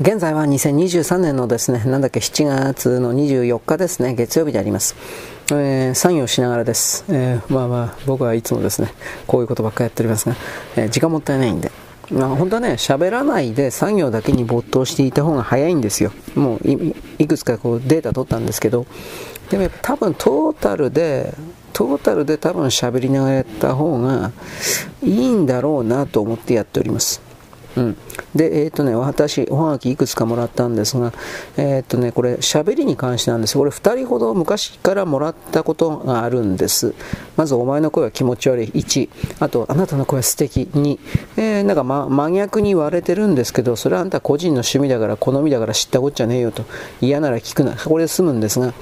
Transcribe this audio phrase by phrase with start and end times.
[0.00, 4.94] 現在は2023年のですね、なんだっけ、7月の24日ですね、月曜日であります。
[5.50, 7.04] えー、作業しながらです。
[7.08, 8.94] えー、まあまあ、僕はいつもですね、
[9.26, 10.36] こういうことばっかりやっておりますが、
[10.76, 11.72] えー、時間もったいないんで。
[12.12, 16.12] まあ、本当はね、喋らないで作業だけに没頭していた方が早いんですよ。
[16.36, 16.68] もう
[17.18, 18.86] いくつかこうデータ取ったんですけど、
[19.50, 21.34] でも多分トータルで、
[21.72, 24.30] トータルで多分喋りながらやった方が
[25.02, 27.27] いいんだろうなと思ってやっております。
[27.78, 27.96] うん、
[28.34, 31.12] で、え、ー、とね、私、おはがきいくつかもらったんですが、
[31.56, 33.56] えっ、ー、とね、これ、喋りに関してなんです。
[33.56, 36.94] これ、2人ほど昔からもらったことがあるんです。
[37.36, 38.66] まず、お前の声は気持ち悪い。
[38.66, 39.08] 1。
[39.40, 40.68] あと、あなたの声は素敵。
[40.74, 40.98] 2。
[41.36, 46.64] えー、なんか、ま、真逆に割れてるんですけど、それはあんた個人の趣味だから、好みだから知ったこっちゃねえよと。
[47.00, 47.76] 嫌なら聞くな。
[47.76, 48.74] これで済むんですが、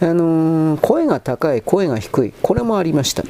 [0.00, 2.32] あのー、声が高い、声が低い。
[2.42, 3.22] これもありました。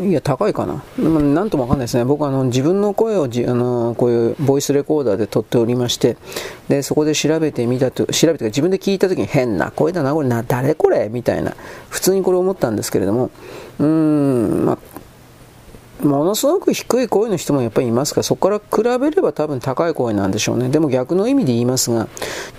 [0.00, 0.82] いや、高いかな。
[0.98, 2.04] なんともわかんないですね。
[2.04, 6.16] 僕あの、自分の声をじあの、こういうボイスレコーダーで撮っておりまして、
[6.68, 11.08] で、そこで調べてみたと、調べて自分で聞いた時に変な声だな、これな、誰これ？
[11.08, 11.54] みたいな、
[11.88, 13.30] 普通にこれ思ったんですけれども、
[13.78, 14.78] うーん、まあ、
[16.00, 20.68] ものすごく低い声の人もやっぱりいますから、そこから比べれば多分高い声なんでしょうね。
[20.68, 22.06] でも逆の意味で言いますが、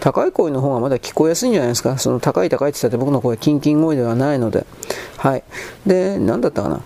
[0.02, 1.97] 高い声の方がまだ聞こえやすいんじゃないですか。
[2.00, 4.66] その高い高いって言ったって僕の声はキンキン声ではないので。
[5.16, 5.44] はい。
[5.88, 6.81] で、何だったかな。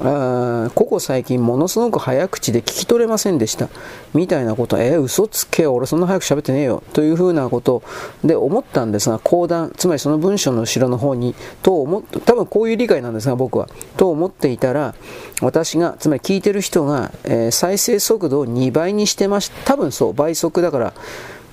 [0.00, 3.68] あここ最近ものすごく早口で聞き取れませんでした。
[4.14, 4.78] みたいなこと。
[4.78, 5.64] えー、嘘つけ。
[5.64, 6.82] よ俺そんな早く喋ってねえよ。
[6.92, 7.82] というふうなこと
[8.24, 13.68] で思ったんですが講談つまりその文章の後ろの方にと思多分こういう理解なんですが僕は。
[13.96, 14.94] と思っていたら
[15.40, 20.94] 私がつまり聞いてる人が、えー、再生速度を2倍にしてました多分そう倍速だから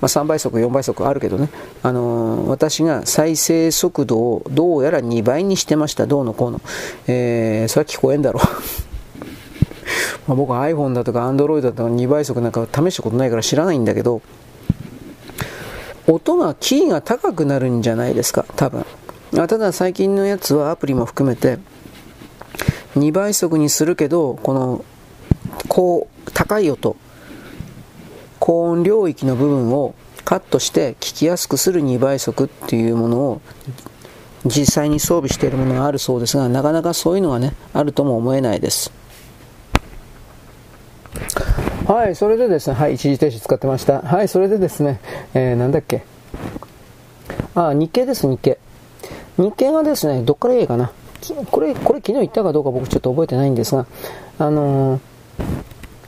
[0.06, 1.48] あ、3倍速、4倍速あるけどね、
[1.82, 6.60] あのー、私が再生速度をどうやら2倍にしてました、どうのこうの。
[7.06, 8.42] えー、それは聞こえんだろう
[10.28, 14.22] ま僕は iPhone だとか Android だとか2倍速なんか試したことないから知らないんだけど、
[16.06, 18.84] 音が、キーが高くなるんじゃないですか、多分。
[19.36, 21.58] あただ最近のやつはアプリも含めて、
[22.96, 24.84] 2倍速にするけど、この、
[25.68, 26.96] こう、高い音、
[28.44, 29.94] 高音領域の部分を
[30.26, 33.40] カットして聞きやすくする2倍速っていうものを
[34.44, 38.92] 実際に装備しているものがあるそうですがなかなかそういうのがねあるとも思えないです。
[41.86, 44.02] はいそれでですねはい一時停止使ってました。
[44.02, 45.00] はいそれでですね、
[45.32, 46.04] えー、なんだっけ。
[47.54, 48.58] あ日経です日経。
[49.38, 50.92] 日経がですねどっからいいかな。
[51.50, 53.86] これこれ昨日言ったかどうか僕ちょっと覚えてないんですが
[54.38, 55.00] あのー、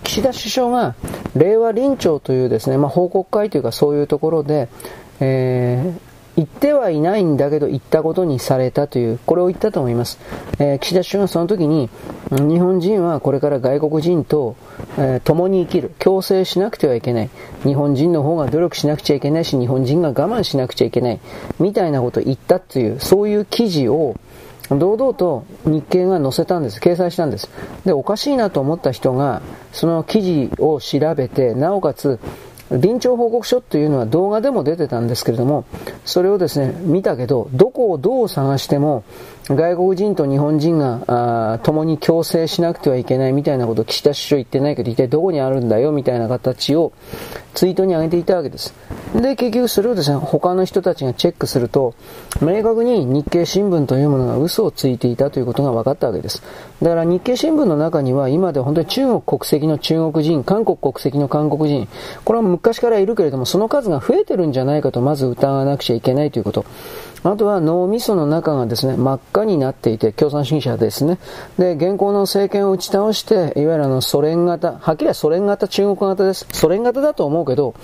[0.06, 0.94] 岸田首相が
[1.34, 4.68] 令和臨調というですね、まあ、報告会というかそういうところで、
[5.18, 6.00] えー、
[6.36, 10.18] 言ってはいないんだけど言ったことにされたという、これを言ったと思います。
[10.60, 11.90] えー、岸田首相はその時に、
[12.30, 14.54] 日本人はこれから外国人と、
[14.96, 17.30] えー、共に生きる、共生しなくてはいけない。
[17.64, 21.20] 日本人の方が努力しなくちゃいけないし、日本人が我慢しなくちゃいけない。
[21.58, 24.14] みたいなことを言ったという、そういう記事を、
[24.70, 26.80] 堂々と日経が載せたんです。
[26.80, 27.48] 掲載したんです。
[27.84, 32.18] で、おかしいなと思った人が、その記事を調べて、なおかつ、
[32.72, 35.64] 臨調報告書っていうのは動画でも出てたんですけれども、
[36.04, 39.04] それをですね、見たけど、どこをどう探しても、
[39.48, 46.92] 外国人と日本人が共に共生しなくてはいけないみたいなことを岸田首相言ってないけど、一体どこにあるんだよみたいな形を
[47.54, 48.74] ツイートに上げていたわけです。
[49.14, 51.94] で、結局それをですね、他の人たちがチェックすると、
[52.42, 56.42] 明確に日経新聞というものが嘘をついていたということが分かったわけです。
[56.82, 61.88] だから日経新聞の中には今では本当に中国国籍の中国人、韓国国籍の韓国人、
[62.24, 66.64] これは昔からいるけれども、その数が増えてるんじゃないかとまず疑わなくちゃいけないということ。
[67.32, 71.18] あとは脳みその中がですね、真っ赤になっていて、共産主義者ですね。
[71.58, 76.46] で、現行の政権を打ち倒して、いわゆるあのソ連型、はっきりはソ連型、中国型です。
[76.52, 77.74] ソ連型だと思うけど、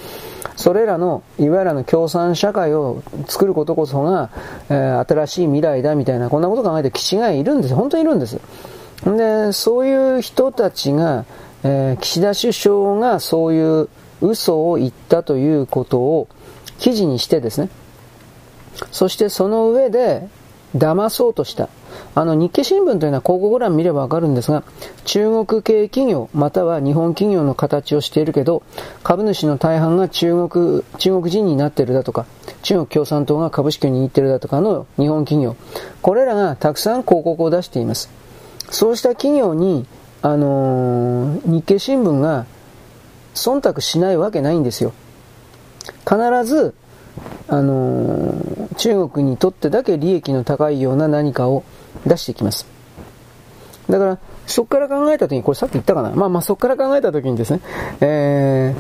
[0.56, 4.31] それらの、いわゆるあの共産社会を作ることこそが、
[4.69, 7.75] えー、新しい未来だみたいな、こんなこと考えて基地がいるんです。
[7.75, 8.38] 本当にいるんです。
[9.04, 11.25] で、そういう人たちが、
[11.64, 13.88] えー、岸田首相がそういう
[14.20, 16.28] 嘘を言ったということを
[16.78, 17.69] 記事にしてですね、
[18.90, 20.28] そしてその上で
[20.76, 21.69] 騙そうとした。
[22.14, 24.64] あの日経新聞というのは広告欄見ればわかるんですが、
[25.04, 28.62] 中国系企業または日本企業の形をしているけど、
[29.02, 32.26] 株主の大半が中国、中国人になっているだとか、
[32.62, 35.56] 中国共産党が株式を握っているだとかの日本企業。
[36.00, 38.10] これらがたくさん広告を出しています。
[38.70, 39.86] そうした企業に、
[40.22, 42.46] あのー、日経新聞が
[43.34, 44.92] 忖度しないわけないんですよ。
[46.06, 46.74] 必ず
[47.48, 51.64] あのー、中国にとってだけ利益の高いような何かを
[52.06, 52.66] 出してきます。
[53.90, 56.10] だから、そこから考えたときに、これさっき言ったかな？
[56.10, 57.60] まあまあそこから考えたときにですね、
[58.00, 58.74] え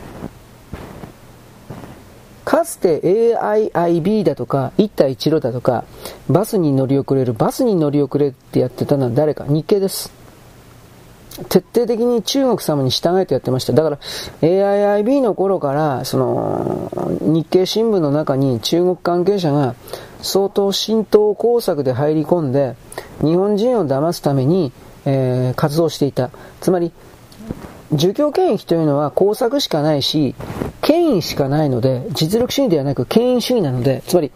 [2.44, 5.84] ー、かつて AIIB だとか、一帯一路だとか、
[6.28, 9.44] バスに乗り遅れる、バスに乗り遅れってやってたのは誰か？
[9.46, 10.21] 日経です。
[11.44, 13.72] 徹底的に中国様に従えてやってました。
[13.72, 13.98] だから
[14.42, 19.74] AIIB の頃から、その、日経新聞の中に中国関係者が
[20.20, 22.74] 相当浸透工作で入り込んで、
[23.20, 24.72] 日本人を騙すために、
[25.04, 26.30] えー、活動していた。
[26.60, 26.92] つまり、
[27.92, 30.34] 儒教権益というのは工作しかないし、
[30.80, 34.32] 権威しかないので、実力主義ではなく権威主義なので、つまり、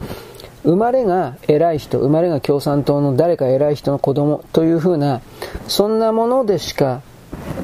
[0.67, 5.23] 生まれが偉い人、生まれが共産党の誰か偉い人の子供というふうな、
[5.69, 7.03] そんなものでしか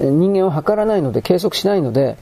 [0.00, 2.16] 人間を測らないので、計測しないので、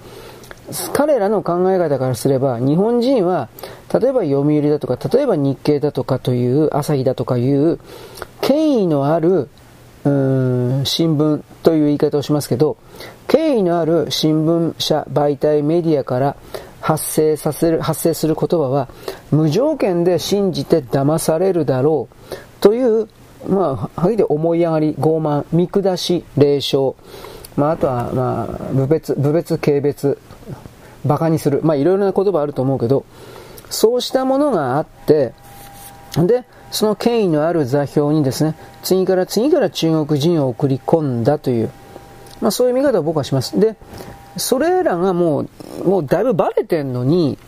[0.95, 3.49] 彼らの考え方からすれば、日本人は、
[3.93, 7.79] 例えば読売だとか、例えば日経だとかという、朝日だとかいう、
[8.41, 9.49] 権威のある
[10.05, 12.77] うーん新聞という言い方をしますけど、
[13.27, 16.37] 権威のある新聞社、媒体、メディアから
[16.91, 18.89] 発生させる、発生する言葉は、
[19.31, 23.09] 無条件で信じて騙されるだろうという、
[23.49, 26.97] まあ、はっきり思い上がり、傲慢、見下し、霊障、
[27.57, 30.19] まあ、あとは、まあ、部別、部別、軽別、
[31.05, 33.05] 馬鹿にする、まあ、いろいろな言葉あると思うけど、
[33.69, 35.33] そうしたものがあって、
[36.17, 41.71] で、その権威のある座標にですね、次から次から中国人を送り込んだという、
[42.41, 43.61] まあそういう見方を僕はします。
[43.61, 43.77] で、
[44.37, 45.47] それらがも
[45.83, 47.39] う、もうだいぶバレてんのに、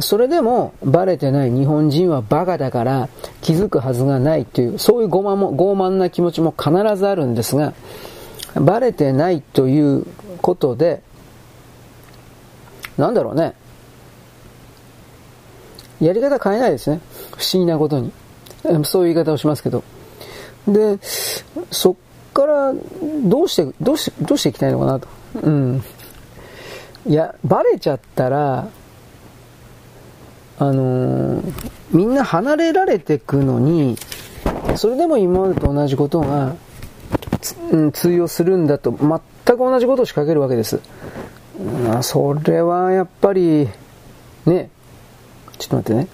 [0.00, 3.08] それでもバレてない日本人はバカだから
[3.40, 7.72] 気づくはずがないという、そういう傲慢も、傲慢な気持ちも必ずあるんですが、
[8.54, 10.06] バレてないという
[10.42, 11.02] ことで、
[12.96, 13.54] なんだろうね。
[16.00, 17.00] やり方変えないですね。
[17.36, 18.12] 不思議なことに。
[18.84, 19.82] そういう言い方をしますけど。
[20.66, 20.98] で、
[21.70, 21.94] そっ
[22.34, 22.74] から
[23.24, 25.08] どうして、どうして、どうしていきたいのかなと。
[25.42, 25.82] うん。
[27.08, 28.68] いや、バレちゃったら、
[30.58, 33.96] あのー、みんな離れられてくのに、
[34.76, 36.54] それでも今までと同じことが、
[37.70, 39.20] うん、通用するんだと、全
[39.56, 40.80] く同じことを仕掛けるわけです。
[41.86, 43.70] まあ、それはやっぱり、
[44.44, 44.68] ね、
[45.56, 46.08] ちょっと待ってね。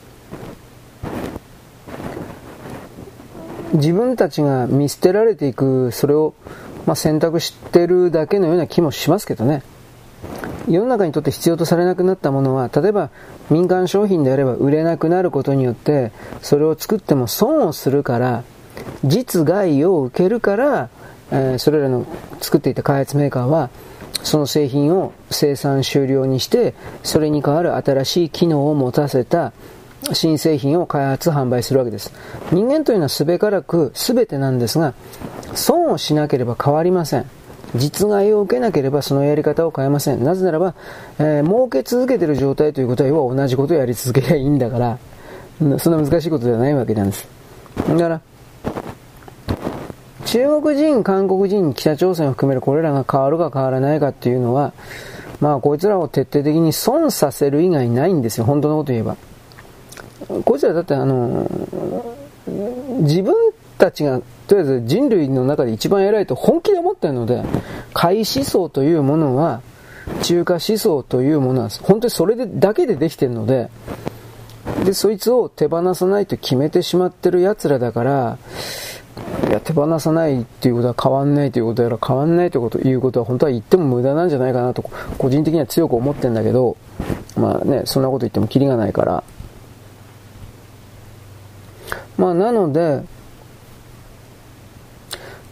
[3.73, 6.35] 自分たちが見捨てられていく、それを、
[6.87, 9.65] まあ、選択してるだけのような気もしますけどね。
[10.69, 13.11] 世の中にとって必要とされなくなったものは、例えば
[13.51, 16.13] 民間商品であれば売れなくなることによって、
[16.43, 18.45] それを作っても損をするから、
[19.05, 20.89] 実害を受けるから、
[21.31, 22.07] えー、それらの
[22.41, 23.71] 作っていた開発メーカーは、
[24.23, 29.53] その製品を生産終了にして、それに代わる新しい機能を持たせた
[30.13, 32.13] 新製品を開発、販売するわけです。
[32.51, 34.95] 人間というのはすべからく全てなんですが、
[35.55, 37.27] 損をしなければ変わりません。
[37.75, 40.23] 実害を受けなければそのやり方を変えません。
[40.23, 40.75] なぜならば、
[41.19, 44.99] えー、儲け続けてる状態ということは、要は同じことをやり続ければいいんだから、
[45.79, 47.27] そんな難しいことではないわけなんです。
[47.89, 48.21] だから、
[50.27, 54.73] 中国人、韓国人、北朝鮮を含めるこれらが変わるか変わらないかっていうのは、
[55.41, 59.17] まあこいつらを徹底的に損させる以外ないんですよ、本当のこと言えば。
[60.45, 61.49] こいつらだってあの、
[63.01, 63.35] 自分
[63.79, 67.43] たちが、とりあえず人類の中で一番偉いと本気で思ってるので、
[67.93, 69.63] 怪思想というものは、
[70.23, 73.71] 中華思想というものは、本当にそれでだけでできてるので、
[74.85, 78.39] で、そいつを手放さないと決めてしまってる奴らだから、
[79.49, 84.83] いや、手放さないっていうことは変わんないということやら変わんないというこということは本当は言っても無駄なんじゃないかなと、
[85.17, 86.77] 個人的には強く思ってんだけど、
[87.37, 89.25] まあね、そんなこと言ってもキリがないから、
[92.17, 93.03] まあなので、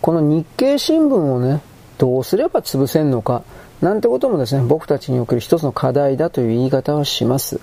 [0.02, 1.62] この日経新聞をね、
[1.96, 3.44] どうすれば潰せんのか、
[3.80, 7.60] なんてこともですね、僕たちにおける一つの課題だという言い方をします。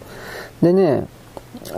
[0.61, 1.05] でね、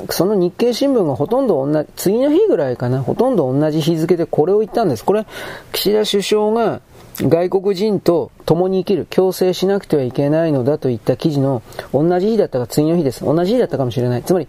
[0.10, 5.04] その日経新聞がほとんど同じ、次の日ぐらいかな、ほとんど同じ日付でこれを言ったんです。
[5.04, 5.26] これ、
[5.72, 6.82] 岸田首相が
[7.20, 11.62] 外国人と共に生きる、共生しなくてはいけないのだといった記事の
[11.94, 13.24] 同じ日だったか次の日です。
[13.24, 14.24] 同じ日だったかもしれない。
[14.24, 14.48] つまり、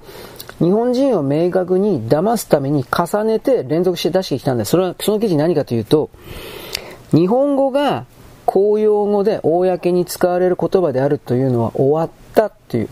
[0.58, 4.70] 日本人を明確に騙すために重ねて連続して出してきたんです。
[4.70, 6.10] それは、その記事何かというと、
[7.10, 8.06] 日本語が
[8.46, 12.88] 公用語で公に使われる言葉であるというのは終わったっていう、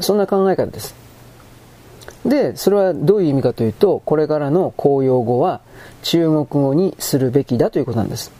[0.00, 0.94] そんな考え方です。
[2.24, 5.60] で、それはどういう意味かというと、これからの公用語は
[6.02, 8.32] 中国語にするべきだということなんです。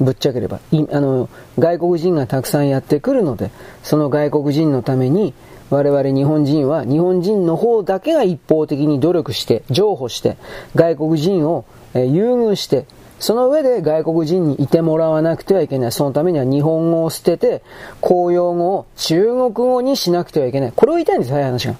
[0.00, 0.60] ぶっちゃければ。
[0.92, 3.50] あの、外国人がたくさんやってくるので、
[3.82, 5.34] その外国人のために
[5.70, 10.36] 我々日本人は日本人の方だけが一方的に努力して、譲歩して、
[10.74, 12.86] 外国人を優遇して、
[13.20, 15.92] その上で外国人にいてもらわなくてはいけない。
[15.92, 17.62] そのためには日本語を捨てて、
[18.00, 20.72] 公用語を中国語にしなくてはいけない。
[20.74, 21.74] これを言いたいんです、早い話が。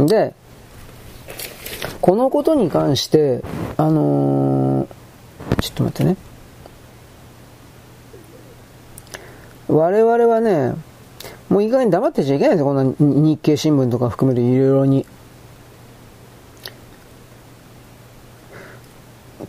[0.00, 0.34] で、
[2.00, 3.42] このことに関して、
[3.76, 6.16] あのー、ちょっと待ってね。
[9.68, 10.72] 我々はね、
[11.48, 12.66] もう意外に黙ってちゃいけないんですよ。
[12.66, 15.06] こんな日経新聞とか含めるいろいろに。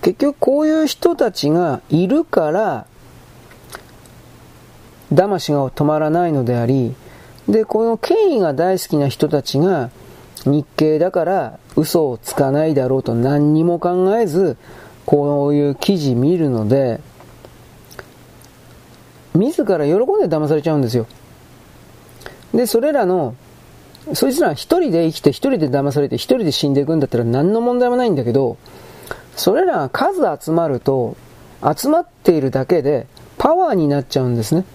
[0.01, 2.85] 結局こういう人たちがいるから、
[5.13, 6.95] 魂が止まらないのであり、
[7.49, 9.89] で、この権威が大好きな人たちが、
[10.45, 14.55] 日経だから嘘をつかないだろうと何にも考えず、
[15.05, 17.01] こういう記事見るので、
[19.33, 21.07] 自ら喜んで騙されちゃうんですよ。
[22.53, 23.35] で、それらの、
[24.13, 28.57] そいつら一人で生きて一人で騙されて一人で死んでいくんだったら何の問題もないんだけど、
[29.35, 31.15] それらが数集まると、
[31.75, 33.05] 集まっているだけで
[33.37, 34.65] パワーになっちゃうんですね。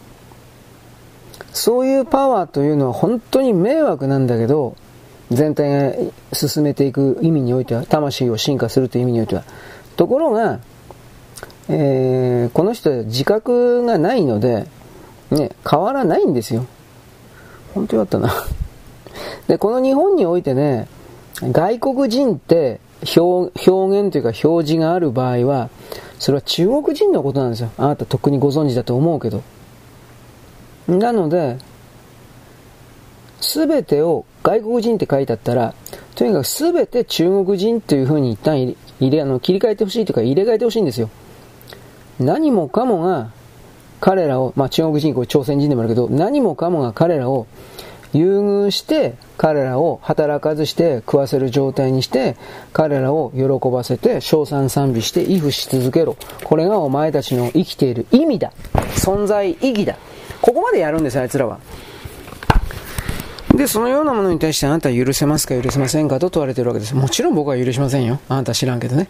[1.52, 4.76] そういうパワーというのは本当に迷惑なんだけど、
[5.30, 9.44] 全体が進めていく意味においては、魂を進化するという意味においては。
[9.96, 10.60] ところが、
[11.68, 14.66] えー、この人は自覚がないので、
[15.30, 16.66] ね、変わらないんですよ。
[17.74, 18.32] 本当よかったな。
[19.48, 20.88] で、この日本においてね、
[21.42, 22.80] 外国人って
[23.16, 25.68] 表現というか表示がある場合は、
[26.18, 27.70] それは中国人のことなんですよ。
[27.76, 29.42] あなたとっくにご存知だと思うけど。
[30.88, 31.58] なので、
[33.40, 35.74] すべてを外国人って書いてあったら、
[36.14, 41.10] とにかくすべて中国人というふうに一旦入れ、あの切り替えてほしいというか入れ替えてほしいんですよ。
[42.20, 43.30] 何もかもが
[44.04, 47.46] 彼らを、まあ中国人、これ朝鮮人でもあるけど、何もかもが彼らを
[48.12, 52.37] 優遇して彼らを働かずして食わせる状態にして
[52.75, 56.18] 彼らを喜ばせて称賛賛美して畏怖し続けろ。
[56.44, 58.52] これがお前たちの生きている意味だ。
[58.94, 59.96] 存在意義だ。
[60.42, 61.58] ここまでやるんです、あいつらは。
[63.56, 66.94] で、そのようなものに対してあなたは許せますか許せませんかと問われているわけです。
[66.94, 68.20] もちろん僕は許しませんよ。
[68.28, 69.08] あなた知らんけどね。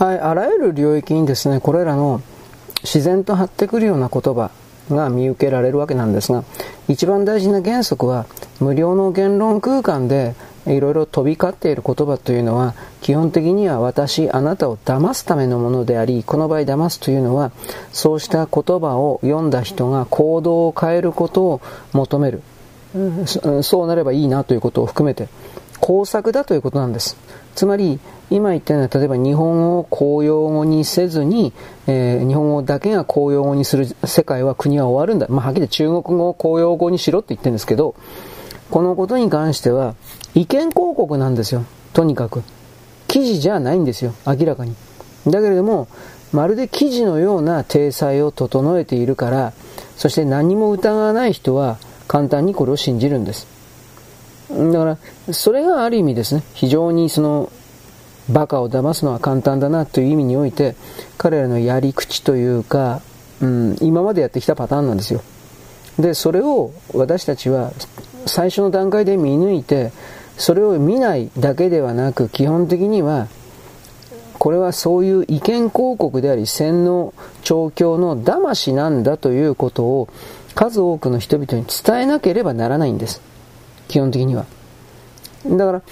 [0.00, 2.22] はい、あらゆる領域にですね、これらの
[2.84, 4.50] 自然と張ってくるような言葉
[4.90, 6.42] が見受けられるわけなんですが、
[6.88, 8.24] 一番大事な原則は、
[8.60, 10.34] 無料の言論空間で
[10.66, 17.52] いろいろ飛び交っている言葉というのは、基本的には私、あなたを騙すためのものであり、この場合騙すというのは、
[17.92, 21.60] そうした言葉を読んだ人が行動を変えることを
[21.92, 22.40] 求める。
[23.60, 25.28] そうなればいいなということを含めて、
[25.78, 27.18] 工作だということなんです。
[27.54, 27.98] つまり、
[28.30, 31.52] 今言ったような、例えば日本語を公用語にせずに、
[31.86, 35.26] えー、日本語だけが公用語にする世界は国は終わるんだ。
[35.28, 37.94] まあ、はっきり中国語を公用語にしろって言ってるんですけど、
[38.70, 39.94] このことに関しては、
[40.34, 41.64] 意見広告なんですよ。
[41.92, 42.42] とにかく。
[43.08, 44.14] 記事じゃないんですよ。
[44.24, 44.76] 明らかに。
[45.26, 45.88] だけれども、
[46.32, 49.52] まるで記事のような体裁を整えているから、
[49.96, 53.59] そして何も疑わない人は簡単にこれを信じるんです。
[54.72, 57.50] だから、それがある意味ですね、非常にその、
[58.28, 60.74] バカを騙すのは簡単だなという意味において、
[61.18, 63.00] 彼らのやり口というか、
[63.40, 65.22] うん、今までやってきたパターンなんですよ。
[65.98, 67.72] で、それを私たちは
[68.26, 69.92] 最初の段階で見抜いて、
[70.36, 73.28] それを見ないだけではなく、基本的には、
[74.38, 80.08] これはそういう意見広告であり、洗脳、調教の騙しなんだということを
[80.54, 83.20] 数多くの人々に伝えなければならないんです。
[83.90, 84.46] 基本的には。
[85.44, 85.82] だか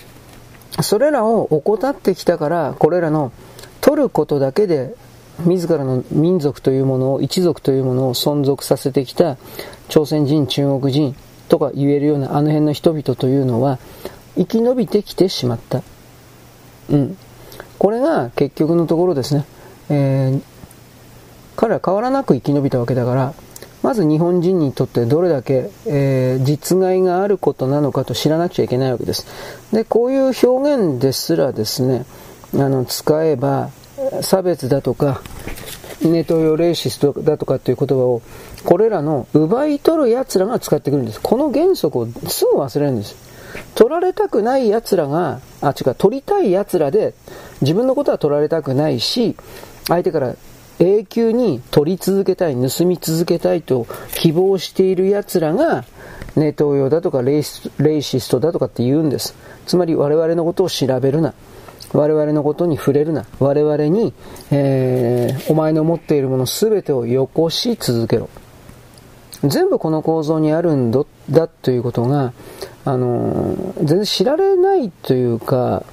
[0.76, 3.32] ら、それらを怠ってきたから、これらの
[3.80, 4.94] 取ることだけで、
[5.40, 9.36] 自らの民族というものを、一族というものを存続させてきた
[9.88, 11.16] 朝鮮人、中国人
[11.48, 13.80] とか言えるようなあの辺の人々というのは、
[14.36, 15.82] 生き延びてきてしまった。
[16.90, 17.16] うん。
[17.80, 19.44] これが結局のところですね。
[19.90, 20.42] えー、
[21.56, 23.34] 彼は変わらなく生き延びたわけだから、
[23.82, 29.26] まず日本人にとってどれだけ、えー、実害があることなのかと知らなくちゃいけないわけです。
[29.72, 32.04] で、こういう表現ですらですね、
[32.54, 33.70] あの、使えば、
[34.22, 35.22] 差別だとか、
[36.02, 38.22] ネトヨレーシストだとかっていう言葉を、
[38.64, 41.20] これらの奪い取る奴らが使ってくるんです。
[41.20, 43.16] この原則をすぐ忘れるんです。
[43.74, 47.14] 取られたくない奴らが、あ、違う、取りたい奴らで、
[47.60, 49.36] 自分のことは取られたくないし、
[49.88, 50.34] 相手から
[50.80, 55.84] 永久に取り続けたい、盗み続けたいと希望している奴らが、
[56.36, 59.34] ネトウヨだとかレイシストだとかって言うんです。
[59.66, 61.34] つまり我々のことを調べるな。
[61.92, 63.26] 我々のことに触れるな。
[63.40, 64.12] 我々に、
[64.50, 68.28] えー、お前の持っているもの全てをよこし続けろ。
[69.44, 72.32] 全部この構造にあるんだということが、
[72.84, 75.84] あのー、全然知られないというか、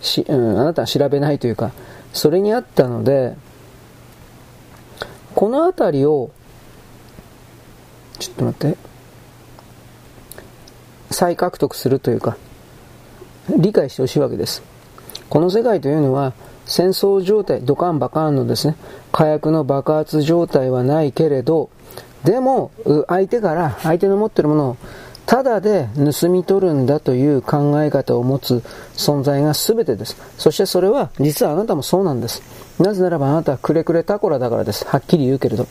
[0.00, 1.72] し、うん、あなたは調べないというか、
[2.12, 3.34] それにあったので、
[5.34, 6.30] このあたりを、
[8.18, 8.78] ちょっと待って。
[11.10, 12.36] 再獲得するというか、
[13.56, 14.62] 理解してほしいわけです。
[15.28, 16.32] この世界というのは、
[16.66, 18.76] 戦争状態、ドカンバカンのですね、
[19.12, 21.70] 火薬の爆発状態はないけれど、
[22.24, 22.70] でも、
[23.08, 24.76] 相手から、相手の持ってるものを、
[25.26, 28.62] ただで盗み取るんだという考え方を持つ
[28.94, 30.16] 存在が全てです。
[30.38, 32.42] そしてそれは、実はあなたもそうなんです。
[32.78, 34.86] なぜならばあなたはくれくれタコラだからです。
[34.86, 35.66] はっきり言うけれど。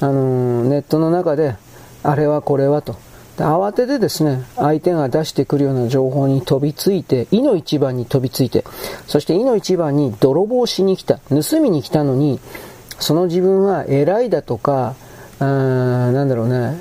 [0.00, 1.56] あのー、ネットの中で、
[2.02, 2.96] あれはこれはと。
[3.36, 8.64] 慌ててですね、相手が出してくるような情報に飛びついて、いの一番に飛びついて、
[9.06, 12.40] そしていの一番に泥棒しに来た、盗みに来たのに、
[12.98, 14.94] その自分は偉いだとか、
[15.38, 16.80] あなんだろうね、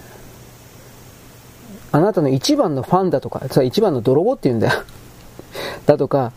[1.92, 4.84] あなたの一番のファンだとか、一番の泥棒って言うんだよ。
[5.86, 6.32] だとか、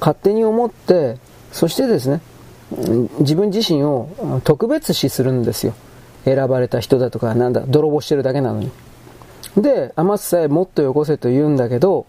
[0.00, 1.18] 勝手に思って、
[1.52, 2.20] そしてですね、
[3.18, 5.74] 自分自身を特別視するんですよ。
[6.24, 8.70] 選ばれた人だとか、なんだ、泥棒してるだけなのに。
[9.56, 12.06] で、余すさえもっとよこせと言うんだけど、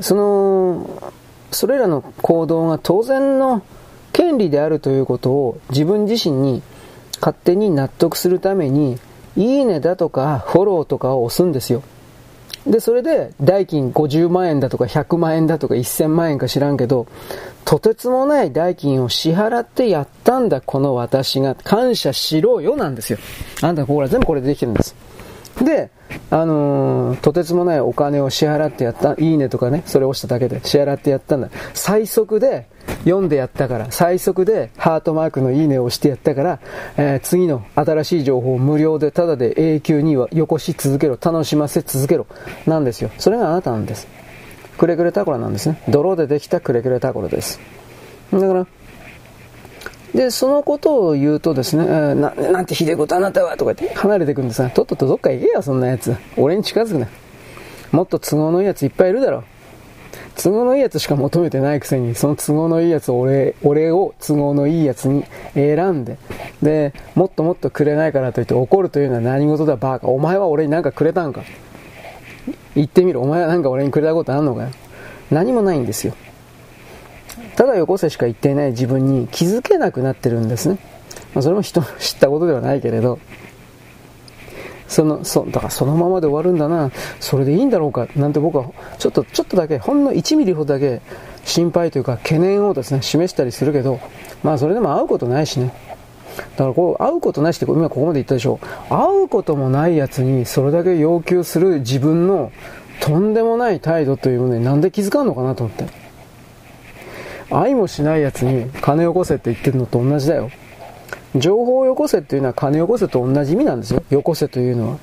[0.00, 1.12] その、
[1.50, 3.62] それらの行動が当然の
[4.12, 6.62] 権利であるということを自分自身に
[7.20, 8.98] 勝手に納得するために、
[9.36, 11.82] いいねだとかフォローとかを押すんですよ。
[12.66, 17.06] で、それで代金50万円だとか100万円だとか1000万円か知らんけど、
[17.64, 21.54] とてつもない代金を支払ってやったんだ、この私が。
[21.54, 23.18] 感謝しろよなんですよ。
[23.62, 24.94] あんたここら全部これでできてるんです。
[25.62, 25.90] で、
[26.30, 31.50] あのー、とてつもないお金を支払ってやった、いいねとかね、それを押しただけで支払ってやったんだ。
[31.74, 32.66] 最速で
[33.04, 36.60] 読んでやったから、最速でハートマークのいいねを押してやったから、
[36.96, 42.26] えー、次の新しい情報を無料でただで永久にはよこし続けろ、楽しませ続けろ、
[42.66, 43.10] なんですよ。
[43.18, 44.06] それがあなたなんです。
[44.78, 45.82] くれくれタコラなんですね。
[45.88, 47.60] 泥でできたくれくれタコラです。
[48.32, 48.66] だから、
[50.14, 56.16] で、そのことを言うとですね、ななんてひでえことあなたはとか言って離れていくんですが、とっととどっか行けよ、そんなやつ。
[56.36, 57.08] 俺に近づくな。
[57.92, 59.44] もっと都合のいいやついっぱいいるだろ。
[60.36, 65.24] 都合のいいやつしか求めてないくせに、その都合のいいやつを俺、俺を都合のいいやつに
[65.54, 66.16] 選んで、
[66.62, 70.06] で、もっともっとくれないからといって怒るというのは何事だバカ。
[70.08, 71.42] お前は俺に何かくれたんか
[72.78, 73.20] 言ってみろ。
[73.22, 74.70] お前は何か俺にくれたことあんのかよ。
[75.30, 76.14] 何もないんですよ。
[77.56, 80.78] ただよこせしか言っていない自分に気づけなくなってるんですね。
[81.34, 83.18] まあ、それも人の 知ったことではないけれど、
[84.86, 88.66] その、そ、だからそのままで終わるんだな、それでいいんだろうか、なんて僕は、
[88.98, 91.02] ちょっと、ちょっとだけ、ほんの1ミリほどだけ
[91.44, 93.98] 心配というか懸念をですね、示したりするけど、
[94.42, 95.72] まあそれでも会うことないしね。
[96.38, 98.58] だからこう、会うことないしって今ここまで言ったでしょ。
[98.88, 102.52] 会うこともない奴にそれだけ要求する自分の
[103.00, 105.84] とんでもない態度というものになんで気づかんのかなと思って。
[107.50, 110.50] 愛もしない奴に金よこせって言ってるのと同じだよ。
[111.36, 114.02] 情報をよこせっていうのは金よこせと同じ意味なんですよ。
[114.10, 114.98] よこせというのは。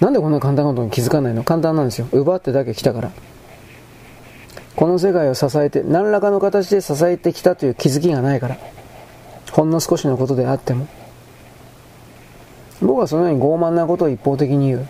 [0.00, 1.42] なんでこんな簡単なことに気づかないの？
[1.42, 2.06] 簡単なんですよ。
[2.12, 3.10] 奪ってだけ来たから。
[4.76, 8.56] この世界を支えて、何らかの形で支えてきたという気づきがないから。
[9.52, 10.86] ほんの少しのことであっても。
[12.80, 14.88] 僕はそのように傲慢なことを一方的に言う。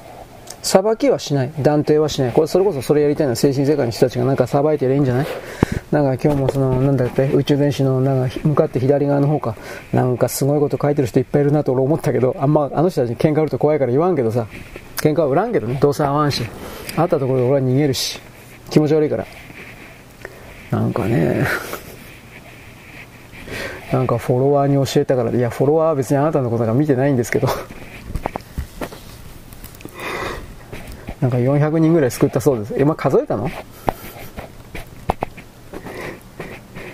[0.63, 1.53] 裁きはしない。
[1.61, 2.33] 断定はしない。
[2.33, 5.27] これ、それこそそれやりたいのは精神世界の人たちがなんか裁いてりゃいいんじゃない？
[5.91, 9.57] なんか今日もその、なんだって、宇宙電子のなんか向かって左側の方か、
[9.93, 14.47] なんかすごいこと書いてる人いっぱいいるなと俺思ったけど、あんまあの人たちに喧嘩売ると怖いから言わんけどさ、
[14.99, 16.45] 喧嘩は売らんけどね、どうせ合わんし、
[16.97, 18.21] あったところで俺は逃げるし、
[18.69, 19.27] 気持ち悪いから。
[20.71, 21.47] なんかね、
[23.93, 27.49] なんかフォロワーに教えたから、いや、フォロワーは別にあなたのことが見てないんですけど
[31.21, 32.75] なんか400人ぐらい救ったそうです。
[32.79, 33.51] え、まあ、数えたの？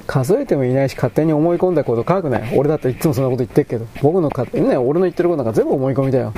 [0.07, 2.47] 数えてもいないし勝手に思い込んだこと書くなよ。
[2.57, 3.87] 俺だっていつもそんなこと言ってるけど。
[4.03, 6.33] 僕の勝手にね、俺の言ってることなんか全部思い込みだよ。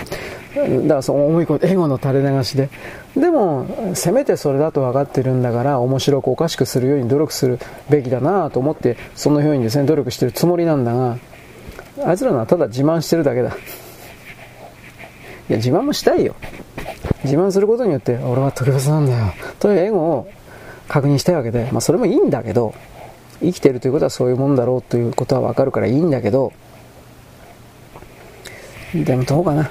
[0.59, 2.68] だからその思い込み、エゴの垂れ流しで。
[3.16, 11.18] でも、せめてそれだと分かってるんだから、面白くおかしくするように努力するべきだなと思って、そのようにですね、努力してるつもりなんだが、
[12.05, 13.51] あいつらのはただ自慢してるだけだ。
[13.51, 13.53] い
[15.53, 16.35] や、自慢もしたいよ。
[17.25, 19.33] 自慢することによって、俺は特別なんだよ。
[19.59, 20.29] というエゴを
[20.88, 22.75] 確認したいわけで、まあそれもいいんだけど、
[23.40, 26.53] 生きてるということはそういうもんだろうということはわかるからいいんだけど、
[28.94, 29.71] でもどうかな。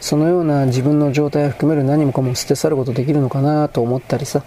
[0.00, 4.42] そのような自分の状態を含める何もかも捨て去ることできるのかなと思ったりさ。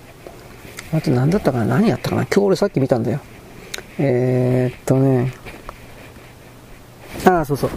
[0.94, 1.66] あと何だったかな？
[1.66, 2.24] 何やったかな？
[2.24, 3.20] 今日俺さっき見たんだよ。
[3.98, 5.34] えー、っとね。
[7.26, 7.70] ああ、そうそう。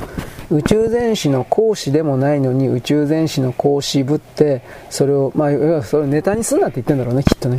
[0.50, 7.56] 宇宙全史の講師でもないのに宇宙全史の講師ぶってそれをまあ要はそれをネタにすんなって言ってんだろうねきっとね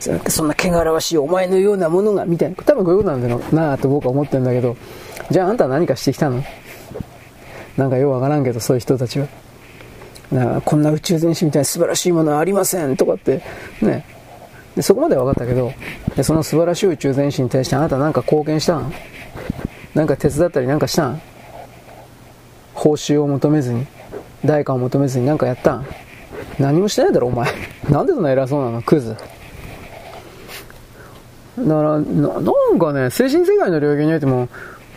[0.00, 4.78] そんな汚らわしいお前のようなものがみたいな多分こういうことなんだろうなと僕は思ってるんだけど
[5.30, 6.42] じゃああんたは何かしてきたの？
[7.80, 9.26] なんかようわからんけどそういう人たちは
[10.30, 13.40] なこんな宇宙全史みたいな素晴らしいものはありませんとかって、
[13.80, 14.04] ね。
[14.76, 15.72] でそこまでは分かったけど
[16.14, 18.92] で、その素晴らしい宇宙全史に対してあなた何か貢献したん？
[19.94, 21.20] なんか手伝ったりなんかしたん？
[22.74, 23.86] 報酬を求めずに、
[24.44, 25.86] 代価を求めずに何かやったん？
[26.58, 27.50] 何もしてないだろ、お前。
[27.90, 28.82] なんでそんな偉そうなの？
[28.82, 29.16] クズ。
[29.16, 29.24] だか
[31.82, 32.40] ら、な、な
[32.72, 34.48] んかね、精神世界の領域においても、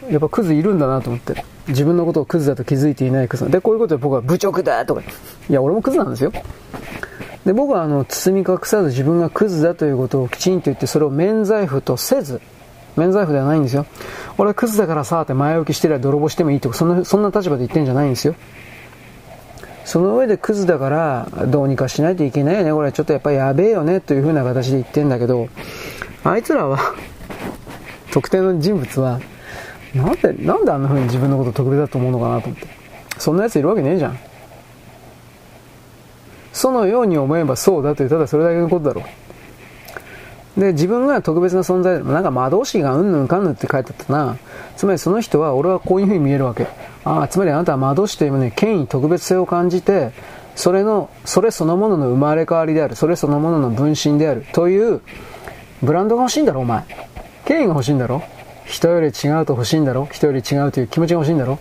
[0.09, 1.43] やっぱクズいるんだなと思って。
[1.67, 3.49] 自分のことをクズだと気づいていないクズ。
[3.49, 5.01] で、こういうことで僕は侮辱だとか。
[5.49, 6.31] いや、俺もクズなんですよ。
[7.45, 12.41] で、僕はあの、包み隠さず自分がクズだということをきちんと言って、それを免罪符とせず、
[12.95, 13.85] 免罪符ではないんですよ。
[14.37, 18.35] 俺はクズだからさ、って前置きしてりゃ泥棒してもいいとか、そんな、そんな立場で言ってんじゃないんですよ。
[19.85, 22.71] その上でクズだから、どうにかしないといけないよね。
[22.71, 25.49] これちょっとやっぱりやべえよね、という風な形で言ってんだけど、
[26.23, 26.79] あいつらは
[28.11, 29.19] 特定の人物は、
[29.93, 32.67] なんで、なんであんな風に自分のこと特別だと思うのかなと思って。
[33.17, 34.17] そんな奴いるわけねえじゃん。
[36.51, 40.59] そのように思えばそうだという、ただそれだけのことだろう。
[40.59, 44.37] で、自分が特別な存在でも、なんか魔導士がうんぬんかんぬんって書いてあったな。
[44.77, 46.67] つまりその人は、俺はこういう風に見えるわけ。
[47.05, 50.11] ああ、つまりあなたは魔導士というものに権威、特別性を感じて、
[50.55, 52.95] それの、それそのものの生まれ変わりである。
[52.95, 54.45] それそのものの分身である。
[54.53, 55.01] という、
[55.81, 56.83] ブランドが欲しいんだろ、お前。
[57.45, 58.21] 権威が欲しいんだろ
[58.65, 59.09] 人より違
[59.41, 60.07] うと欲しいんだろ？
[60.11, 61.59] 人より違うという気持ちが欲しいんだろ？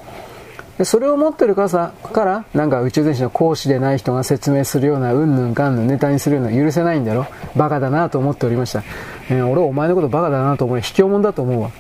[0.78, 7.26] でそれを持ってるからから、なんか宇宙全史の講師でない人が説明するような、うんぬんかんぬんネタにするような許せないんだろ？
[7.56, 8.82] バカだなと思っておりました。
[9.28, 10.80] えー、俺お前のことバカだなと思う。
[10.80, 11.70] 卑怯者だと思うわ。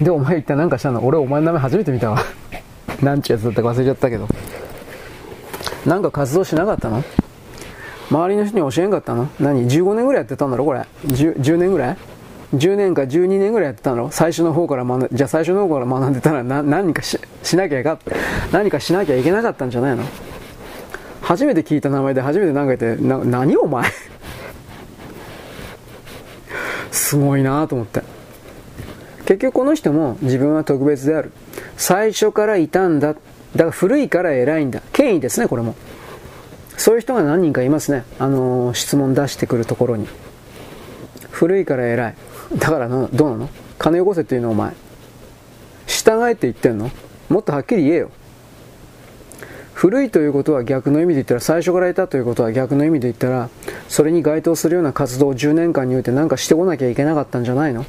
[0.00, 1.04] で、お前一体何かしたの？
[1.04, 2.18] 俺お前の名前初めて見たわ。
[3.02, 4.26] 何ちゅうやつだったか忘れちゃったけど。
[5.84, 7.04] なんか活動しなかったの？
[8.10, 9.28] 周りの人に教えんかったの？
[9.38, 10.80] 何 ?15 年ぐらいやってたんだろこれ。
[11.06, 11.96] 10, 10年ぐらい？
[12.54, 14.10] 10年か12年ぐらいやってたの。
[14.10, 17.98] 最初の方から学じゃあ最初の方から学んでたらな何かししなきゃいか
[18.52, 20.04] 何かしなきゃいけなかったんじゃないの？
[21.20, 23.84] 初めて聞いた名前で初めて何か言ってな何お前？
[26.90, 28.02] すごいなと思って。
[29.26, 31.32] 結局この人も自分は特別である。
[31.76, 33.12] 最初からいたんだ。
[33.12, 34.80] だから古いから偉いんだ。
[34.92, 35.74] 権威ですねこれも。
[36.78, 38.04] そういう人が何人かいますね。
[38.18, 40.06] あのー、質問出してくるところに。
[41.30, 42.14] 古いから偉い。
[42.54, 43.50] だからなどうなの？
[43.78, 44.72] 金よこせっていうのお前。
[45.86, 46.90] 従えって言ってんの？
[47.28, 48.10] もっとはっきり言えよ。
[49.74, 53.48] 古いということは逆の意味で言ったら最初からいたということは逆の意味で言ったら
[53.88, 57.84] それに該当するような活動を10年間において何かしてこなきゃいけなかったんじゃないの？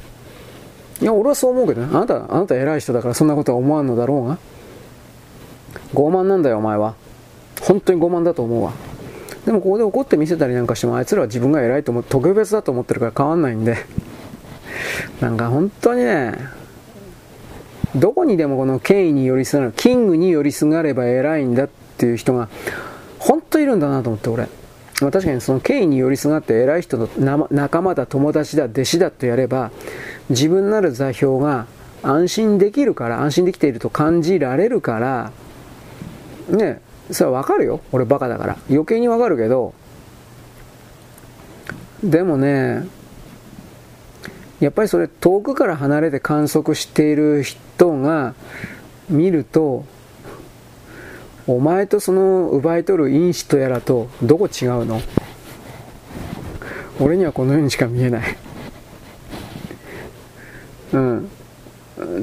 [1.00, 1.88] いや俺はそう思うけどね。
[1.92, 4.38] あなたあなた偉い人だからそんなことは思わんのだろうが。
[5.94, 6.94] 傲慢なんだよお前は。
[7.62, 8.72] 本当に傲慢だと思うわ。
[9.44, 13.78] でもここで怒って見せたりなんかしてもあいつらは自分が偉いと思って特別だと思ってるから変わんないんで。
[15.20, 16.34] なんか本当にね、
[17.94, 22.48] どこにでもこの権威に寄りすがる、キングに寄りすがれば偉いんだっていう人が、
[23.18, 24.48] 本当いるんだなと思って、俺。
[25.00, 29.70] 確かにその権威に寄りすがって偉い人の仲間だ、友達だ、弟子だとやれば、
[30.28, 31.66] 自分なる座標が
[32.02, 35.32] 安心できるから、安心できていると感じられるから、
[36.48, 37.80] ね、それはわかるよ。
[37.92, 38.58] 俺バカだから。
[38.68, 39.72] 余計にわかるけど、
[42.04, 42.86] でもね、
[44.60, 48.34] やっぱりそれ遠くから離れて観測している人が
[49.08, 49.84] 見ると
[51.46, 55.00] お前とその奪い取る因子とやらとどこ違うの？
[57.00, 58.36] 俺にはこのようにしか見えない。
[60.92, 61.30] うん。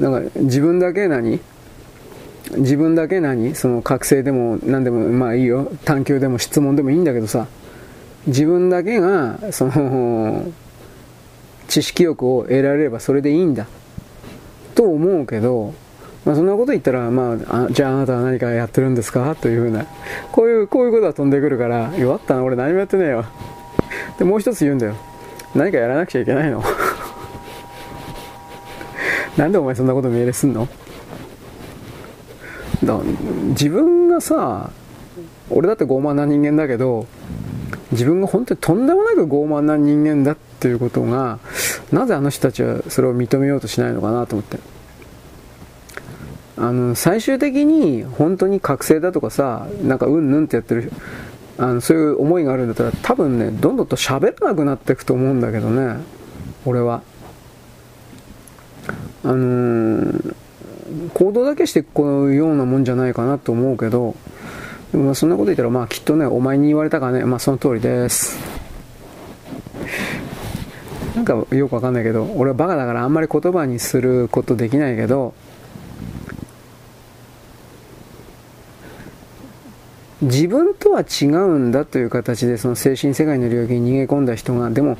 [0.00, 1.40] なんか自分だけ何？
[2.56, 3.54] 自分だけ何？
[3.54, 5.70] その覚醒でも何でもまあいいよ。
[5.84, 7.48] 探求でも質問でもいいんだけどさ。
[8.26, 10.46] 自分だけがその
[11.68, 13.66] 知識欲を得られればそれでいいんだ。
[14.74, 15.74] と思うけど、
[16.24, 19.34] まあ、そんなこと言ったら、まあ、あじゃああなたは何かやってるんですか？
[19.36, 19.86] というふうな
[20.32, 23.24] こういうこういうことが飛んでくるから弱ったな俺何もやってねえよ。
[24.18, 24.94] でもう一つ言うんだよ。
[25.54, 26.62] 何かやらなくちゃいけないの？
[29.36, 30.68] なんでお前そんなこと命令すんの？
[32.84, 32.98] だ
[33.48, 34.70] 自分がさ
[35.50, 37.06] 俺だって傲慢な人間だけど
[37.90, 41.38] 自分が本当にとんでもなく傲慢な人間だっっていうことが
[41.92, 44.58] なぜあの人たちはそれを認めようとしないのかなと思って。
[46.60, 50.90] あの最終的に本当に覚醒だとかさなんかうんぬんってやってる
[51.56, 56.02] あのそういう思いがあるんだったら多分ねどんどんと喋らなくなっていくと思うんだけどね
[56.66, 57.02] 俺は。
[59.24, 60.34] あのー、
[61.12, 64.14] 行動だけしてこういうようなもんじゃないかなと思うけど
[64.92, 68.38] でもそんなこと言ったらまあきっとねお前に言われたかねまあその通りです。
[71.18, 75.34] なんかよくわかんないけど、俺はバカだからあんまり言葉にすることできないけど、
[80.22, 84.96] 自分とは違うんだという形でその精神世界の領域に逃げ込んだ人がでも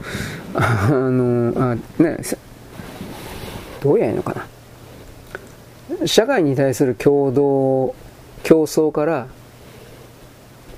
[0.55, 2.19] あのあね
[3.81, 4.47] どうやいいのか
[6.01, 6.07] な。
[6.07, 7.95] 社会に対する共同
[8.43, 9.29] 競争から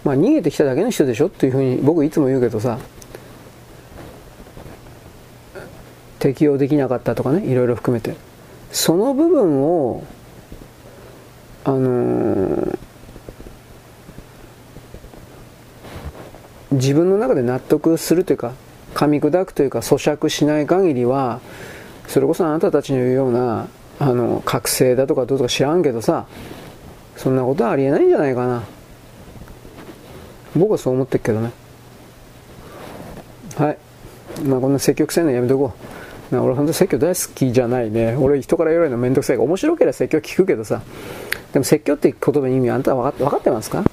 [0.05, 2.79] まあ逃げてきただけの人でしょっていうふうに僕いつも言うけどさ。
[6.21, 8.15] 適用できなかったとかねいろいろ含めて。
[8.71, 10.05] その部分を
[11.65, 12.79] あのー、
[16.71, 18.53] 自分の中で納得するというか
[18.95, 21.41] 噛み砕くというか咀嚼しない限りは
[22.07, 23.67] それこそあなたたちの言うような
[23.99, 26.27] あの覚醒だとかどうとか知らんけどさ
[27.17, 28.63] そんなことはありえないんじゃないかな。
[30.57, 31.53] 僕はそう思ってるけどね。
[33.57, 33.79] はい。
[34.43, 35.90] まあこんな積極性のやめとこう。
[36.31, 38.17] な俺本当に説教大好きじゃないね。
[38.17, 40.83] 俺人から言われるのめんどくさい面白ければ説教聞くけどさ。
[41.53, 43.85] でも説教って言葉の意味あんたは分かってますか？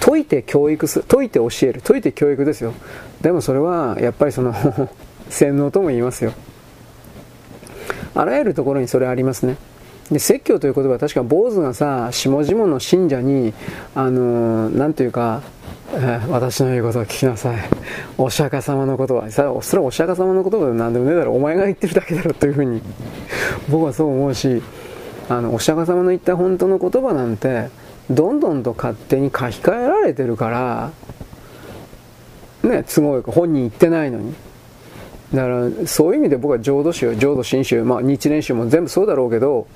[0.00, 1.80] 解いて教育する解いて教える。
[1.82, 2.74] 解いて教育ですよ。
[3.20, 4.54] でもそれはやっぱりその
[5.28, 6.32] 洗脳とも言いますよ。
[8.14, 9.56] あらゆるところにそれありますね。
[10.10, 13.54] で説教という言葉は確か坊主がさ下々の信者に
[13.94, 15.42] あのー、ていうか、
[16.30, 17.58] 私の言うことを聞きなさい。
[18.16, 22.80] お釈迦様のことは、それはお釈迦様の言葉で何でもねえだろ、お前が言ってるだけだろというふうに、
[23.68, 24.62] 僕はそう思うし、
[25.28, 27.68] あの、お釈迦様の言った本当の言葉なんて、
[28.10, 30.92] どんどんと勝手に書き換えられてるから、
[32.68, 34.34] ね、都合よく本人言ってないのに。
[35.34, 39.66] だから、そういう意味で僕は浄土宗、浄土真宗、まあ日蓮宗も全部そうだろうけど、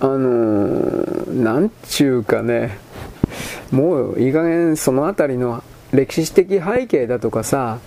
[0.00, 2.78] あのー、なんちゅうかね、
[3.70, 7.78] もういい加減その辺りの歴史的背景だとかさ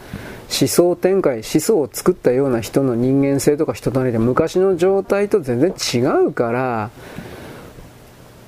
[0.50, 6.90] 思想展開思想を作ったような人の人間性とか人となりで昔の状態と全然違うから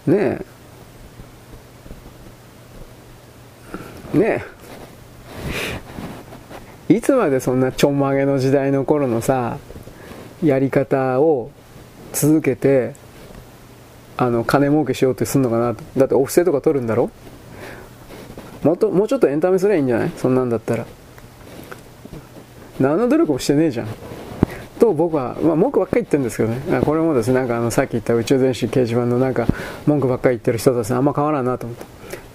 [0.07, 0.41] ね
[4.13, 4.17] え。
[4.17, 4.43] ね
[6.89, 6.93] え。
[6.93, 9.59] いつまでそんなちょんまげの時代の頃のさ
[10.43, 11.51] やり方を
[12.11, 12.95] 続けて
[14.21, 17.09] あの金儲けしようってすんのかなだってお布施とか取るんだろ？
[18.61, 20.11] もっともうちょっとエンタメすりゃいいんじゃない？
[20.15, 20.85] そんなんだったら。
[22.79, 23.87] 何の努力もしてねえじゃん。
[24.79, 26.81] と僕は、まあ、文句ばっかり言ってるんですけどね。
[26.81, 29.47] これもですねなんかあのさっき言った宇宙電子掲示板のなんか
[29.87, 31.85] 文句ばっかり言ってる人たちあんま変わらんなと思って。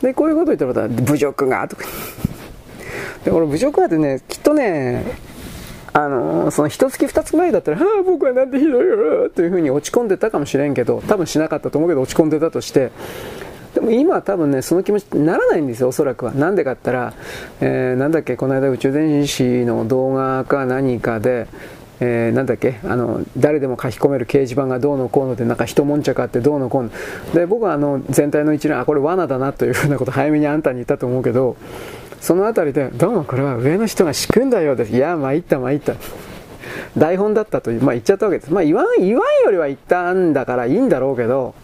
[0.09, 1.85] でこういうこと言ったら侮辱がとか。
[3.25, 5.05] でこれ侮辱がってねきっとね
[5.96, 12.90] あのその一月二月前だったら、はあ、僕はなんてひどいよというふうに落ち込んでたかもしれんけど、多分しなかったと思うけど落ち込んでたとして、
[13.74, 16.32] でも今は多分ね、その気持ちにならないんですよ、おそらくは。
[16.32, 17.14] なんでかったら、
[17.62, 21.46] えー、なんだっけ、この間宇宙電子の動画か何かで、
[22.00, 26.90] えー、なんだっけあの誰でも書き込める掲示板がどうのこうのでなんか一悶着あってどうのこうの
[27.32, 31.56] で僕はあの全体の一連あこれ罠だなというふうなこと早めにあんたに言ったと思うけど
[32.27, 34.93] その辺りで、どうもこれは上の人が仕組んだようです。
[34.93, 35.95] いや、参った参った。
[36.99, 38.53] 台本だったという、まあ言っちゃったわけです。
[38.53, 41.55] まあ言わん、言わんよりは言ったんだからいいんだろうけど、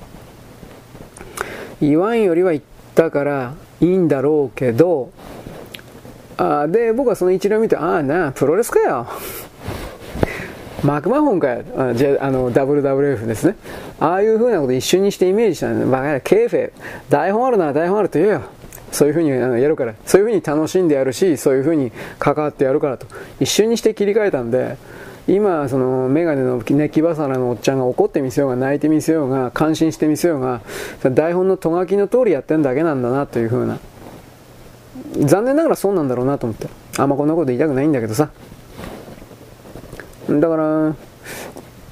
[1.81, 5.11] 言わんよりは言ったからいいんだろうけど、
[6.37, 9.09] あで、僕はその一連を見て、ああなあ、プロレスかよ。
[10.85, 11.65] マクマホンかよ。
[11.77, 13.57] あじゃあの、WWF ですね。
[13.99, 15.87] ああいう風なこと一瞬にしてイメージしたんだ。
[15.87, 16.71] バカや、ケーフェ。
[17.11, 18.43] 台本あるなら台本あると言えよ。
[18.93, 23.07] そういうふうにやるから、そういうふうに楽しんでやるし、そういうふうに関わってやるからと、
[23.41, 24.77] 一瞬にして切り替えたんで、
[25.27, 30.61] 今、その、メガネのネキバサラのおっちゃんが怒ってみせようが、泣いてみせようが、感心してみせようが、
[31.03, 33.79] 台本のとがきの通りやってるだけなんだなというふうな。
[35.21, 36.69] 残念ながらそうなんだろうなと思って。
[36.99, 38.31] あんまこんなこと言いたくないんだけどさ。
[40.29, 40.95] だから、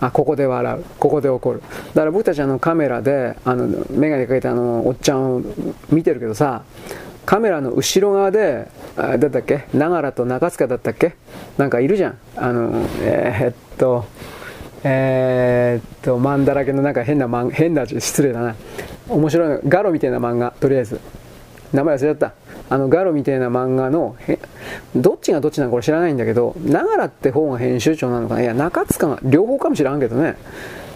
[0.01, 0.85] あここで笑う。
[0.99, 1.61] ここで怒る。
[1.61, 5.43] だから僕たちあのカメラであの眼鏡かけたあのおっちゃんを
[5.91, 6.63] 見てるけどさ
[7.27, 9.67] カメラの後ろ側であだったっけ？
[9.75, 11.15] 長良と中塚だったっけ？
[11.59, 12.19] なんかいるじゃん。
[12.37, 14.05] あのえー、っと
[14.83, 18.57] えー、っとマンだらけのなんか変な漫変な失礼だな。
[19.09, 20.55] 面白いガロみたいな漫画。
[20.59, 21.01] とりあえず。
[21.73, 22.33] 名前忘れちゃった。
[22.71, 24.17] あのガロみたいな漫画の
[24.95, 28.43] どっちがどっちなのか知らないんだけど長良って方が編集長なのかな？
[28.43, 30.37] いや中塚が両方かもしらんけどね。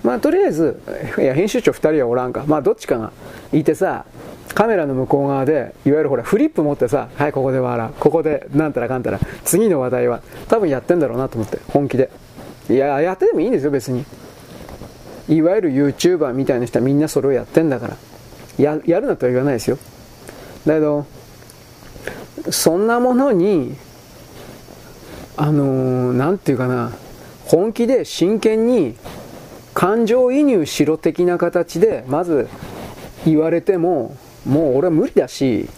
[0.05, 0.81] まあとりあえず
[1.19, 2.45] いや編集長2人はおらんか。
[2.47, 3.13] まあどっちかが
[3.53, 4.05] いてさ
[4.55, 7.93] カメラの向こう側でいわゆるほらフリップ持ってさはいここで笑う。
[7.99, 12.09] ここでなんたらかんたら次の話題は多分やってんだろうなと思って本気で。
[12.71, 14.05] いややってでもいいんですよ別に。
[15.29, 17.97] いわゆる YouTuber みたいな人はみんなそれをやってんだから。
[18.59, 19.79] ややるなとは言わないですよ。
[20.67, 21.07] だけど
[22.51, 23.77] そんなものに
[25.37, 26.93] あの何、て言うかな
[27.47, 28.97] 本気で真剣に
[29.75, 32.49] 感情移入しろ的な形でまず
[33.25, 35.69] 言われてももう俺は無理だし、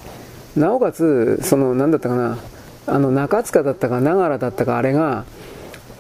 [0.57, 2.39] なおかつ、その、なんだったかな、
[2.87, 5.25] あの、中塚だったか、長良だったか、あれが、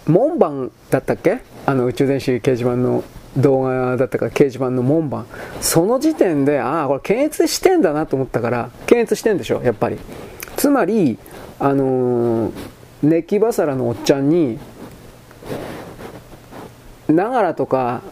[0.06, 1.38] 門番だったっけ？
[1.64, 3.04] あの、宇宙電子掲示板の
[3.36, 5.26] 動画だったか、掲示板の門番。
[5.60, 9.98] その時点で、ああ、これ検閲してんだなと思ったから、検閲してんでしょ、やっぱり。
[10.56, 11.18] つまり、
[11.58, 12.52] あのー、
[13.02, 14.58] ネキバサラのおっちゃんに、
[17.08, 18.02] 長良とか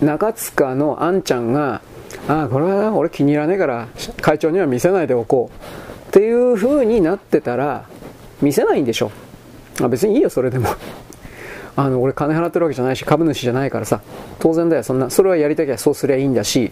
[0.00, 1.80] 中塚のあんちゃんが、
[2.28, 3.88] ああ、これは俺気に入らねえから
[4.20, 6.08] 会長には見せないでおこう。
[6.08, 7.86] っていう風になってたら
[8.42, 9.10] 見せないんでしょ。
[9.80, 10.68] あ別にいいよそれでも。
[11.74, 14.00] あの俺金払ってるわけじゃないし株主じゃないからさ。
[14.40, 15.08] 当然だよそんな。
[15.08, 16.70] それはやりたきゃそうすりゃいいんだし。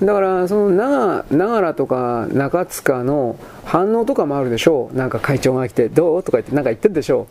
[0.00, 4.96] だからその長長良とか中塚の反応とかもあるでしょう。
[4.96, 7.26] なんか会長が来てどうとか言ってなんか言ってるでしょ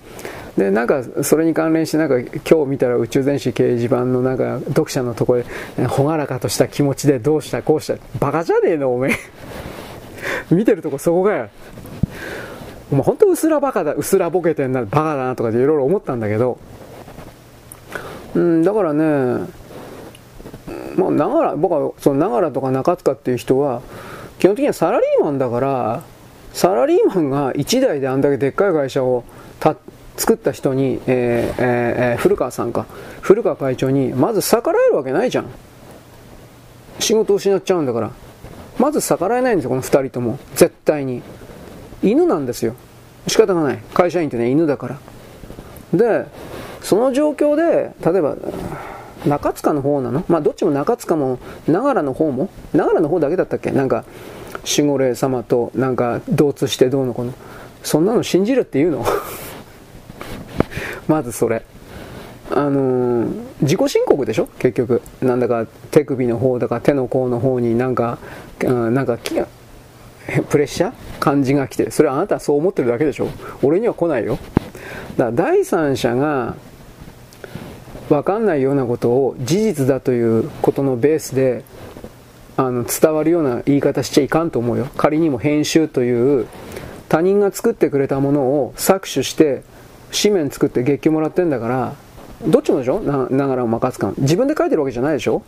[0.58, 0.60] う。
[0.60, 5.50] でなんかそれに関連してなんか今日見たら宇宙電子掲示板のなんか読者のところで
[5.88, 7.96] 朗らかとした気持ちでどうしたこうした。
[8.20, 9.16] バカじゃねえのおめえ。
[10.54, 11.50] 見てるとこそこがよ。
[12.92, 16.58] お前本当うすらバカだうすらボケてんなバカだなとかでいろいろ思ったんだけど。
[18.36, 19.48] うんだからね
[20.98, 23.82] まあ、長良僕はその長良とか中塚っていう人は
[24.40, 26.04] 基本的にはサラリーマンだから
[26.54, 29.24] サラリーマンが1台であんだけでっかい会社を
[30.18, 32.88] 作った人に、えーえー、古川さんか。
[33.22, 35.46] 古川会長にまず逆らえるわけないじゃん。
[37.00, 38.12] 仕事を失っちゃうんだから。
[38.80, 40.40] まず逆らえないんですよこの2人とも。
[40.56, 41.22] 絶対に。
[42.02, 42.76] 犬なんですよ。
[43.28, 43.78] 仕方がない。
[43.94, 45.00] 会社員ってね犬だから。
[45.94, 46.26] で
[46.82, 48.36] その状況で例えば
[49.26, 50.24] 中塚の方なの？
[50.28, 52.50] まあどっちも中塚も長良の方も？
[52.74, 53.72] 長良の方だけだったっけ？
[53.72, 54.06] なんか
[54.78, 57.34] 守護霊様となんか同通してどうのこの。
[57.84, 59.06] そんなの信じるって言うの？
[61.08, 61.64] まずそれ。
[62.50, 64.48] あのー、自己申告でしょ？
[64.60, 65.02] 結局。
[65.22, 68.18] なんだか手首の方だか手の甲の方になんか、
[68.64, 70.94] うん、なんかプレッシャー？
[71.20, 73.28] 感じが来てそれはあなたはそう思ってるだけでしょ？
[73.64, 74.38] 俺には来ないよ。
[75.18, 76.56] だから第三者が
[78.10, 81.64] 分かんないようなことを事実だということのベースで
[82.56, 84.88] あの伝わるような言い方しちゃいかんと思うよ。
[84.98, 86.48] 仮にも編集という
[87.10, 89.64] 他人が作ってくれたものを搾取して
[90.12, 91.96] 紙面作って月給もらってんだから
[92.48, 93.00] どっちもでしょ？
[93.00, 95.44] なながらを任すか自分で書いてるわけじゃないでしょ？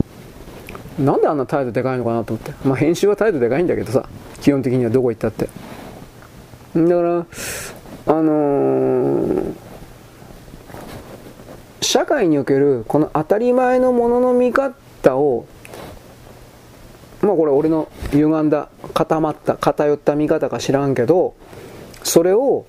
[0.99, 2.51] なんであんな態度でかいのかなと思って。
[2.67, 4.07] まあ編集は態度でかいんだけどさ。
[4.41, 5.49] 基本的にはどこ行ったって。
[6.75, 7.25] だから
[8.07, 9.68] あのー
[11.81, 15.47] 社会におけるこの当たり前のものの見方を
[17.21, 21.35] まあこれ俺の歪んだ固まった偏った見方か知らんけど
[22.03, 22.65] それを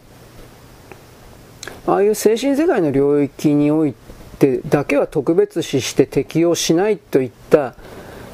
[1.87, 3.95] ああいう精神世界の領域におい
[4.39, 7.75] てだけは特別視して適用しないといった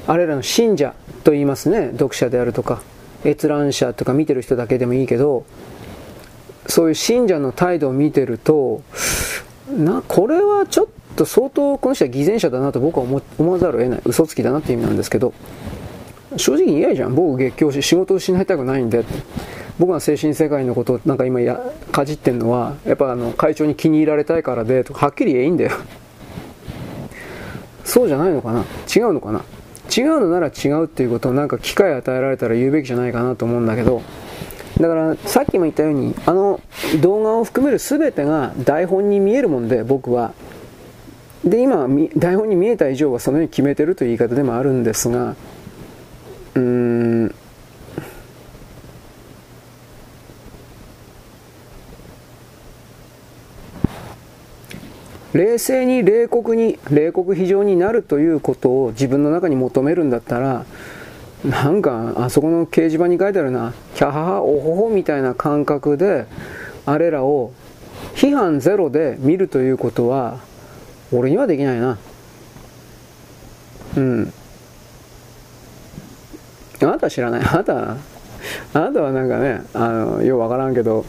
[0.06, 2.80] あれらの信者と言いますね読者であるとか
[3.24, 5.46] 閲覧者とか見てる人だけでもいいけど
[6.66, 8.82] そういう信者の態度を見てると
[9.68, 14.00] なこれはちょっと相当この人は偽善者だなと僕は思思わざるを得ない。
[14.05, 15.33] 嘘つきだなって意味なんですけど
[16.37, 17.14] 正直に言えじゃん。
[17.14, 19.05] 僕月経し仕事を失いたくないんで
[19.79, 21.61] 僕が精神世界のことをなんか今や
[21.92, 25.72] かじってんのはやっぱあの会長に気に入られたいからでとかはっきり言えいいんだよ。
[27.85, 28.64] そうじゃないのかな。
[28.94, 29.42] 違うのかな。
[29.96, 34.02] 違うのなら違うっていうことをなんか機会与えられたら言うべきじゃないかなと思うんだけど
[34.80, 36.60] だからさっきも言ったようにあの
[37.00, 40.34] 動画を含める全てが台本に見えるもんで僕は。
[41.44, 41.86] で今
[42.16, 45.36] 台本に見えた以上はそのように決めてるという言い方でもあるんですが
[46.54, 47.34] うーん。
[55.32, 60.64] 冷静に冷酷に冷酷非常になるということを自分の中に求めるんだったら
[61.44, 63.72] なんかあそこの掲示板に書いてあるな。
[63.94, 66.27] キャハハオホホみたいな感覚で
[66.87, 67.53] あれらを
[68.14, 70.40] 批判ゼロで見るということは
[71.13, 71.98] 俺にはできないな。
[73.96, 74.33] うん。
[76.83, 77.40] あなたは知らない。
[77.40, 77.96] あなたは
[78.73, 81.04] あなたはなんかねあのようわからんけど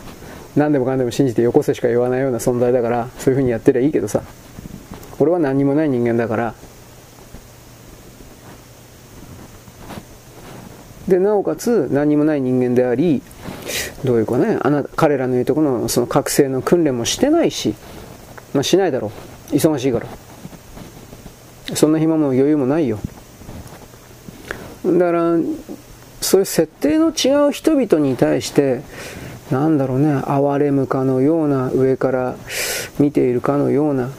[0.56, 4.22] 何でもかんでも信じてよこせしか言わないような存在だからそういうふうにやってりゃいいけどさ。
[5.20, 6.54] 俺は何にもない人間だから
[11.08, 13.22] でなおかつ何もない人間であり
[14.04, 17.76] どういうかねあな彼らの言うところのその覚醒の訓練もしてないし、
[18.54, 19.12] まあ、しないだろ
[19.52, 19.56] う。
[19.56, 20.08] 忙しいから。
[21.76, 23.00] そんな暇も余裕もないよ。
[24.86, 25.38] だから
[26.22, 28.82] そういう設定の違う人々に対して
[29.52, 32.36] なんだろうね哀れむかのような上から
[33.00, 34.12] 見ているかのような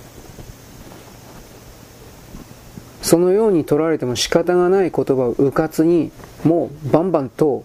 [3.03, 6.13] そのように取られても仕方がない言葉をうかつに
[6.45, 7.65] もうバンバンと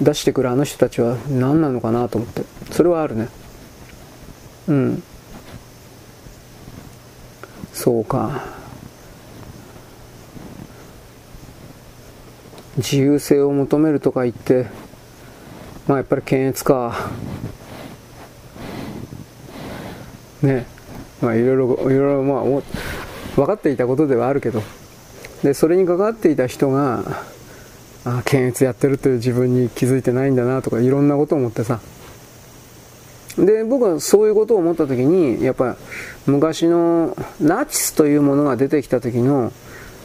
[0.00, 2.42] 出してくるあの人たちは何なのかなと思って。
[2.70, 3.28] それはあるね。
[4.68, 5.02] うん。
[7.72, 8.44] そうか。
[12.76, 14.66] 自由性を求めるとか言って
[15.88, 17.10] まあやっぱり検閲か。
[20.42, 20.66] ね。
[21.20, 22.44] まあいろいろいろいろまあ
[23.34, 24.62] 分かっていたことではあるけど。
[25.42, 27.04] でそれに関わっていた人が
[28.06, 31.80] あ検閲やってるという自分に気づいてないんだなとかいろんなことを思ってさ。
[33.36, 35.76] で僕はそういうことを思った時にやっぱ
[36.24, 39.52] 昔のナチスというものが出てきた時の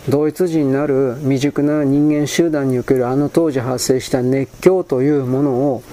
[0.10, 5.84] ドイツ人なる未熟な人間集団におけるあの当時発生した熱狂というものを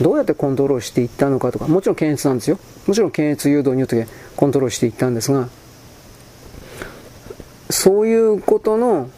[0.00, 2.58] どうやってコントロールしていったのかとかもちろん検閲なんですよ。
[2.86, 5.48] もちろん検閲誘導によってコントロールしていったんですが
[7.70, 9.10] そういうことの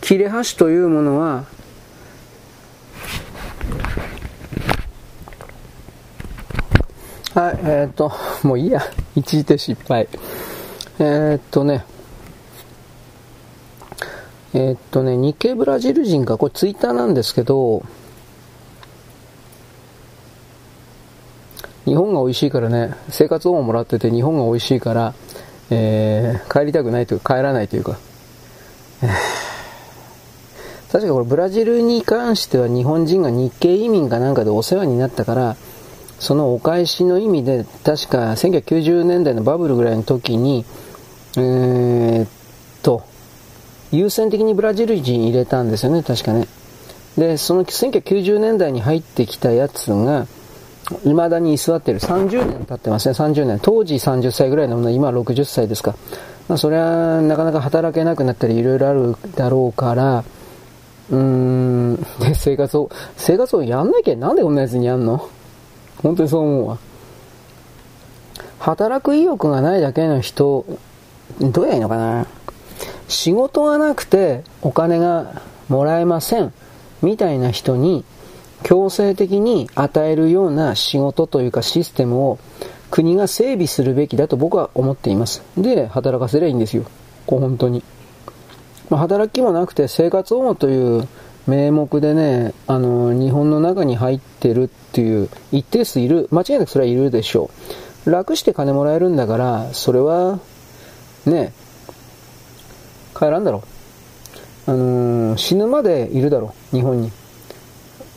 [0.00, 1.44] 切れ端というものは
[7.34, 8.82] はい、えー、っと、もういいや。
[9.14, 10.08] 一時停失敗。
[10.98, 11.84] えー、っとね、
[14.52, 17.84] えー、っとね、日系ブラジル人か、これツイッターなんですけど、
[21.84, 25.14] 日本が美味しいからね、生活保護もらってて日本が美味しいから、
[25.70, 27.96] えー、帰りたくないというか、帰らないというか、
[30.92, 35.56] 確かこれブラジルに関しては日本人が日系移民かなんかでお世話になったから、
[36.18, 40.64] そのお返しの意味で、確か1990年代のバブルぐらいの時に、
[41.36, 42.28] えー、っ
[42.82, 43.04] と、
[43.92, 46.46] 優先的にブラジル人入れたんですよね、確かね。
[47.16, 50.26] で、その1990年代に入ってきたやつが、
[51.04, 52.00] 未だに居座ってる。
[52.00, 53.60] 30年経ってますね、30年。
[53.62, 55.94] 当時30歳ぐらいのもの今60歳ですか。
[56.48, 60.24] まあ、それはなかなか働けなくなったりいろいろあるだろうから、
[61.10, 65.28] うーん、生活を、生活をやんなきゃなんでこんなやつにやんの？
[66.02, 66.78] 本当にそう思うわ。
[68.58, 70.64] 働く意欲がないだけの人、
[71.40, 72.26] どうやいいのかな？
[73.08, 76.52] 仕事がなくてお金がもらえません。
[77.02, 78.04] みたいな人に
[78.62, 82.38] 強制的に与えるような仕事というかシステムを
[82.90, 85.42] 国が整備するべきだと僕は思っています。
[85.56, 86.84] で、働かせりゃいいんですよ。
[87.26, 87.82] こう本当に。
[88.90, 91.08] まあ、働きもなくて生活保護という
[91.46, 96.28] 名目でね、あの、日本の中に入ってるっていう一定数いる。
[96.30, 97.50] 間違いなくそれはいるでしょ
[98.06, 98.10] う。
[98.10, 100.40] 楽して金もらえるんだから、それは、
[101.24, 101.52] ね、
[103.16, 103.62] 帰らんだろ
[104.66, 104.70] う。
[104.70, 107.10] あのー、死ぬまでいるだろう、日本に。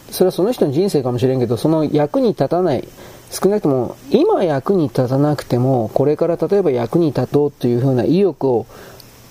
[0.10, 2.88] それはその人の人生かもしれんけど、その役に立たない、
[3.32, 8.66] 少なくとも、今役に立たなくても、これから例えば役に立とうというふうな意欲を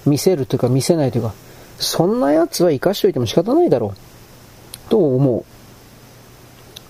[0.07, 1.35] 見せるというか見せないというか、
[1.79, 4.91] そんな奴は生かしておいても仕方ないだろう。
[4.91, 5.45] と思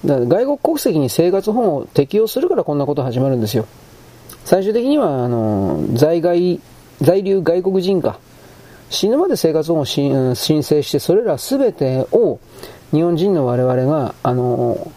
[0.05, 0.07] う。
[0.07, 3.67] だから外国国籍に生活保護を適用するからこんなこと始まるんですよ。
[4.45, 6.61] 最終的には、あの、在外、
[7.01, 8.19] 在留外国人か。
[8.91, 12.39] 死ぬまで生活保護を申請して、それら全てを
[12.91, 14.91] 日本人の我々が、あの、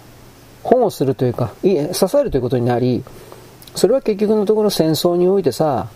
[0.63, 3.03] 保護するというか、いえ支えるということになり、
[3.76, 5.88] それは結局のところ戦争においてさ、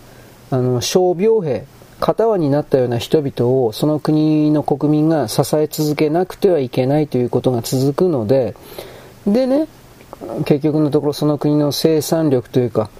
[0.50, 1.64] あの、傷病兵、
[2.00, 8.56] 片輪になったような人々をその国の国民が支え続けなくてはいけないということが続くので、
[9.26, 9.68] でね、
[10.44, 12.90] 結局のところその国の生産力というか、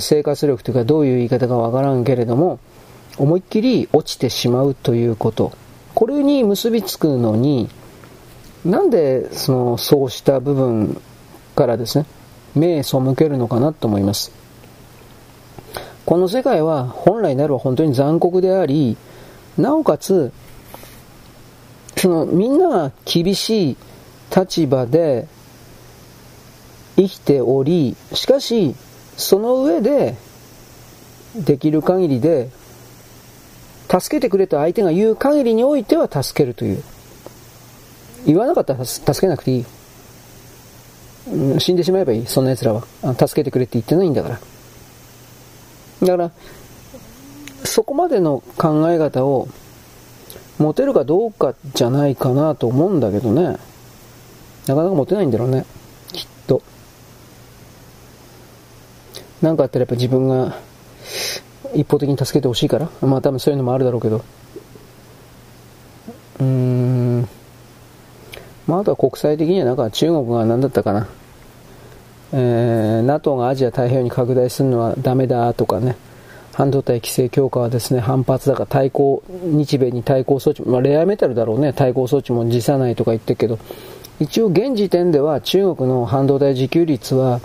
[0.00, 2.58] 生活力というかどういう言い方かわからんけれども、
[3.18, 5.52] 思いっきり落ちてしまうということ。
[5.94, 7.68] これに結びつくのに、
[8.64, 11.00] なんでそのそうした部分
[11.54, 12.06] からですね、
[12.54, 14.43] 目背けるのかなと思います。
[16.06, 18.96] この世界は本来なら本当に残酷であり、
[19.56, 20.32] なおかつ、
[21.96, 23.76] そのみんなが厳しい
[24.34, 25.26] 立場で
[26.96, 28.74] 生きており、しかし、
[29.16, 30.16] その上で、
[31.34, 32.50] できる限りで、
[33.88, 36.82] 助けてくれと相手が言う限りにおいては助けるという。
[38.26, 39.64] 言わなかったら助けなくていい。
[41.58, 42.84] 死んでしまえばいい、そんな奴らは。
[43.14, 44.40] 助けてくれって言ってないんだから。
[46.00, 46.30] だから、
[47.64, 49.48] そこまでの考え方を
[50.58, 53.56] 持てるかどうかじゃないかなと思うんだけどね。
[54.66, 55.64] なかなか持てないんだろうね。
[56.12, 56.62] きっと。
[59.42, 60.56] なんかあったらやっぱ自分が
[61.74, 62.88] 一方的に助けてほしいから。
[63.02, 64.24] まあ多分そういうのもあるだろうけど。
[66.40, 67.28] うーん。
[68.66, 71.08] まああとは国際的にはなんか中国が何だったかな。
[72.36, 75.96] えー、NATO がアジア太平洋に拡大するのはダメだとかね、
[76.52, 83.60] 半導体規制強化はですね、反発だから対抗、日米に対抗措置、まあ、レアメタルだろうね、対抗措置も辞さないとか言ってるけど、
[84.18, 87.40] 一応現時点では中国の半導体自給率は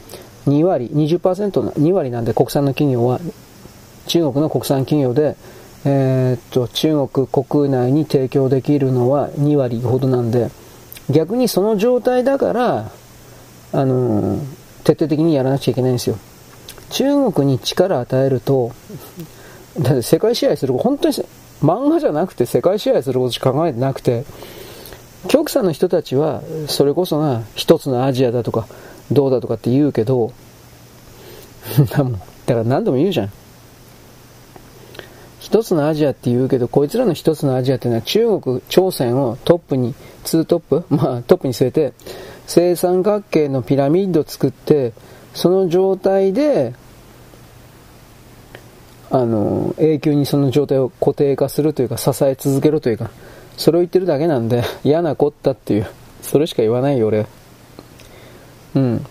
[0.48, 3.20] 2割、20%な、2割なんで国産の企業は、
[4.08, 5.36] 中国の国産企業で、
[5.86, 10.50] えー、っと、中国国内に提供できるのは2割ほどなんで、
[11.12, 12.92] 逆にその状態だから、
[13.72, 16.18] あのー、徹底的にやらなくちゃいけないんですよ。
[16.92, 18.72] 中国に力を与えると、
[19.80, 21.16] だって世界支配する、本当に
[21.64, 24.26] 漫画じゃなくて世界支配することしか考えてなくて、
[25.28, 28.68] 極左の人たちは、それこそが一つのアジアだとか、
[29.12, 30.32] どうだとかって言うけど、
[31.78, 32.04] だか
[32.48, 33.32] ら何度も言うじゃん。
[35.40, 41.94] 一つのアジアって言うけど、こいつらの一つのアジアっていうのは中国、朝鮮をトップに、ツートップまあトップに据えて、
[42.50, 44.94] 正三角形のピラミッドを作って、
[45.36, 46.74] その状態で、
[49.12, 53.12] あの、永久にその状態を固定化するというか、支え続けろというか、
[53.56, 55.88] それを言ってるだけなんで、嫌なこったっていう、
[56.24, 57.28] それしか言わないよ、俺。
[58.76, 59.06] うん。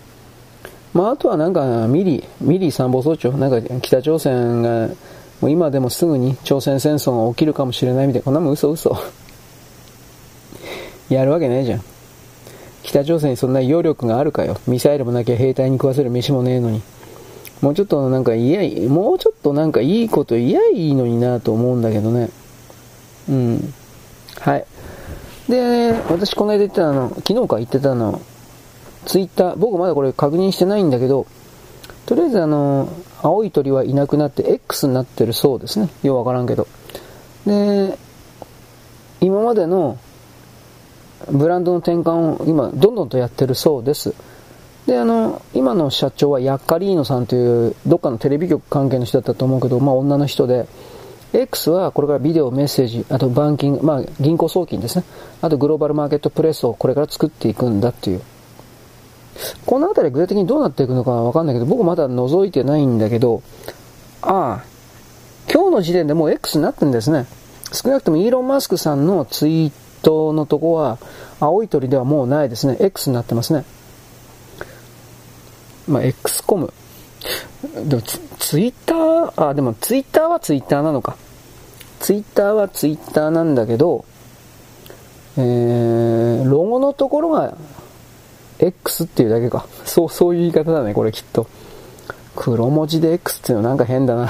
[0.93, 4.89] まあ、あとはなんか、ミリ、ミリ参謀総長、なんか北朝鮮が、
[5.39, 8.97] もう今でもすぐに朝鮮戦争が起きるかもしれないみたいな、こんなもん嘘嘘。
[11.09, 11.81] やるわけないじゃん。
[12.89, 14.57] 北朝鮮にそんな揚力があるかよ。
[14.65, 16.81] ミサイルもなきゃ兵隊に食わせる飯もねえのに。
[17.61, 22.31] もうちょっとなんか言え、もうちょっとなんかいいこと言えいいのになと思うんだけどね。
[23.29, 23.73] うん。
[24.39, 24.65] はい。
[25.47, 28.21] で、私この間言ってたの、昨日か言ってたの、
[29.05, 31.27] ツイッター、僕まだこれ確認してないんだけど、
[32.07, 32.89] とりあえずあの、
[33.21, 35.89] 青い鳥はいなくなって X になってるそうですね。
[36.01, 36.67] ようわからんけど。
[37.45, 37.99] で、
[39.21, 39.99] 今までの
[41.31, 44.13] ブランドの転換を今どんどんとやってるそうです。
[44.85, 50.67] で、あの、今の社長はヤッカリーノさんというどっかのテレビ局関係の人だったと思うけど、まあ女の人で、
[51.31, 55.03] X はこれからビデオ、メッセージ、あとバンキング、まあ銀行送金ですね。
[55.41, 58.21] あとグローバルマーケットプレスをこれから作っていくんだっていう。
[59.65, 63.43] この辺り具体的にどうなっていくのかわかんないけど、僕まだ覗いてないんだけど、
[64.21, 64.63] ああ、
[65.51, 67.25] 今日の時点でもう X になってるんですね。
[67.71, 69.71] 少なくともイーロン・マスクさんのツイー
[70.01, 70.97] トのとこは、
[71.39, 72.77] 青い鳥ではもうないですね。
[72.79, 73.63] X になってますね。
[75.87, 76.73] まあ、X コム。
[77.87, 81.15] でもツ、ツイッター、あ、でもツイッターはツイッターなのか。
[81.99, 84.05] ツイッターはツイッターなんだけど、
[85.37, 87.55] えー、ロゴのところが
[88.59, 89.67] X っていうだけか。
[89.85, 91.47] そう、そういう言い方だね、これきっと。
[92.35, 94.29] 黒文字で X っていうのなんか変だな。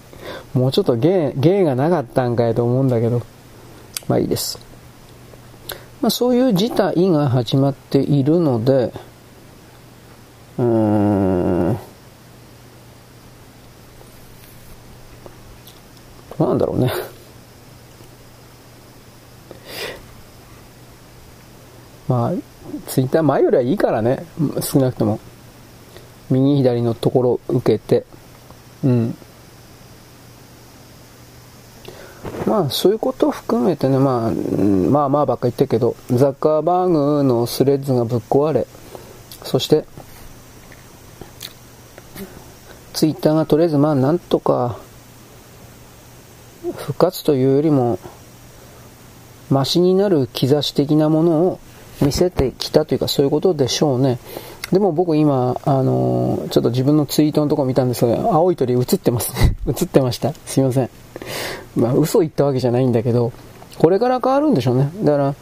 [0.54, 3.22] もうちょっと芸、芸がなかったんかいと思うんだけど。
[4.08, 4.58] まあいいです。
[6.06, 8.92] まあそういう事態が始まっているので、
[10.56, 11.78] うーん。
[16.38, 16.92] どうなんだろうね。
[22.06, 22.32] まあ、
[22.86, 24.24] ツイッター前よりはいいからね。
[24.60, 25.18] 少なくとも。
[26.30, 28.06] 右左のところ受けて。
[28.84, 29.18] うん。
[32.46, 38.66] まあ、そういうことを含めてね、まあ、まあまあばっか言ってるけど、ザッカーバーグのスレッズがぶっ壊れ、
[39.42, 39.84] そして、
[42.94, 44.78] ツイッターがとりあえずまあなんとか
[46.76, 47.98] 復活というよりも
[49.50, 51.60] マシになる兆し的なものを
[52.00, 54.18] 見せてきたというかそういうことでしょうね。
[54.72, 59.56] でも僕今、あのー、ちょっと自分のツイートのとこ見たんですが、青い鳥映ってますね。
[59.68, 60.32] 映ってました。
[60.44, 60.90] すいません。
[61.76, 63.32] まあ嘘言ったわけじゃないんだけど、
[63.78, 64.90] これから変わるんでしょうね。
[65.02, 65.34] だから、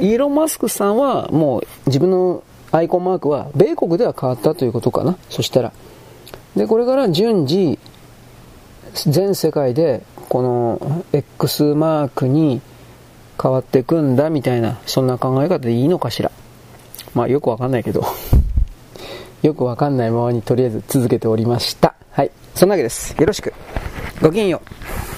[0.00, 5.16] イーロン・マスクさんはもう自分のアイコンマークは米国では変わったということかな。
[5.30, 5.72] そしたら。
[6.56, 7.78] で、これから順次、
[8.94, 12.60] 全世界でこの X マークに
[13.40, 16.30] 変わっていくんだみたいな、そんな考え方でいいのかしら。
[17.14, 18.04] まあよくわかんないけど。
[19.42, 21.94] よくわかんないままにとりあえず続けておりました。
[22.18, 22.32] はい。
[22.52, 23.14] そんなわけです。
[23.16, 23.54] よろしく。
[24.20, 25.17] ごきげんよう。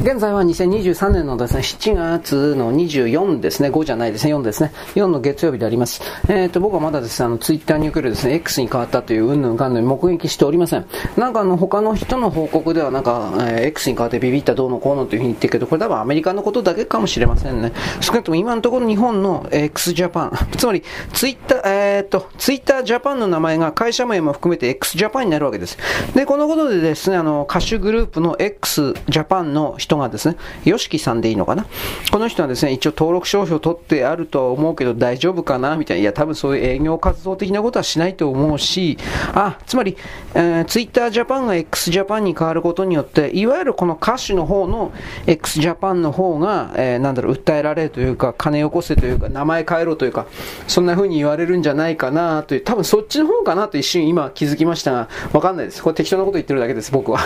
[0.00, 6.00] 現在は2023年のですね、7月の24ですね、5じゃないですね、4ですね、4の月曜日であります。
[6.28, 10.86] えっ、ー、と、僕はまだですね、あの、ツイッターにおけるですね、X に変わったといううんぬんかんぬん目撃しておりません。
[11.16, 17.72] なんかあの、他の人の報告ではなんか、えー、X に変わってビビったどうのこうのというふうに言ってるけど、これ多分アメリカのことだけかもしれませんね。
[18.00, 25.76] 少なくとも今のところ日本の X ジャパン、 つまり、ツイッター、えっ、ー、と、ツイッタージャパンの名前が会社名も含めて X ジャパンになるわけです。
[26.14, 30.36] で、このことでですね、あの、歌手グループの X ジャパンの人がですね、
[30.66, 31.66] ヨシキさんでいいのかな？
[32.12, 35.76] この人はですね、一応登録商標を取ってあるとは思うけど大丈夫かな？
[35.76, 36.00] みたいな。
[36.02, 38.98] いや、多分そういう営業活動的なことはしないと思うし、
[39.32, 39.96] あ、つまり、
[40.34, 44.92] えー、Twitter Japan が x Japan に変わることによって、いわゆるこの歌手の方の
[45.26, 50.26] x Japan の方が、えー、なんだろう、訴えられるというか、金よこせというか、名前変えろというか、
[50.66, 55.82] そんな風に言われるんじゃないかなという、多分そっちの方かなと一瞬今気づきましたが、わかんないです。
[55.82, 57.20] これ適当なこと言ってるだけです、僕は。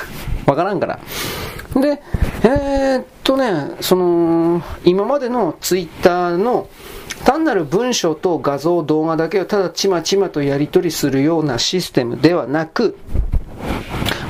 [0.46, 1.00] わからんから。
[1.74, 2.02] で、
[2.44, 6.68] えー、っとね、その、今までのツイッターの
[7.24, 12.96] 単なる文章と画像、動画だけをただちまちまとやり取りするようなシステムではなく、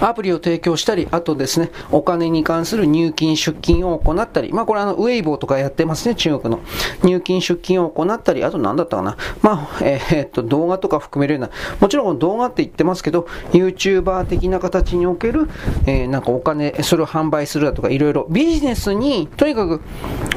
[0.06, 6.60] アプリを提供したり、あとですね、お金に関する入金、出金を行ったり、まあこれあの、ウェイボーとかやってますね、中国の。
[7.02, 9.16] 入金、出金を行ったり、あと何だったかな。
[9.42, 11.50] まあ、えー、っと、動画とか含めるような、
[11.80, 15.48] もちろんこの動画って言ってますけど、YouTuber 的な形における、
[15.86, 19.80] えー、なんかお金、それを販売するだとか、いろいろ、ビジネスに、とにかく、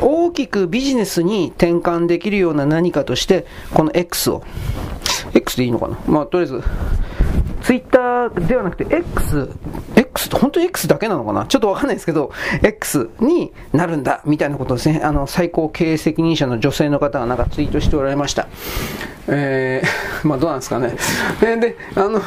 [0.01, 4.43] 大きくビジネスに転換できるような何かとして、この X を、
[5.33, 6.63] X でいいのかなまあ、とりあえず、
[7.65, 9.49] ツイッターではなくて X、
[9.95, 11.47] X って本当に X だけなのかな？
[11.47, 15.01] ちょっとわかんないですけど、X になるんだみたいなことですね。
[15.03, 18.47] あの、最高経営責任者の女性の方がなんかツイートしておられました。
[19.27, 19.87] えー、
[20.27, 20.95] まあどうなんですかね。
[21.41, 22.21] で、あの、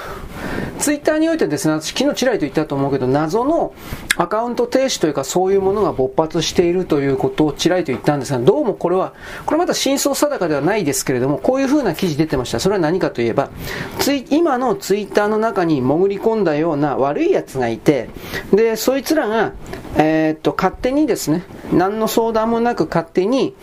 [0.78, 3.72] ツイッターにおいてですね、私昨日ちらりと言ったと思うけど、謎の
[4.16, 9.12] アカウント停止というかそういうものが勃発しているということをちらりと言ったんですが、どうもこれは、
[9.44, 12.60] これまた真相定かではないですけれども、こういう風な記事出てました。
[12.60, 13.50] それは何かといえば、
[13.98, 18.08] ツイ今のツイッターの中に潜り込んだような悪い奴がいて、
[18.52, 19.52] で、そいつらが、
[19.96, 23.54] えー、っと、勝手にですね、何の相談もなく勝手に、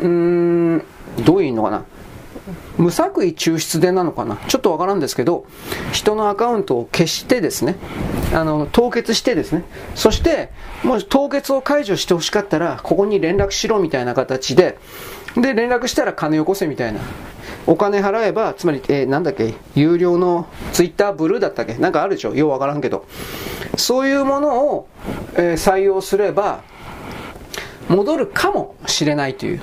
[0.00, 0.84] うーん、
[1.24, 1.84] どういうのかな。
[2.78, 4.36] 無作為抽出でなのかな？
[4.48, 5.46] ちょっとわからんですけど、
[5.92, 7.76] 人のアカウントを消してですね、
[8.34, 10.50] あの、凍結してですね、そして、
[10.82, 14.78] もし凍結を解除してほしかったら、ここに連絡しろみたいな形で、
[15.36, 17.00] で、連絡したら金よこせみたいな。
[17.66, 21.74] お金払えば、つまり、えー、なんだっけ、有料のツイッターブルーだったっけ？
[21.74, 22.34] なんかあるでしょ？
[22.34, 23.06] ようわからんけど。
[23.76, 24.88] そういうものを、
[25.34, 26.64] えー、採用すれば、
[27.88, 29.60] 戻るかもしれないという。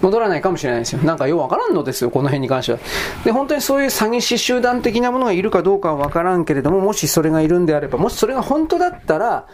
[0.00, 1.02] 戻らないかもしれないですよ。
[1.02, 2.78] なんかようわからんのですよ、この辺に関しては。
[3.24, 9.46] で、本当にそういう詐欺師集団的なものがいるかどうかはわからんけれども、もしそれがいるんであれば、もしそれが本当だったら、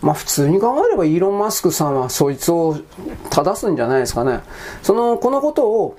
[0.00, 2.78] まあ普通に考えればイーロン・マスクさんはそいつを
[3.30, 4.40] 正すんじゃないですかね。
[4.82, 5.96] その、このことを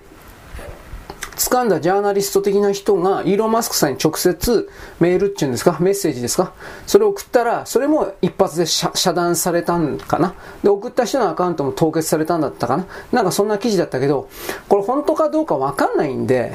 [1.35, 4.69] 掴んだジャーナリスト的な人がイーロン・マスクさんに直接
[4.99, 6.53] メールっていうんですかメッセージですか
[6.87, 10.33] それを送ったら、それも一発で遮断されたんかな。
[10.63, 12.85] で、送った人のアカウントも凍結されたんだったかな。
[13.11, 14.29] なんかそんな記事だったけど、
[14.69, 16.53] これ本当かどうかわかんないんで、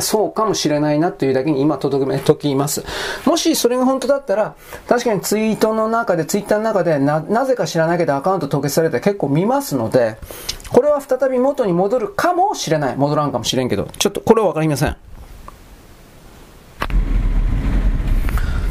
[0.00, 2.84] そうかもしれないなというだけに今届めときます。
[3.24, 4.54] もしそれが本当だったら、
[4.88, 10.18] 確かにツイートの中で、ツイッターの中でな、なぜか知らないけどアカウント凍結されて結構見ますので、
[10.70, 12.96] これは再び元に戻るかもしれない。
[12.96, 14.96] 戻らんかもしれんけど、ちょっとこれはわかりません。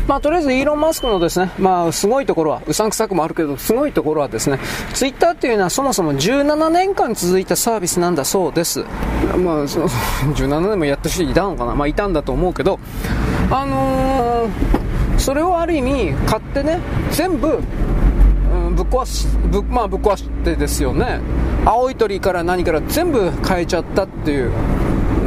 [0.07, 4.59] まあ、とりあえずイーロン・マスクのですね、まあ、すごいところは、うさんくさくもあるけど、すごいところはですね、
[4.93, 8.85] ツイッターっていうのはそもそも17年間続いたサービスなんだそうです。
[9.43, 11.73] まあ、そ17年 もやった人いたのかな？
[11.73, 12.79] まあ、いたんだと思うけど、
[13.49, 16.79] あのー、それをある意味、買ってね、
[17.09, 17.59] 全部、
[18.53, 21.19] うん、ぶっ壊し、ぶ、まあ、ぶっ壊してですよね。
[21.65, 24.51] 青い鳥から何から全部変えちゃったっていう。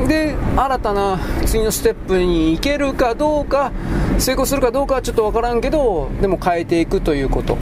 [0.09, 3.71] で、新たな次のステップに行けるかどうか、
[4.19, 7.59] 成功するかどうかはちょっと分からんけど、でも変えていくということ。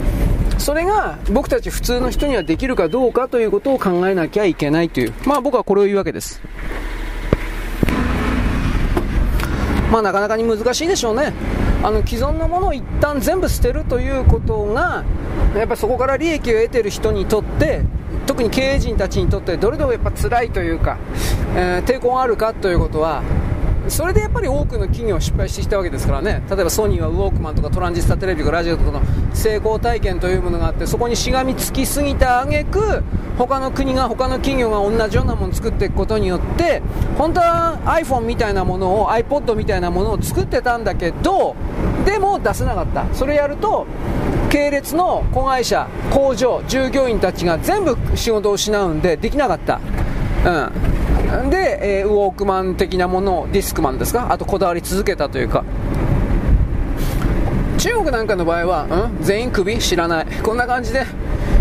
[0.57, 5.13] それが僕たち普通の人にはできるかどうかということを考えなきゃいけないという。
[5.25, 6.41] まあ僕はこれを言うわけです。
[9.91, 11.33] まあなかなかに難しいでしょうね。
[11.83, 15.03] あの既存のものを一旦全部捨てるということが、
[15.55, 17.81] やっぱそこから利益を得てる人にとって、
[18.25, 20.97] 特に経営陣たちにとってどれだけやっぱ辛いというか、
[21.55, 23.23] えー、抵抗があるかということは
[23.89, 26.43] それでやっぱり多くの企業は失敗してきたわけですからね。
[26.49, 29.01] 例えばソニーはウォークマンとかトランジスタテレビとかラジオとかの
[29.33, 33.03] 成功体験というものがあってそこにしがみつきすぎた挙句
[33.37, 36.81] 他の国が他の企業が同じようなものを作っていくことによって
[37.17, 41.55] 本当は iPhone みたいなものを iPod みたいなものを作ってたんだけど
[42.05, 43.05] でも出せなかった。
[43.13, 43.85] それやると
[44.49, 49.79] 系列の子会社工場従業員たちが全部仕事を失うんでできなかった。
[50.45, 50.96] うん。
[51.49, 54.31] で、えー、ウォークマン的なものをディスクマンですか？
[54.31, 55.63] あとこだわり続けたというか。
[57.77, 58.87] 中国なんかの場合は、
[59.19, 60.25] うん、全員クビ知らない。
[60.43, 61.05] こんな感じで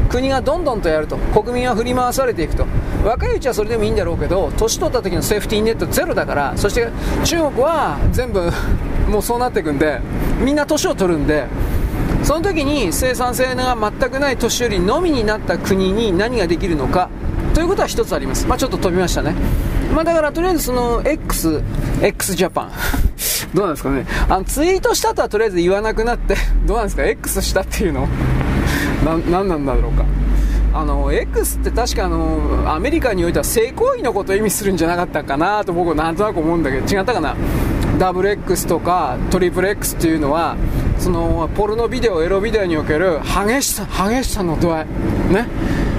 [0.09, 1.17] 国がどんどんとやると。
[1.19, 2.67] 国民は振り回されていくと。
[3.05, 6.53] 若いうちはそれでもいいんだろうけど年取った時のセーフティーネットゼロだから。
[6.57, 6.89] そして
[7.25, 8.51] 中国は全部
[9.11, 10.01] もうそうなっていくんで
[10.41, 11.47] みんな年を取るんで。
[12.23, 17.09] その時に生産性が全くない年寄りのみになった国に何ができるのか。
[17.57, 18.47] ということは一つあります。
[18.47, 19.35] まあ、ちょっと飛びましたね。
[19.95, 21.63] まあ、だからとりあえずその X、
[22.03, 22.73] X ジャパン
[23.55, 24.05] どうなんですかね。
[24.29, 26.37] あの、ツイートしたとはとりあえず言わなくなって、
[26.67, 28.07] どうなんですか ?X したっていうの？
[29.07, 30.05] な、なんなんだろうか。
[30.75, 37.35] あの、X って確かあの、アメリカにおいては性行為のことを意味するんじゃなかったかなと僕はなんとなく思うんだけど、違ったかな？
[37.99, 40.59] ダブル X とかトリプル X っていうのは、
[40.99, 44.87] その、ポルノビデオ、エロビデオにおける激しさ、激しさの度合い。
[45.33, 45.47] ね？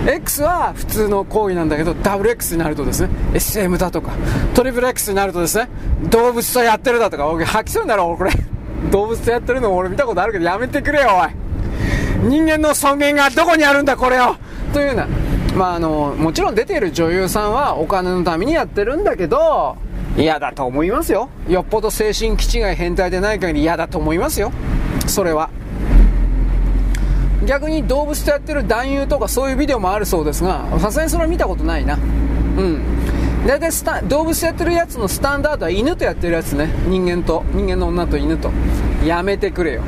[0.08, 4.14] X は普通の行為なんだけど、ダブル X になるとですね、SM だとか、
[4.55, 5.68] トリプル X になるとですね、
[6.10, 8.32] 動物とやってるだとか、吐きそうになるこれ。
[8.89, 12.30] 動物とやってるの俺見たことあるけど、やめてくれよ、おい。
[12.30, 14.36] 人間の尊厳がどこにあるんだ、これを
[14.74, 15.08] というような。
[15.55, 19.76] まあ、あの、もちろん出ている女優さんはお金のためにやってるんだけど、
[20.18, 21.30] 嫌だと思いますよ。
[21.49, 24.53] よっぽど精神気違い変態でない限り嫌だと思いますよ。
[25.05, 25.49] それは。
[27.46, 31.96] 逆に動物とやってる男優とかそういうビデオもあるそうですが、さすがにそれは見たことないな。
[31.96, 32.82] うん。
[33.46, 36.70] 大体スタ動物とやってるやつのスタンダードは犬とやってるやつね。
[36.88, 38.52] 人間と、人間の女と犬と。
[39.06, 39.84] やめてくれよ。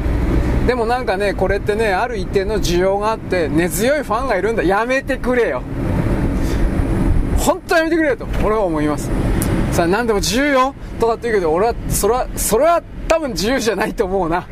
[0.67, 4.63] でもなんかね、これってね、ある一定の需要があって、根強いファンがいるんだ。
[4.63, 5.63] やめてくれよ。
[7.37, 9.09] 本当やめてくれよと、俺は思います。
[9.71, 14.45] さあ、何でも自由よとかって言うけど、俺は、それは、それは多分自由じゃないと思うな。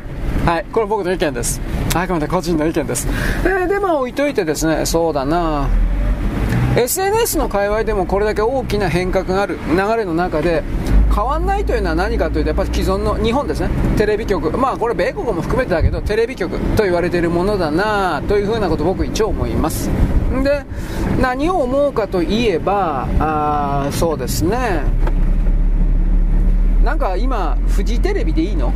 [0.44, 1.60] はい、これ僕の意見です。
[1.94, 3.08] あくまで個人の意見です。
[3.44, 5.68] えー、で、まあ置いといてですね、そうだな。
[6.76, 10.62] SNS の界隈でもこれだけ大きな変革がある流れの中で、
[11.14, 19.90] 変わんないというのは何かというと、やっぱり既存の日本ですね、テレビ局、まあこれ米国も含めてだけど、テレビ局と言われているものだなというふうなことを僕一応思います。
[20.44, 20.64] で、
[21.20, 24.82] 何を思うかといえば、あそうですね、
[26.84, 28.72] なんか今、フジテレビでいいの？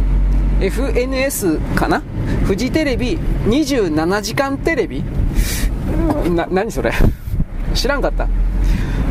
[0.63, 2.03] FNS かな？
[2.45, 5.03] フジテレビ27時間テレビ？
[6.31, 6.93] な、何それ？
[7.75, 8.29] 知らんかった。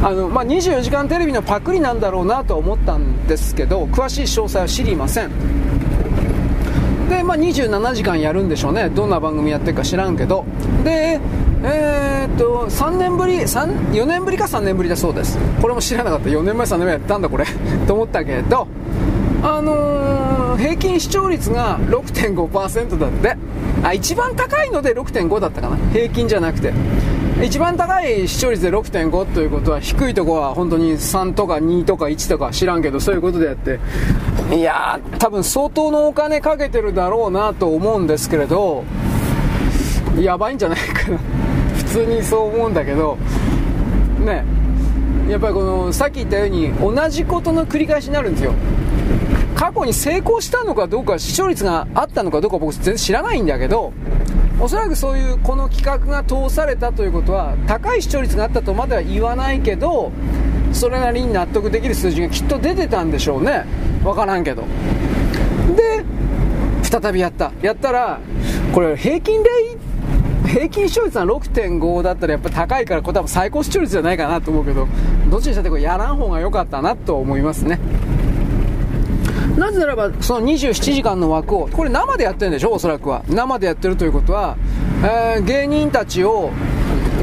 [0.03, 5.31] あの、まあ、24時間テレビのパクリなんだろうなと思ったんですけど詳しい詳細は知りません。
[7.09, 8.89] で、まあ、27時間やるんでしょうね。
[8.89, 10.45] どんな番組やってるか知らんけど。
[10.83, 11.19] で
[11.63, 15.37] えー、っと3年ぶり4年ぶりか3年ぶりだそうです。
[15.61, 16.29] これも知らなかった。
[16.29, 17.45] 4年前3年前やったんだこれ。
[17.85, 18.67] と思ったけど
[19.43, 20.20] あのー、
[20.51, 23.37] の平均視聴率が6.5%だって。
[23.83, 25.77] あ一番高いので6.5だったかな。
[25.91, 26.73] 平均じゃなくて。
[27.43, 33.79] 一番高い視聴率で6.5ということは低いとこは本当に3とか2とか1とか知らんけどそういうことでやって。
[34.55, 38.83] いやー多分相当のお金かけてるだろうなと思うんですけれど
[40.19, 41.17] やばいんじゃないかな。
[41.77, 43.17] 普通にそう思うんだけど。
[44.19, 44.43] ね。
[45.29, 48.53] やっぱりこのさっき言ったように同じことの繰り返しになるんですよ。
[49.61, 53.93] 過去に成功したのかどうか、視聴率があったのかどうか僕全然知らないんだけど、
[54.59, 60.11] おそらくそういうこの企画が通されたということは、高い視聴率があったとまでは言わないけど、
[60.73, 63.65] それなりに納得できる数字がきっと出てたんでしょうね。
[64.03, 64.63] わからんけど。
[65.75, 66.03] で、
[66.81, 67.51] 再びやった。
[67.61, 68.19] やったら、
[68.73, 69.49] これ平均で
[70.47, 74.87] 平均視聴率は6.5だったらやっぱ高いから、これ多分最高視聴率じゃないかなと思うけど、
[75.29, 77.79] どっちにしたってこれやらん方が良かったなと思いますね。
[79.61, 83.23] なぜならば、その27時間の枠を、これ生でやってるんでしょ、おそらくは。
[83.29, 84.57] 生でやってるということは、
[85.03, 86.49] えー、芸人たちを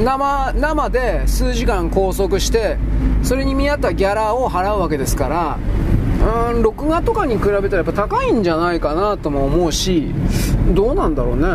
[0.04, 2.78] 生、生で数時間拘束して、
[3.24, 5.58] それに見合ったギャラを払うわけですから、
[6.52, 10.14] うん、録画とかに比べたらやっぱ高いんじゃないかなとも思うし、
[10.74, 11.48] どうなんだろうね。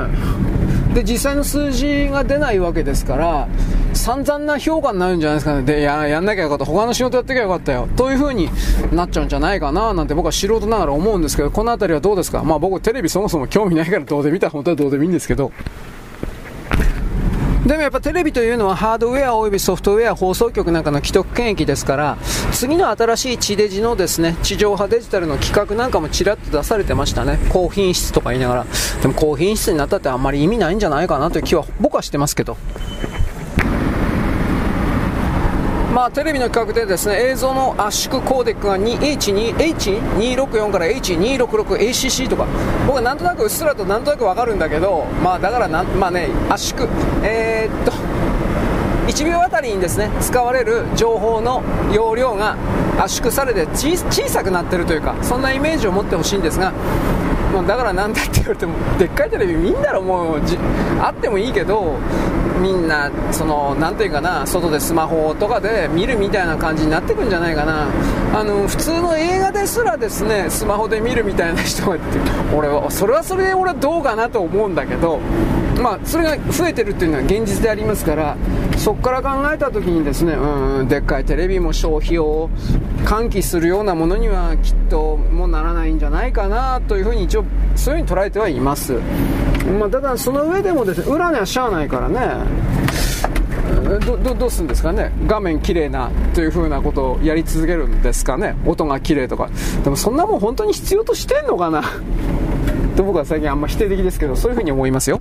[0.93, 3.47] で、実際の数字が出ないわけですから、
[3.93, 5.61] 散々な評価になるんじゃないですかね。
[5.63, 6.65] で、や、やんなきゃよかった。
[6.65, 7.87] 他の仕事やってきゃよかったよ。
[7.95, 8.49] という風に
[8.91, 12.43] なっちゃうんじゃないかな、なんて僕は素人ながら思うんですけど、この辺りはどうですか？
[12.43, 15.51] まあ僕テレビそもそも興味ないからどうで見たら本当はどうでもいいんですけど。
[17.65, 22.17] でもやっぱテレビというのはハードウェアおよびソフトウェア放送局なんかの既得権益ですから
[22.51, 28.65] 次の新しい地デジのですね地上波デジタルの企画なんかもちらっと出されてましたね高品質とか言いながら
[29.01, 32.57] でも高品質になったってあんまり意味ないんじゃないかなという気は僕はしてますけど
[35.93, 42.47] まあ、テレビの企画でですね映像の圧縮コーデックが H264 から H266ACC とか
[42.87, 46.87] 僕はなんとなくうっすらとなんとなく分かるんだけど、まあ、だからな、まあね、圧縮、
[47.23, 47.91] えー、っと
[49.11, 51.61] 1秒あたりにですね使われる情報の
[51.93, 52.57] 容量が
[52.97, 53.95] 圧縮されて小
[54.27, 56.73] さくなってるというかそんなイメージを持ってほしいんですが
[57.53, 60.41] まあ、だからなんだって言われてもでっかいテレビ見んだろもう
[60.99, 61.97] あってもいいけど
[62.59, 67.87] みんなそのなんていうかな外でスマホとかで見るみたいな感じになってくんじゃないかな。
[68.33, 72.03] あの普通の映画ですらですねスマホで見るみたいな人がって
[72.55, 75.19] 俺はそれはそれで俺はどうかなと思うんだけど
[75.79, 78.35] まあそれが増えてるっていうのは現実でありますから
[78.77, 82.49] そこから考えた時にですねうんでっかいテレビも消費を
[83.05, 87.45] 喚起するようなものにはきっともうならないんじゃないかなというふうに一応
[87.75, 88.93] そういうふうに捉えてはいます、
[89.79, 92.73] まあ、ただその上でもですね裏にはしゃあないからね。
[93.99, 95.11] どどどうするんですかね？
[95.27, 98.55] 画面綺麗なというふうなことをやり続けるんですかね？
[98.65, 99.49] 音が綺麗とか。
[99.83, 101.83] でもそんなもん本当に必要としてんのかな？
[102.95, 105.19] と僕は最近あんま否定的ですけどそういうふうに思いますよ。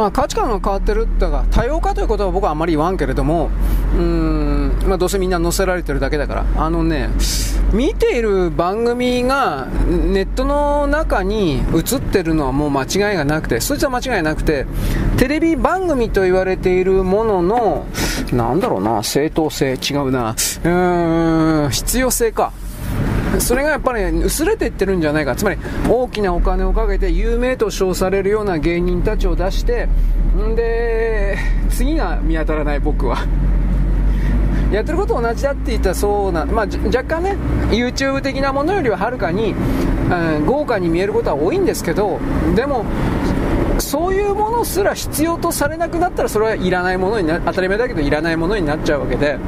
[0.00, 3.50] まあ価値観が変わってるってか多様化ということは僕はあまり言わんけれども
[3.94, 6.46] うーん、まあ、どうせみんな載せられてるだけだから。
[6.56, 7.10] あのね
[7.74, 14.66] 見ている番組がネットの中に映ってるのはもう間違いがなくてそいつは間違いなくて
[15.18, 17.86] テレビ番組と言われているものの
[18.32, 22.52] なんだろうな正当性違うなうーん必要性か。
[23.38, 25.36] それがやっぱり、薄れていってるんじゃないか。
[25.36, 25.58] つまり
[25.88, 29.88] 大きなお金をかけて有名と称されるような芸人たちを出して
[30.36, 31.38] んで
[31.70, 33.18] 次が見当たらない僕は。
[34.72, 37.36] やってること同じだって言ったらそうな、まあ、若干ね
[37.70, 39.52] YouTube 的なものよりははるかに、
[40.38, 42.20] うん、豪華に見えることは多いんですけど
[42.54, 42.84] でも
[43.80, 49.38] そういうものすら必要とされなくなったらそれはいらないものにな当たり前だけどいらないものになっちゃうわけで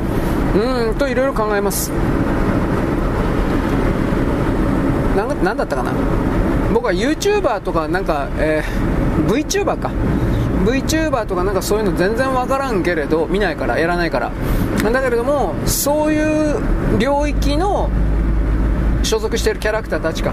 [0.56, 1.92] うんといろいろ考えます。
[5.16, 5.92] 何だったかな？
[6.72, 9.90] 僕は YouTuber とかなんか、えー、VTuber か。
[10.64, 14.32] VTuber とかなんかそういうの全然わからんけれど見ないからやらないから。
[14.90, 16.20] だけれどもそうい
[16.52, 17.90] う領域の
[19.02, 20.32] 所属しているキャラクターたちか。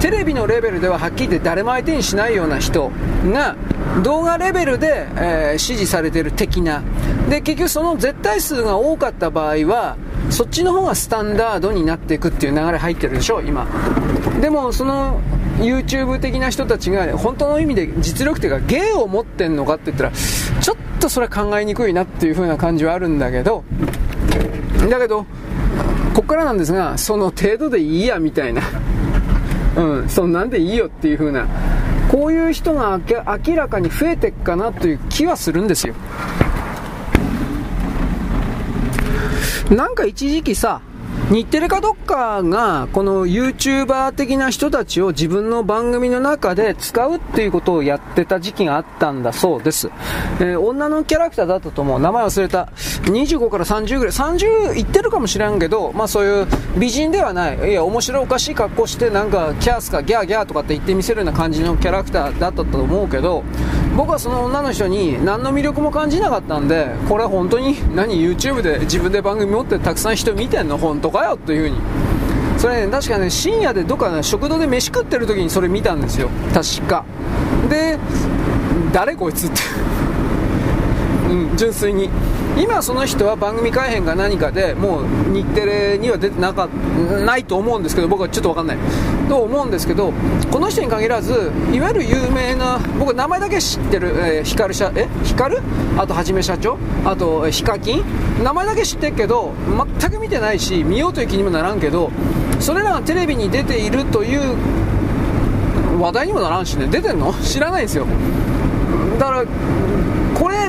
[0.00, 2.90] テレビのレベルでははっきり言って誰も相手にしないような人
[3.26, 3.56] が
[4.02, 6.82] 動画レベルで、えー、支持されている的な。
[7.28, 9.96] で結局その絶対数が多かった場合は
[10.28, 13.66] そっちの方がスタンダードになっていくっていう流れ入ってるでしょ今。
[14.40, 15.20] でもその
[15.58, 23.64] YouTube 的な人たちが本当の意味で実力というか芸を持ってんのかって言ったらちょっとそれは考えにくいなっていう風な感じはあるんだけど
[24.88, 25.26] だけど
[26.14, 28.62] こっからなんですがその程度でいいやみたいな。
[29.76, 31.46] うんそんなんでいいよっていう風な。
[32.10, 32.98] こういう人が
[33.46, 35.94] 明らかに増えていくかなという気はするんですよ。
[39.70, 40.80] なんか一時期さ
[41.30, 49.90] 日テレかどっかが、この YouTuber 的な人たちを自分の番組の中で使うっていうことをやってた時期があったんだそうです。
[50.40, 52.00] えー、女のキャラクターだったと思う。
[52.00, 52.68] 名前忘れた。
[53.04, 54.12] 25から30ぐらい。
[54.12, 57.70] 30いってるかもしれんけど、まあそういう美人ではない。
[57.70, 63.44] いや、面白おかしい格好して、なんか、キャースかギャーギャーとかって言ってみせるような感じのキャラクターだったと思うけど、
[63.96, 70.76] 僕はその女の人に何の魅力も感じなかったんで、これ本当に何？YouTube で自分で番組持ってたくさん人見てんの？
[70.76, 71.19] 本当か？
[71.24, 71.76] よというふうに。
[72.58, 76.28] それね確かね深夜でどっか、ね、食堂で飯食ってる時にそれ見たんですよ。
[76.52, 77.04] 確か。
[77.68, 77.98] で
[78.92, 79.62] 誰こいつって。
[81.30, 82.10] うん純粋に。
[82.60, 86.68] 今その人は番組改編か何かでもう日テレには出てなか
[87.24, 88.78] ないと思うんですけど僕はちょっと分かんない。
[89.28, 90.12] と思うんですけど
[90.50, 95.08] この人に限らずいわゆる有名な僕名前だけ知ってる、えー、光社え？
[95.24, 95.56] 光
[95.96, 96.76] あとはじめ社長？
[97.04, 98.04] あとヒカキン？
[98.44, 99.54] 名前だけ知ってるけど
[100.00, 102.10] 全く見てないし見ようという気にもならんけど
[102.58, 104.40] それらがテレビに出ているという
[105.98, 106.88] 話題にもならんしね。
[106.88, 107.32] 出てんの？
[107.34, 108.06] 知らないんですよ。
[109.18, 109.44] だから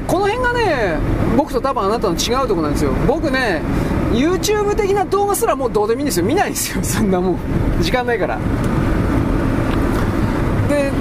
[0.07, 0.97] この辺がね
[1.37, 2.91] 僕と多分あなたの違うとこなんですよ。
[3.07, 3.61] 僕ね
[4.11, 6.25] YouTube 的な動画すらもうどうでもいいんですよ。
[6.25, 6.83] 見ないんですよ。
[6.83, 7.37] そんなもん。
[7.81, 8.37] 時間ないから。
[10.69, 10.91] で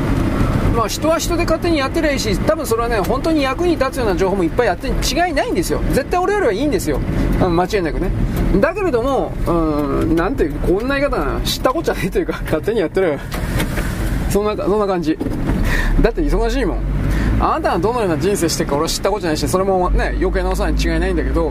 [0.76, 5.80] まあ人は人で勝手にやってりゃいいし多分それはね本当に役に立つような情報もいっぱいやって違いないんですよ。
[5.92, 6.98] 絶対俺よりはいいんですよ。
[7.40, 8.10] 間違いなくね。
[8.60, 13.18] だけれどもうんなんていうこんな言い方な知ったこっちゃねえというか勝手にやってる。
[14.28, 15.18] そんなそんな感じ。
[16.00, 16.78] だって忙しいもん。
[17.40, 21.50] あなたがどのような人生してるか俺は知ったことないしそれもね余計なお世話に違いないんだけど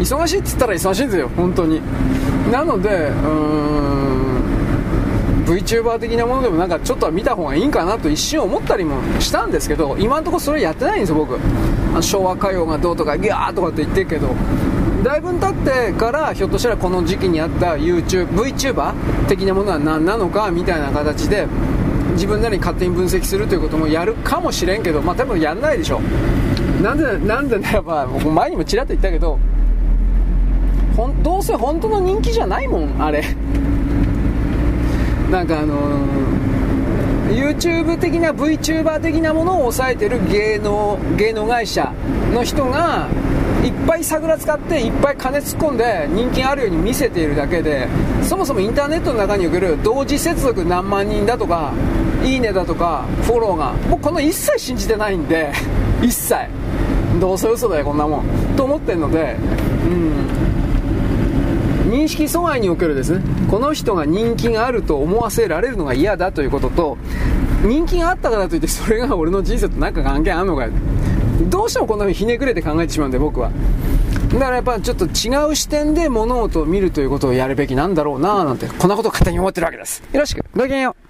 [0.00, 1.80] 忙しいっつったら忙しいんですよ本当に。
[2.50, 4.10] なのでうーん
[5.46, 11.38] VTuber 的なものでもなんかちょっとは見た方がいいんかなと一瞬思ったりもしたんですけど今のところそれやってないんですよ僕。
[12.02, 14.34] 昭和歌謡がどうとかギャーとかって言ってるけど。
[15.02, 18.92] だいぶ経ってからひょっとしたらこの時期にあった YouTube VTuber
[19.28, 21.46] 的なものは何なのかみたいな形で
[22.20, 26.00] 自分なりに勝手に分析するということもやるかもしれんけど、まあ多分やんないでしょ。
[26.82, 29.38] なんで、なんでならば、前にもちらっと言ったけど、
[30.94, 33.24] ほんどうせ本当の人気じゃないもん、あれ。
[35.30, 41.90] なんかあのー、YouTube 的な VTuber 的なものを抑えてる芸能芸能会社
[42.34, 43.08] の人が
[43.64, 47.88] いっぱい桜使っていっぱい金突っ込んで人気あるように見せているだけで
[48.22, 51.72] そもそもインターネットの中における同時接続何万人だとか
[52.24, 53.72] いいねだとかフォローが。
[53.88, 55.52] もうこの一切信じてないんで
[56.02, 56.34] 一切。
[57.20, 58.24] どうせ嘘だよこんなもん。
[58.56, 59.36] と思ってるので
[61.86, 61.92] うん。
[61.92, 63.20] 認識阻害におけるですね。
[63.50, 66.98] この人が人気があると思わせられるのが嫌だということと
[67.64, 70.70] 人気があったからといってそれが俺の人生と何か関係あるのかよ。
[71.48, 73.50] どうしてもこんな風にひねくれて考えてしまうんで僕は。
[74.32, 80.02] だからやっぱちょっと違う視点で物事を見るということをやるべきなんだろうなぁなんてこんなことを勝手に思ってるわけです。
[80.12, 80.44] よろしく。
[80.54, 81.09] ごきげんよう。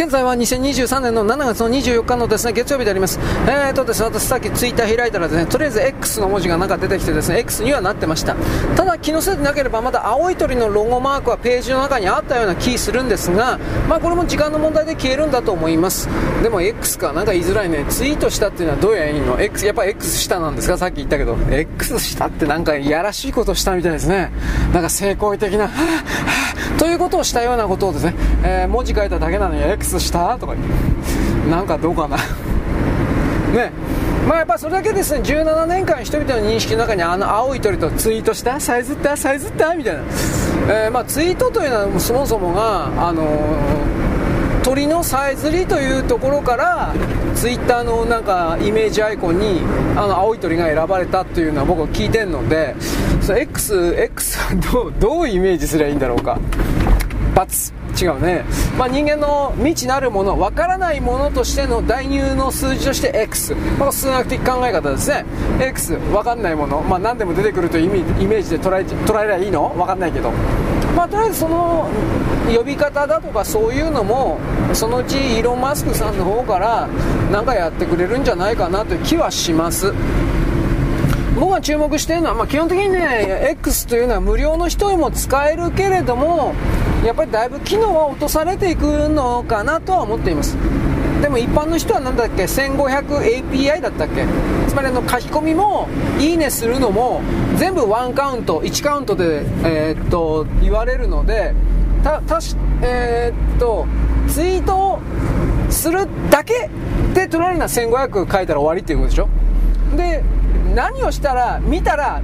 [0.00, 3.20] 現在は2023年の7月の24日のですね月曜日であります。
[3.46, 8.34] えーとです、私さっきツイッター開いたらですね、とりあえず X の文字がなんか出てきてですね、X にはなってました。
[8.76, 13.58] ただ気のせいでなければまだ青い鳥のロゴマークはページの中にあったような気するんですが、
[13.90, 16.08] まあこれも時間の問題で消えるんだと思います。
[16.42, 17.84] でも X か、なんか言いづらいね。
[17.90, 20.78] ツイートしたっていうのはどうやらいいの ?X、やっぱ X したなんですか？
[20.78, 21.36] さっき言ったけど。
[21.50, 24.32] X したってなんかいやらしいことしたみたいですね。
[24.72, 25.68] なんか成功的な、
[26.80, 31.00] ということをしたようなことをですね、えー、文字書いただけなのに X したとか言って。
[31.50, 32.16] なんかどうかな
[33.52, 33.72] ね
[34.26, 40.00] まあやっぱそれだけですね17年間人々の認識の中にあの青い鳥とツイートしたサイズったサイズったみたいな、
[40.68, 43.26] えー、まあツイートというのはそもそもがあのー、
[44.62, 46.94] 鳥のさえずりというところから
[47.34, 49.62] ツイッターのなんかイメージアイコンに
[49.96, 52.76] あの青い鳥が選ばれたっていうのは僕は聞いてるので
[53.20, 56.38] そ X, X はどう どうイメージすればいいんだろうか
[57.34, 58.44] ×違うね、
[58.78, 65.24] まあ、人間の未知なるもの分からないものとしての代入の数字として X、まあ、数学的考え方ですね。
[65.60, 67.84] X 分かんないもの、まあ、何でも出てくるという
[68.20, 69.72] イメージで捉え捉えりゃいいの？
[69.76, 70.30] 分かんないけど。
[70.96, 71.88] まあ、とりあえずその
[72.54, 74.38] 呼び方だとかそういうのも
[74.72, 76.88] そのうちイーロン・マスクさんの方から
[77.32, 79.92] 何かやってくれるんじゃないかなという気はします。
[81.40, 86.54] 僕が注目しているのは、まあ、基本的にね X というのは無料の人にも使えるけれども
[87.02, 90.54] やっぱりだいぶ機能は落とされていくのかなとは思っています。
[91.22, 94.26] でも一般の人は何だっけ 1500API だったっけ。
[94.68, 95.88] つまりあの書き込みも
[96.18, 97.22] いいねするのも
[97.56, 101.54] 全部ワンカウント1カウントで、えー、っと言われるので
[102.04, 103.86] たたしえー、っと
[104.28, 104.98] ツイートを
[105.70, 106.68] するだけ
[107.14, 109.28] で取られるのは1500書いたら終わりっていうことでしょ。
[109.96, 110.22] で
[110.74, 112.22] 何をしたら見たら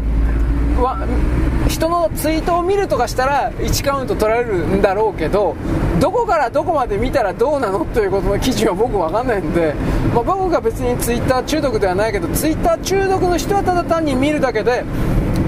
[1.69, 5.57] 人のツイートを見るとかしたら1カウント取られるんだろうけど
[6.01, 9.75] どこからどこまで見たらどうなのということの基準は僕分かんないんで、
[10.15, 14.85] まあ、僕が別にツイッター中毒ではないけどツイッター中毒の人はただ単に見るだけで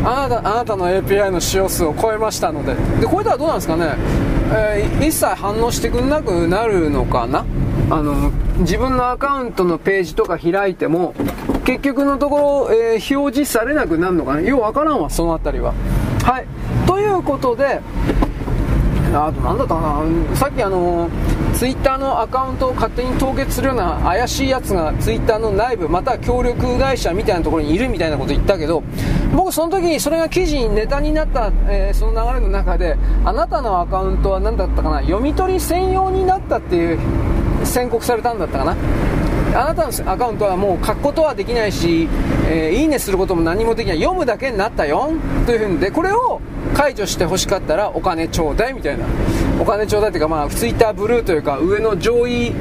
[0.04, 2.74] あなたあなたの API の使用数を超えましたので。
[3.00, 3.94] でこれではどうなんですかね、
[4.52, 7.44] えー、一切反応してくれなくなるのかな？
[7.90, 11.14] あの自分のアカウントのページとか開いても
[11.68, 14.40] 結局のところ、えー、表示されなくなるのかな？
[14.40, 15.74] ようわからんわその辺りは。
[16.24, 16.46] はい。
[16.86, 17.82] ということで
[19.12, 20.34] あと何だったかな？
[20.34, 21.10] さっきあの
[21.52, 28.82] ツイッターのアカウントを勝手に凍結するような怪しいやつがツイッターの内部または協力会社みたいなところにいるみたいなこと言ったけど
[29.36, 32.96] 僕その時にそれが記事にネタになった、えー、その流れの中で
[33.26, 35.02] あなたのアカウントは何だったかな？
[35.02, 36.98] 読み取り専用になったっていう
[37.66, 38.76] 宣告されたんだったかな？
[39.54, 42.08] あなたのアカウントはもう書くことはできないし、
[42.48, 43.98] えー、いいねすることも何もできない。
[43.98, 45.10] 読むだけになったよ
[45.46, 46.40] というふうにでこれを
[46.74, 49.04] 解除して欲しかったらお金ちょうだいみたいな。
[49.60, 52.52] お金ちょうだいっていうかまあツイッターブルーというか上の上位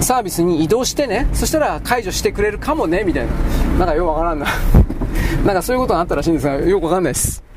[0.00, 1.26] サービスに移動してね。
[1.32, 3.32] そしたら解除してくれるかもねみたいな。
[3.78, 4.46] なんかよくわからんな。
[5.44, 7.47] なんかそういうことがあったらしいんですがよくわかんないです。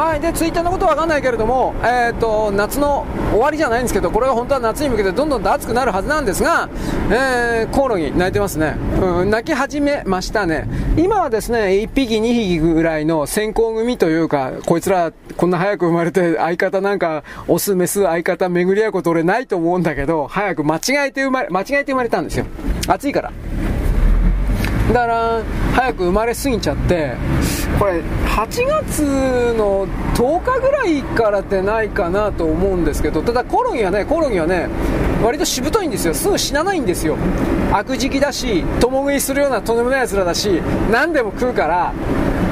[0.00, 6.70] はい、でツイッターのことは分かんないけれども、えーと、夏の終わりじゃないんですけど、これは本当は夏に向けてどんどんと暑くなるはずなんですが、
[7.10, 22.46] えー、コオロギ鳴いてますね、うん、鳴き始めましたね、今はですね1匹、2匹ぐらいの先行組というか、こいつら、こんな早く生まれて、相方なんか、オス、メス、相方巡り合うこと、俺ないと思うんだけど、早く間違えて生まれ、間違えて生まれたんですよ、
[22.88, 23.32] 暑いから。
[24.92, 25.42] だから
[25.74, 27.14] 早く生まれすぎちゃって
[27.78, 34.68] これ8月の10日ぐらいからってないかなと思うんですけどただコオロギはねコオロギはね
[35.22, 36.14] 割としぶといんですよ。
[36.14, 37.16] すぐ死なないんですよ。
[37.72, 40.60] 悪食だし共食いするようなとんでもない奴らだし
[40.90, 41.92] 何でも食うから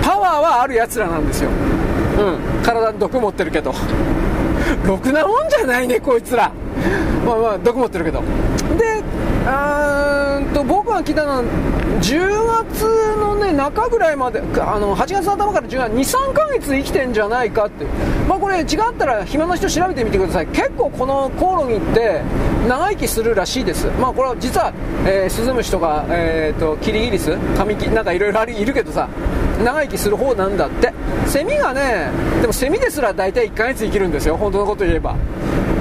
[0.02, 1.50] パワーはある奴らなんですよ。
[1.50, 2.62] うん。
[2.62, 3.72] 体に毒持ってるけど。
[4.86, 6.52] ろくなもんじゃないねこいつら。
[7.26, 8.20] まあまあ毒持ってるけど。
[8.78, 9.02] で
[9.46, 10.07] あー
[10.58, 11.44] と、僕が聞いたのは、
[12.00, 12.82] 10月
[13.16, 17.86] のね、中ぐらいまで、あの、8月頭から10月、2、3ヶ月生きてんじゃないかって。
[18.28, 18.66] まあこれ違っ
[18.98, 20.46] たら暇な人調べてみてください。
[20.48, 22.20] 結構このコオロギって
[22.68, 23.86] 長生きするらしいです。
[24.00, 24.72] まあこれは実は、
[25.06, 29.08] えー、スズムシとか、えーと、キリギリス、カミキ、なんかいろいろいるけどさ、
[29.64, 30.92] 長生きする方なんだって。
[31.26, 35.14] セミがね、でもセミですら大体1ヶ月生きるんですよ、本当のこと言えば。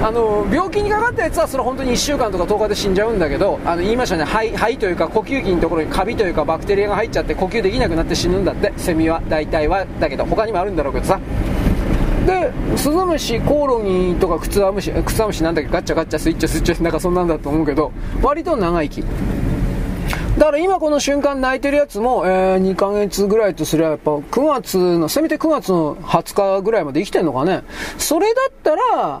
[0.00, 4.24] あの病気にかかったやつはそれ本当に1週間とか10日で死んじゃうんだけどあの言いましたね。
[4.24, 8.72] 肺肺というか呼吸器のところにカビというかバクテリアが入っちゃって呼吸できなくなって死ぬんだって。
[8.76, 11.20] セミは大体はだけど他にもあるんだろうけどさ。
[12.26, 15.70] でスズムシコオロギとかクツワムシクツワムシなんだっけ？
[15.70, 17.90] ガッチャガッチャスイッチャスイッチャなんかそんなんだと思うけど
[18.22, 19.04] 割と長生き。
[20.38, 27.64] だから今この瞬間泣いてるやつも、えー、2ヶ月ぐらいとすればやっぱ9月の、せめて9月の20日ぐらいまで生きてんのかね。
[27.98, 29.20] それだったら、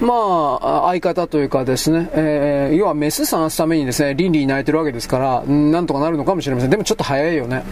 [0.00, 6.70] まあ、相方というかですね、えー、要はメス探すためにですね、倫理に泣いてるわけですから、なんとかなるのかもしれません。
[6.70, 7.62] でもちょっと早いよね。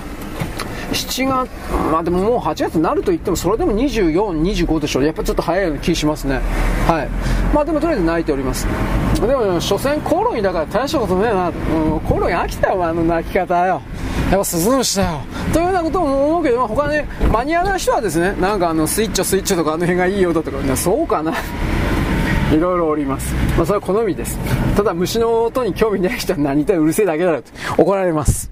[0.92, 1.50] 7月、
[1.90, 5.04] まあでももう8月になると言っても、それでも24、25でしょう。
[5.04, 6.40] やっぱちょっと早いような気しますね。
[6.86, 7.08] はい。
[7.54, 8.66] まあでもとりあえず泣いております。
[9.20, 11.48] でも、所詮コオロギだから大したことねえな。
[11.48, 11.50] う
[11.96, 13.80] ん、コオロギ飽きたよ、あの泣き方よ。
[14.30, 15.20] やっぱスズムシだよ。
[15.52, 21.32] というようなことも思うけど、まあ、他ね、マニアな人はですね、なんかあの、スイッチョスイッチョとかあの辺がいいよだとか、そうかな。
[22.52, 23.34] いろいろおります。
[23.56, 24.38] まあ、それは好みです。
[24.76, 28.50] ただ、虫の音に興味ない人は何言ったらうるせえだけだろと怒られます。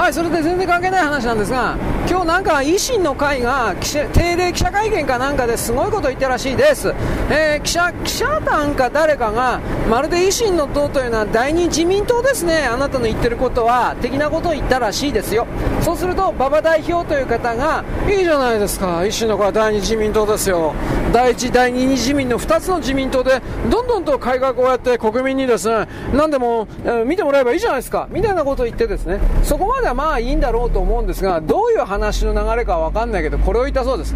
[0.00, 1.76] はいそれで全然関係ない話なんですが
[2.08, 3.76] 今日なんか維新の会が
[4.14, 6.94] 定例記者会見かなんかですごいこと言ったらしいです、
[7.30, 12.62] えー、記者記者団か誰かがまるで維新の党というのは第二自民党ですね。
[12.66, 15.48] あなたの言ってることは的なことを言ったらしいですよ。
[15.80, 19.00] そうすると馬場代表という方がいいじゃないですか。
[19.00, 20.74] 維新の会は第二自民党ですよ。
[21.12, 28.06] 第一第二自民の2つの自民党でどんどんと改革をやって国民にですね何でも、えー、見てもらえばいいじゃないですか。
[28.12, 29.18] みたいなことを言ってですね。
[29.42, 34.14] そこまでらまあいいんだろうと思うんですが、どういう話の流れかわかんないけど、これを言ったそうです。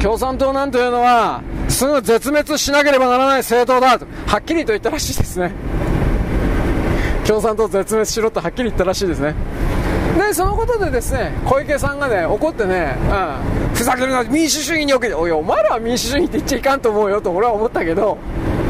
[0.00, 5.52] 共産党なんというのは、すぐ絶滅しなければならない政党だと、はっきりと言ったらしいですね。
[7.26, 9.34] 共産党絶滅しろとはっきり言ったらしいですね。
[10.18, 18.18] で、そのことでですね、小池さんがね、怒ってね、うん、ふざけるな、民主主義における、おい、お前らは民主主義って言っちゃいかんと思うよと俺は思ったけど、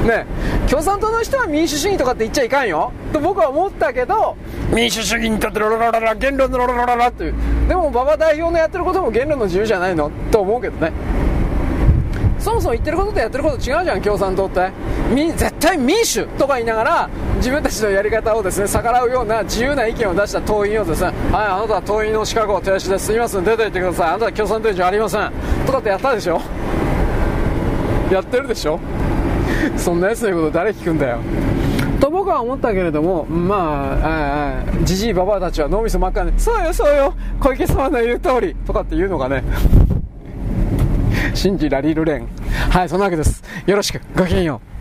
[0.06, 0.26] ね、
[0.68, 2.92] 共産党の人は民主主義とかって言っちゃいかんよ。
[3.12, 4.36] と僕は思ったけど
[4.72, 7.34] 民主主義にとってロロロロロ言論のロロロロロっていう。
[7.66, 10.10] でも馬場代表のやってることも言論の自由じゃないの？
[10.30, 10.92] と思うけどね。
[12.38, 14.70] そもそも言ってることとやってること違うじゃん共産党って。
[15.14, 23.06] 絶対民主とか言いながら自分たちのやり方をですね逆らうような自由な意見を出した党員をですねはいあなたは党員の資格を停止です。
[23.06, 23.44] すみません。
[23.44, 24.08] 出て行ってください。
[24.08, 25.32] あなたは共産党員じゃありません
[25.66, 26.40] とかってやったでしょ？
[28.10, 28.78] やってるでしょ？
[29.76, 31.18] そんな奴の言うこと誰聞くんだよ。
[32.00, 39.42] と僕は思ったけれども、まあ、じじいばばあたちは脳みそ真っ赤で、そうよそうよ、小池様の言う通り、とかって言うのがね、
[41.34, 42.28] 信じられるれん。
[42.70, 43.42] はい、そんなわけです。
[43.66, 44.78] よろしく、ごきげんよう。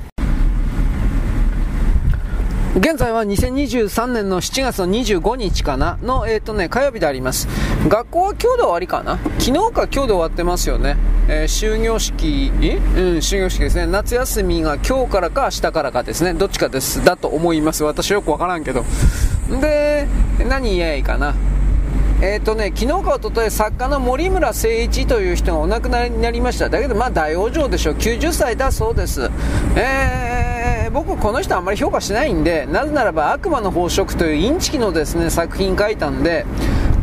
[2.77, 7.47] 現在は2023年の7月の25日かなの、えっ、ー、とね、火曜日であります。
[7.87, 10.95] 学校は今日で終わりかな昨日か今日で終わってますよね。
[11.27, 12.51] えー、終業式、
[12.95, 13.87] うん、終業式ですね。
[13.87, 16.35] 夏休みが今日からか明日からかですね。
[16.35, 17.03] どっちかです。
[17.03, 17.83] だと思います。
[17.83, 18.85] 私よくわからんけど。
[19.59, 20.07] で、
[20.47, 21.33] 何言えばいいかな。
[22.19, 26.67] え、ー、とね、昨日かおととい作家の森村誠一という人がお亡くなりになりました。
[26.67, 27.95] だけど、まあ大往生でしょう。
[27.95, 29.29] 90歳だそうです。
[29.75, 36.45] えー僕この人あんまり評価しないんでなぜならば悪魔の宝飾というインチキのですね作品書いたんで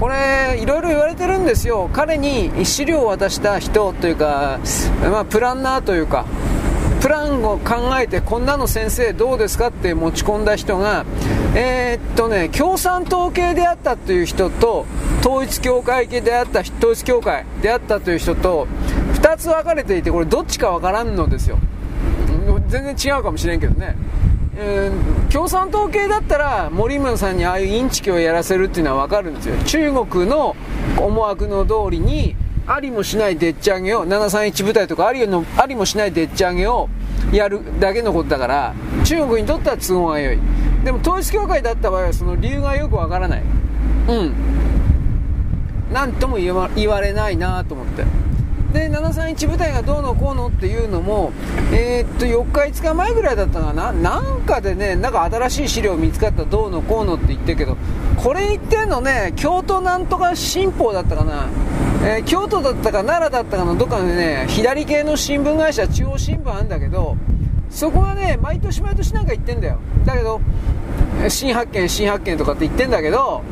[0.01, 4.59] これいろいろ言われてるんですよ彼に資料を渡した人というか、
[5.03, 6.27] まあ、プランナーというか
[7.05, 11.05] プランを考えてこんなの先生どうですかって持ち込んだ人が
[11.55, 14.87] えー、っとね共産党系であったという人と
[15.21, 18.67] 統一教会系であった統一教会であったという人と
[19.17, 21.59] 2つ分かれていてこれどっちか分からんのですよ。
[22.69, 23.97] 全然違うかもしれんけどね、
[24.57, 29.57] えー、共産党系だったら森村さんにああいうインチキをやらせるっていうのは分かるんですよ。
[29.67, 30.57] 中国の
[30.99, 32.35] 思惑の通りに
[32.67, 36.89] ありもしないでっち上げを731部隊とかありのありもしないでっち上げを
[37.33, 38.75] やるだけのことだから
[39.05, 40.39] 中国にとっては都合が良い。
[40.85, 43.43] でも統一教会だった場合はその理由がよくわからない。
[44.09, 44.35] うん。
[45.93, 48.05] 何とも言われないなと思って。
[48.75, 51.33] で731部隊がどうのこうのっていうのも、
[51.73, 57.77] えー、っと4日、5日前ぐらいだったかな、なんかでね、なんか新しい資料見つかったどうのこうのって言ってるけど、
[58.17, 61.47] これ言ってんのね、京都なんとか新報だったかな、
[62.07, 67.17] えー、京都だったか奈良だったかのどっかでね、左系の新聞会社、中央新聞あるんだけど、
[67.71, 69.79] そこはね、毎年毎年なんか言ってんだよ。
[70.05, 70.39] だけど、
[71.31, 73.43] 新発見、新発見とかって言ってんだけど、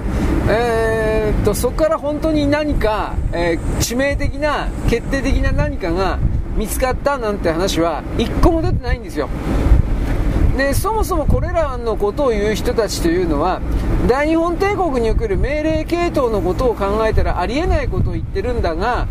[0.51, 6.19] えー、っと、そこから本当に何か、えー、致命的な、決定的な何かが
[6.55, 9.31] 見つかったなんて話は、一個も出てないんですよ。
[10.57, 13.61] でそもそもこれらのことを言う人たちというのは
[14.07, 19.09] 大日本帝国における命令系統のことを考えたらありえないことを言ってるんだが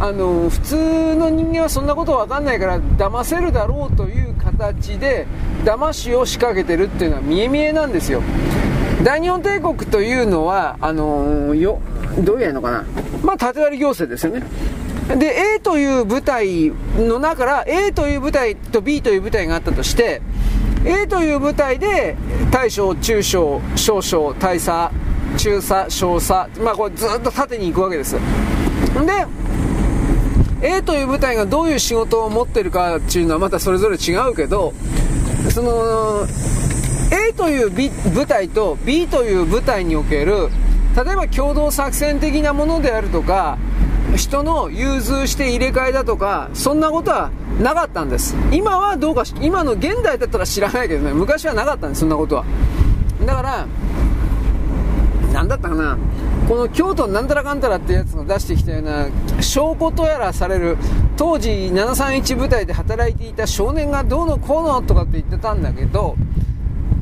[0.00, 5.26] あの普通の人間はそんなこと分かんないから騙せるだろうという形で
[5.64, 8.22] 騙しを仕掛けてるっていうのは見え見えなんですよ。
[9.02, 11.80] 大日本帝国というのはあのよ
[12.18, 12.84] どういうのかな。
[13.22, 14.42] まあ縦割り行政ですよね。
[15.18, 20.22] で A という部隊の中から A という部隊と B という部隊があったとして
[20.84, 22.16] A という部隊で
[22.50, 24.92] 大将、中将、少将、大佐、
[25.38, 28.14] 中佐、小佐、まあこれずっと縦に行くわけです。
[28.14, 28.20] で、
[30.60, 34.74] A という部隊がどういう仕事を持ってるかっていうのはまたそれぞれ違うけど、
[35.50, 36.26] その、
[37.10, 37.70] A という
[38.10, 40.48] 部隊と B という部隊における、
[40.96, 43.58] 例えば共同作戦的なものであるとか、
[44.16, 48.36] 人の融通して入れ替えだとか、そんなことはなかったんです。
[48.50, 52.44] 今はどうか今の現代だったら知らないけどね、昔はなかったんです、そんなことは。
[53.24, 53.66] だから、
[55.32, 55.96] なんだったかな、
[56.48, 59.06] この京都なんたらかんたらってやつが出してきたような、
[59.40, 60.76] 証拠とやらされる、
[61.16, 66.16] 当時731部隊で働いていた少年がどうのこうのとかって言ってたんだけど、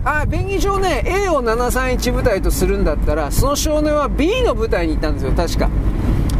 [0.04, 5.70] ああ、便宜上ね、A を731部隊とするんだったら、その少年は B の部隊に行ったんですよ、確か。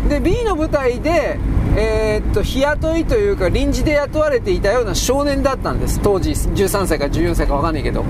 [0.08, 1.38] で B の部隊で、
[1.76, 6.00] えー、っと日雇いというか臨時で雇われていたような少年だったんです。
[6.00, 8.04] 当時13歳か14歳か分かんないけど。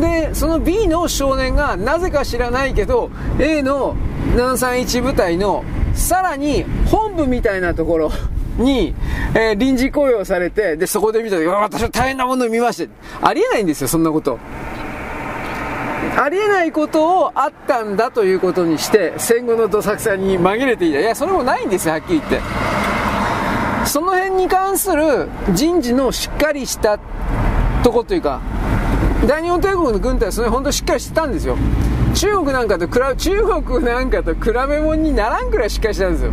[0.00, 3.96] でその B の少年がなぜか知らないけど A の
[4.36, 5.64] 731部隊の
[5.94, 8.12] さらに本部みたいなところ
[8.58, 8.94] に、
[9.34, 12.90] えー、臨時雇用されてでそこで見た時私は大変なものを見まして。
[13.22, 14.38] ありえないんですよそんなこと。
[16.20, 20.98] ありえないことをあったんだということにして戦後のどさくさに紛れていた。
[20.98, 22.40] いやそれもないんですよはっきり言って。
[23.86, 26.98] その辺に関する人事のしっかりした
[27.84, 28.40] とこというか
[29.26, 31.56] 大日本帝国の軍隊はそれ本当しっかりしてたんですよ。
[32.14, 36.32] 中国なんかと比べ中国なんかと比べ物にならんくらいしっかりしてたんですよ。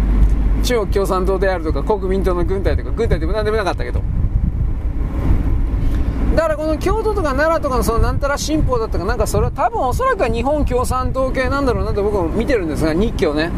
[0.63, 4.01] 中国共産党であるとか国民党の軍隊とか軍隊でも何でもなかったけど。
[6.35, 13.51] だからこの京都とか奈良とかのそのなんたら新法だったかなんかそれは多分おそらくは日本共産党系なんだろうなと僕も見てるんですが日記をね、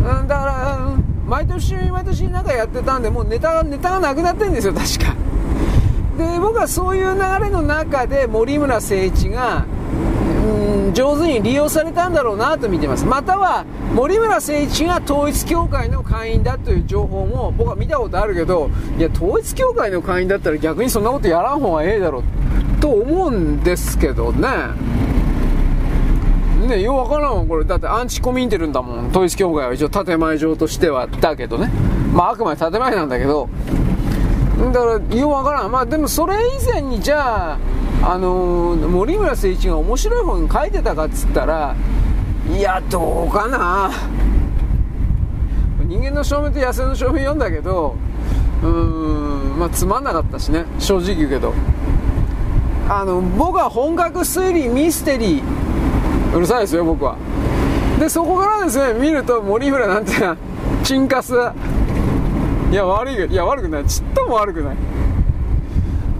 [0.00, 5.16] うん、だから毎年毎年なんかやってたんでもうネタネタがなくなってるんですよ確か。
[6.18, 9.64] で僕はそういう流れの中で森村誠一が
[10.44, 13.04] ん上手に利用されたんだろうなと見てます。
[13.04, 13.64] または
[13.94, 24.48] 森村誠一が統一教会の会員だという情報も僕は見たことあるけどいや統一教会の会員だったら逆にそんなことやらん方がええだろうと思うんですけどね。
[26.66, 27.64] ねようわからんわこれ。
[27.64, 29.08] だってアンチコミンテルんだもん。
[29.08, 31.06] 統一教会は一応建前上としては。
[31.06, 31.70] だけどね。
[32.12, 33.48] まああくまで建前なんだけど
[34.72, 35.70] だからようわからん。
[35.70, 37.58] まあでもそれ以前にじゃあ
[38.02, 41.74] あのー、森村誠一が面白い本書いてたかっつったら
[42.50, 43.90] いやどうかな。
[45.86, 47.94] 人間の証明と野生の証明読んだけど
[48.62, 50.64] うーんまあつまんなかったしね。
[50.78, 51.52] 正直言うけど。
[52.88, 57.16] あの僕は本格推理ミステリーうるさいですよ僕は。
[57.98, 60.12] でそこからですね見ると森村なんて
[60.82, 61.32] チンカス
[62.74, 63.86] いや悪いいや悪くない。
[63.86, 64.76] ちっとも悪くない。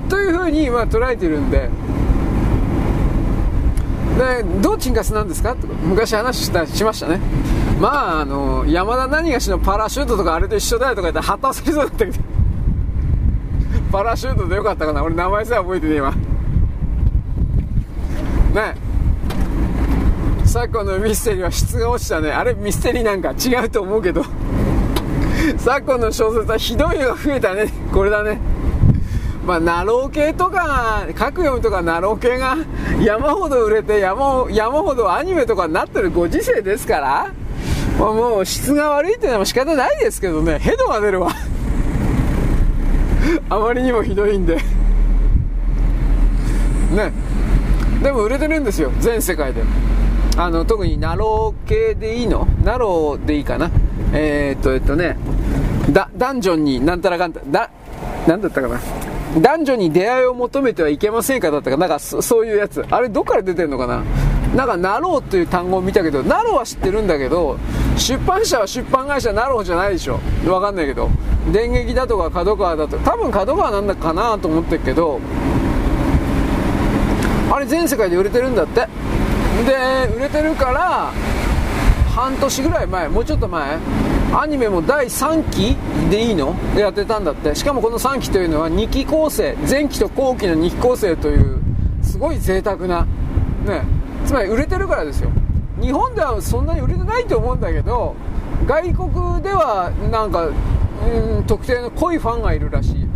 [0.08, 1.68] というふうにまあ捉えてるんで。
[4.16, 5.54] でどうチンカスなんですか？
[5.54, 7.18] って昔話したしましたね。
[7.80, 12.18] まああの山田何がしのパラシュートとかあれと一緒だよとか言って旗をせりそうだったけど
[13.90, 15.02] パラシュートでよかったかな。
[15.02, 16.12] 俺名前さえ覚えてねえわ。
[16.12, 16.16] ね
[20.44, 22.30] 昨今のミステリーは質が落ちたね。
[22.30, 24.24] あれミステリーなんか違うと思うけど。
[25.58, 28.38] 昨今の小説はひどいのが増えたねこれだね
[29.46, 32.56] まあ、なろう系とか、カクヨムとかなろう系が
[33.04, 37.26] 山ほど売れて山、山ほどアニメとかになってるご時世ですから、
[38.00, 41.30] まあ、もう質が悪いっていうのは仕方ないですけどね、ヘドが出るわ。
[43.50, 44.56] あまりにもひどいんで。
[44.56, 44.62] ね。
[48.02, 49.62] でも売れてるんですよ、全世界で。
[50.38, 52.48] あの、特になろう系でいいの？
[52.64, 53.70] なろうでいいかな。
[54.12, 55.18] えー、っと、えっとね、
[55.90, 57.70] ダ、ダンジョンになんたらかんた、だ、
[58.26, 58.80] なんだったかな。
[59.40, 62.84] ダンジョンに出会いを求めてはいけませんかだったかなんかそういうやつ。
[62.90, 64.02] あれどっから出てんのかな
[64.54, 67.58] なんか、なろうっていう単語を見たけど、なろうは知ってるんだけど、
[67.96, 70.20] 出版社は出版会社なろうじゃないでしょ。
[70.46, 71.10] わかんないけど。
[71.52, 75.20] 電撃だとか角川だと多分角川なんだかなと思ってるけど、
[77.50, 78.88] あれ全世界で売れてるんだって。
[79.66, 81.12] で、売れてるから、
[82.14, 83.78] 半年ぐらい前、もうちょっと前、
[84.36, 85.76] アニメも第3期
[86.10, 86.56] でいいの？
[86.76, 87.54] やってたんだって。
[87.54, 89.54] しかもこの3期というのは2期構成。
[89.70, 91.60] 前期と後期の2期構成という
[92.02, 93.06] すごい贅沢な。
[93.64, 93.82] ね。
[94.26, 95.30] つまり売れてるからですよ。
[95.80, 98.16] 日本ではそんなに売れてないと思うんだけど
[98.66, 100.52] 外国ではなんかう
[101.40, 103.08] ん特定の濃いファンがいるらしい。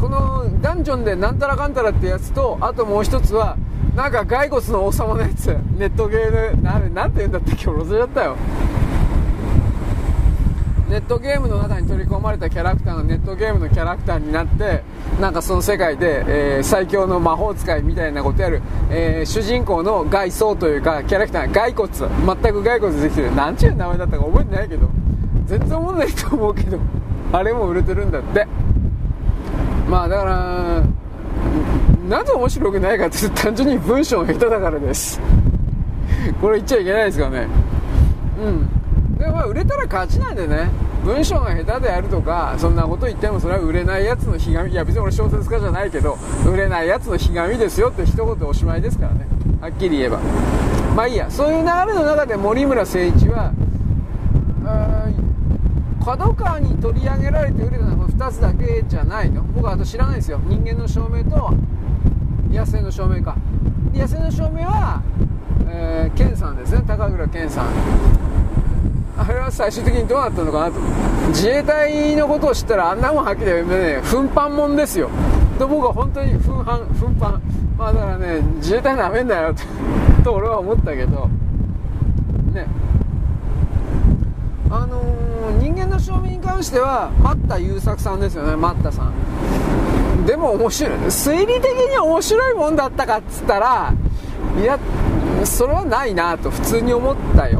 [0.00, 3.58] このダンジョンでなんたらかんたらってやつとあともう一つは
[3.94, 5.48] なんか骸骨の王様のやつ。
[5.76, 8.36] ネットゲームななんて言うんだって今日忘れちゃったよ。
[10.90, 14.82] ネットゲームの中に取り込まれたキャラクターがネットゲームのキャラクターになって
[15.20, 16.24] なんかその世界で、
[16.56, 18.60] えー、最強の魔法使いみたいなことやる、
[18.90, 21.88] えー、主人公の外装というかキャラクター骸骨。
[21.90, 24.88] 全く骸骨できてるなんちゅう名前だったか覚えてないけど。
[25.46, 26.78] 全然思んないと思うけど。
[27.32, 28.48] あれも売れてるんだって。
[29.88, 30.82] まあだから
[32.08, 35.20] なぜ面白くないかって単純に文章が下手だからです。
[36.40, 37.46] これ言っちゃいけないですからね。
[38.42, 38.79] うん。
[39.20, 40.70] でまあ売れたら勝ちなんでね。
[41.04, 49.26] 文章が下手であるとかそんなこと言ってもそれは売れないやつのひがみいや別に俺小説家じゃないけど売れないやつのひがみですよって一言おしまいですからね。
[49.62, 50.18] はっきり言えば。
[50.94, 51.30] まあいいや。
[51.30, 53.52] そういう流れの中で森村誠一は
[56.04, 59.42] 角川に取り上げられて売れたのは2つだけじゃないの。
[59.42, 60.40] 僕はあと知らないですよ。
[60.44, 61.54] 人間の証明と
[62.50, 63.36] 野生の証明か。
[63.94, 65.02] 野生の証明は、
[65.66, 66.82] えー、健さんですね。
[66.86, 68.39] 高倉健さん。
[69.20, 70.80] あれは最終的にどうなったのかなと。
[71.28, 74.00] 自衛隊のことを知ったらあんなもんはっきり言うね。
[74.02, 75.10] 奮発もんですよ。
[75.58, 77.38] と僕は本当に奮発奮発。
[77.76, 79.54] まあだからね自衛隊なめんなよ
[80.24, 81.28] と俺は思ったけど。
[82.54, 82.66] ね。
[84.70, 88.56] あのー、人間の証明に関しては待田優作さんですよね。
[88.56, 89.12] 待田さん。
[90.24, 93.92] でも面白い推理的に面白いもんだったかっつったら
[94.60, 94.78] いや
[95.44, 97.59] それはないなと普通に思ったよ。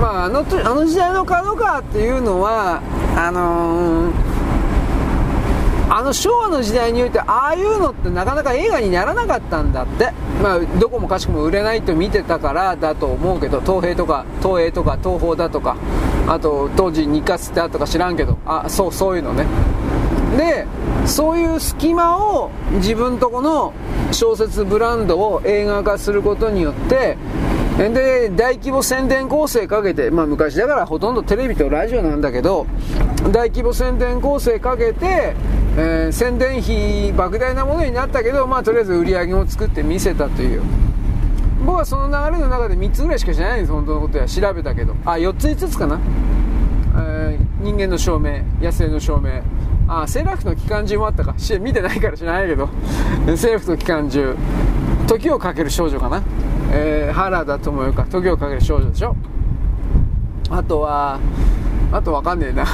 [0.00, 0.42] まあ、あのあ
[0.74, 2.82] の時代の角川っていうのは
[3.16, 10.12] あのー、あの昭和の時代においてああいうのってなかなか映画にならなかったんだって。
[10.42, 15.76] まあどこもかしこも売れないと見てたからだと思うけど東映とか東映とか東宝だとか
[16.28, 19.46] あと当時日活ってあったか知らんけどあそうそういうのね。
[20.36, 20.66] で
[21.06, 23.72] そういう隙間を自分とこの
[24.12, 27.16] 小説ブランドを映画化することによって
[27.76, 32.66] で大規模宣伝構成かけて、まあ、昔だからほとんどテレビとラジオなんだけど
[33.32, 35.34] 大規模宣伝構成かけて、
[35.76, 40.62] えー、宣伝費莫大なものになったけど、まあ、とりあえず売り上げも作って見せたという。
[41.66, 44.94] 僕はその流れの中で3つぐらいしか知らないんです本当のことは調べたけど。
[45.04, 46.00] あ4つ5つかな、
[46.96, 49.42] えー、人間の証明野生の証明。
[49.88, 51.34] あセラー服の機関銃もあったか。
[51.60, 52.68] 見てないから知らないけど。
[53.36, 54.34] セーラー服の機関銃。
[55.06, 56.22] 時をかける少女かな。
[56.72, 59.16] えー、原田知世か時をかける少女でしょ。
[60.50, 61.18] あとは
[61.92, 62.64] あとわかんねえな。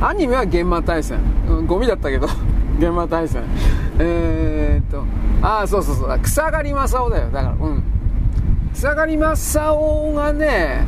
[0.06, 1.18] アニメは現場大戦、
[1.48, 2.26] うん、ゴミだったけど。
[2.78, 3.42] 現場大戦。
[3.98, 5.04] えー、っと
[5.40, 6.18] ああそうそうそう。
[6.20, 7.28] 草刈正雄だよ。
[7.30, 7.82] だからうん。
[8.74, 10.84] 草刈正雄がね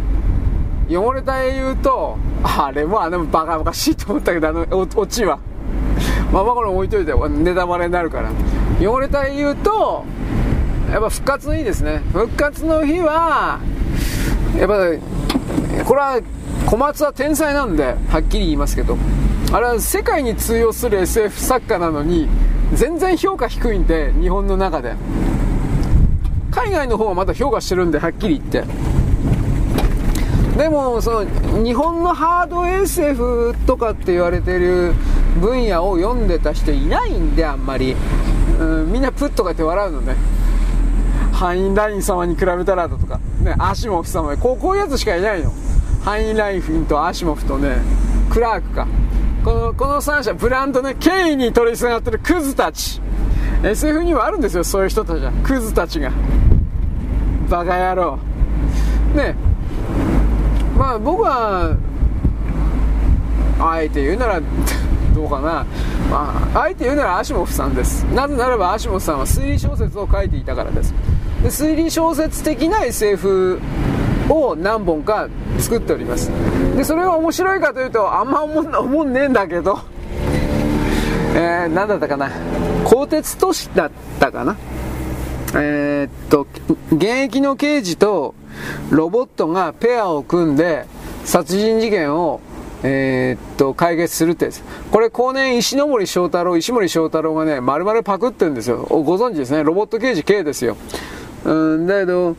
[0.88, 5.38] 汚れた絵言うとあれもあれもバカバカしいと思ったけどあのオチは。
[6.32, 8.30] まあまあこれ置いといてネタバレになるから。
[8.80, 10.04] 汚れた絵言うと
[10.90, 12.02] やっぱ復活の日ですね。
[12.12, 13.60] 復活の日は
[14.58, 16.20] やっぱこれは
[16.66, 18.96] 小松は天才なんではっきり言いますけど。
[19.52, 22.28] あれは世界に通用する SF 作家なのに
[22.74, 24.94] 全然評価低いんで日本の中で。
[26.50, 28.64] 海外の方はまた評価してるんではっきり言って。
[30.56, 34.94] でもその日本のハード SF とかって言われてる
[35.38, 37.94] 分野を読んでた人いないんであんまり、
[38.58, 40.16] うん、みんなプッとかって笑うのね。
[41.36, 45.52] ハインライン様に比べたらだとか、ね、アシモフ様こうこういうやつしかいないの。
[46.02, 47.76] ハインラインとアシモフとね、
[48.30, 48.86] クラークか。
[49.44, 53.02] この、この3社、ブランドね、権威に取りすがってるクズたち。
[53.62, 55.30] SF にはあるんですよ、そういう人たちは。
[55.44, 56.10] クズたちが。
[57.50, 58.18] バカ野郎。
[59.14, 59.34] ね。
[60.74, 61.76] まあ僕は、
[63.60, 64.40] あえて言うなら、
[65.14, 65.66] どうかな。
[66.10, 68.04] まあ、あえて言うならアシモフさんです。
[68.14, 70.94] なぜならばアシモフさんは推理小説を書いていたからです。
[71.44, 73.60] 推理小説的な SF
[74.28, 76.30] を何本か作っております
[76.76, 79.78] でそれが面白いかというとあんま思思んねえんだけど
[81.34, 82.30] えー、何だったかな
[82.84, 84.56] 鋼鉄都市だったかな
[85.54, 86.46] えー、っと、
[86.92, 88.34] 現役の刑事と
[88.90, 90.86] ロボットがペアを組んで
[91.24, 92.40] 殺人事件を
[92.82, 94.50] えー、っと、解決するって。
[94.92, 98.78] これ、後年、石森章太郎、石森章太郎がね、丸々パクってるんですよ。
[98.78, 99.64] ご存知ですね。
[99.64, 100.76] ロボット刑事 K ですよ。
[101.46, 102.36] うん、だけど、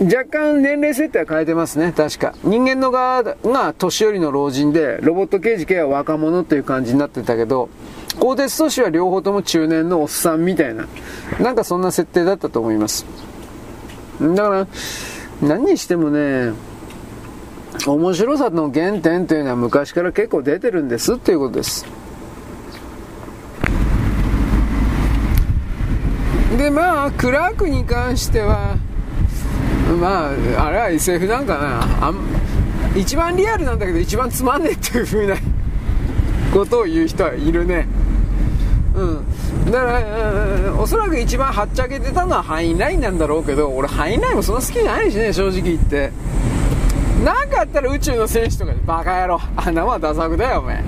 [0.00, 2.34] 若干年齢設定は変えてますね、確か。
[2.44, 7.68] 人間の側が年寄りの老人で、ロボット刑事系は若者っていう感じになってたけど、
[8.20, 10.86] 鋼鉄都市は両方とも中年のおっさんみたいな、
[11.40, 13.04] なんかそんな設定だったと思います。
[14.20, 14.66] だから、
[15.42, 16.52] 何にしてもね、
[17.86, 21.84] 面白さの原点というのは昔から結構出てるんですっていうことです。
[26.56, 28.76] で、まあ、クラークに関しては、
[30.00, 32.06] まあ、あれは SF なんかな。
[32.06, 32.16] あん
[32.96, 35.36] 一番リアルなんだけど一番つまんねえっていう風な
[36.52, 37.88] ことを言う人はいるね。
[38.94, 39.70] うん。
[39.70, 46.12] だから、おそらく一番はっちゃけてたのはハインラインなんだろうけど、俺ハインラインもそんな好きじゃないしね、正直言って。
[47.24, 50.84] なんかあったら宇宙の戦士とかでバカ野郎、あんなもんダサくだよ、お前。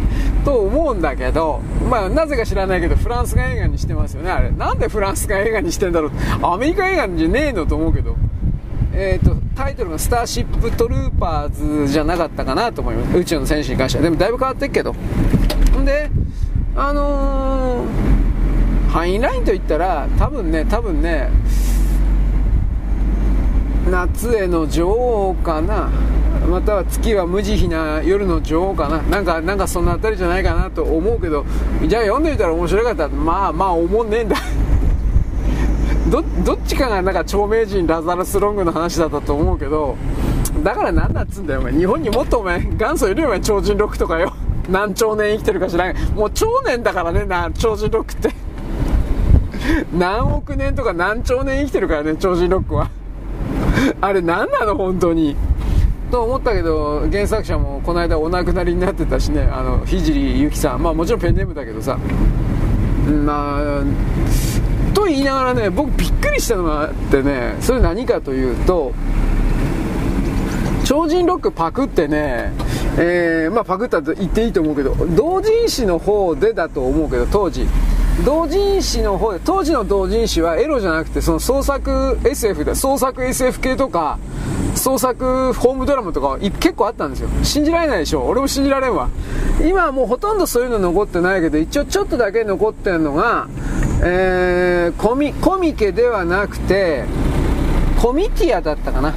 [0.47, 1.61] と思うんだけど、
[1.91, 4.51] まあ、なぜか知らないけど、フランスが映画にしてますよね、あれ。
[4.53, 6.11] なんでフランスが映画にしてんだろう。
[6.41, 8.15] アメリカ映画じゃねえのと思うけど。
[8.99, 14.95] えーと、タイトルが「スターシップトルーパーズ」じゃなかったかなと思います宇宙の戦士に関してはでもだいぶ変わってっけど
[15.79, 16.09] んで
[16.75, 21.29] あのー、ハイラインといったら多分ね多分ね
[23.91, 25.91] 夏への女王かな
[26.47, 29.03] または月は無慈悲な夜の女王かな。
[29.03, 31.45] なんかなんかその辺りじゃないかなと思うけど
[31.87, 33.09] じゃあ読んでみたら面白かった。
[33.09, 34.37] まあまあ思んねえんだ。
[36.11, 39.97] どどっちかがなんか著名人ラザルス・ロングの話だったと思うけど
[40.63, 41.73] だから何だっつうんだよお前。
[41.73, 44.33] 日本にもっとお前元祖いるよお前超人ロックとかよ。
[44.71, 45.97] 何兆年生きてるか知らん。
[46.15, 48.31] もう超年だからねな超人ロックって。
[49.93, 52.89] 何億年とか何兆年生きてるからね超人ロックは。
[54.01, 55.37] あれ何なの本当に。
[56.11, 60.83] と思ったけど原作者もこの間お亡くなりになってたしねあの聖ゆきさん。
[60.83, 61.99] まあもちろんペンネームだけどさ。
[63.25, 63.83] まあ
[64.95, 68.93] と言いながらね僕びっくりしたのがあってねそれ何かというと
[70.85, 72.53] 超人ロックパクってね、
[72.99, 77.67] えー、まあパクったと言っていいと思うけど同人誌の方でだと思うけど当時。
[78.25, 84.19] 同人誌の方で当時の同人誌はエロじゃなくてその創作 SF で創作 SF 系とか
[84.77, 87.29] 創作ホームドラマとか結構あったんですよ。
[87.43, 88.23] 信じられないでしょ。
[88.23, 89.09] 俺も信じられんわ。
[89.65, 93.49] 今はもうほとんどそういうの残ってないけど一応ちょっとだけ残ってるのが
[94.03, 97.05] えー、コミコミケではなくて
[98.01, 99.15] コミティアだったかな。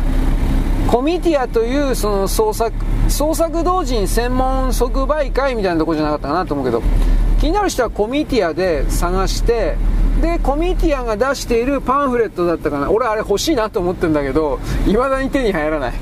[0.90, 2.74] コミティアというその創作
[3.10, 6.82] 創作同人専門即売会みたいなとこじゃなかったかなと思うけど。
[7.40, 9.78] 気になる人はコミティアで探して
[10.20, 15.94] でコミティアが出しているパンフレットだったかな俺あれ欲しいなと思ってるんだけど未だに手に入らない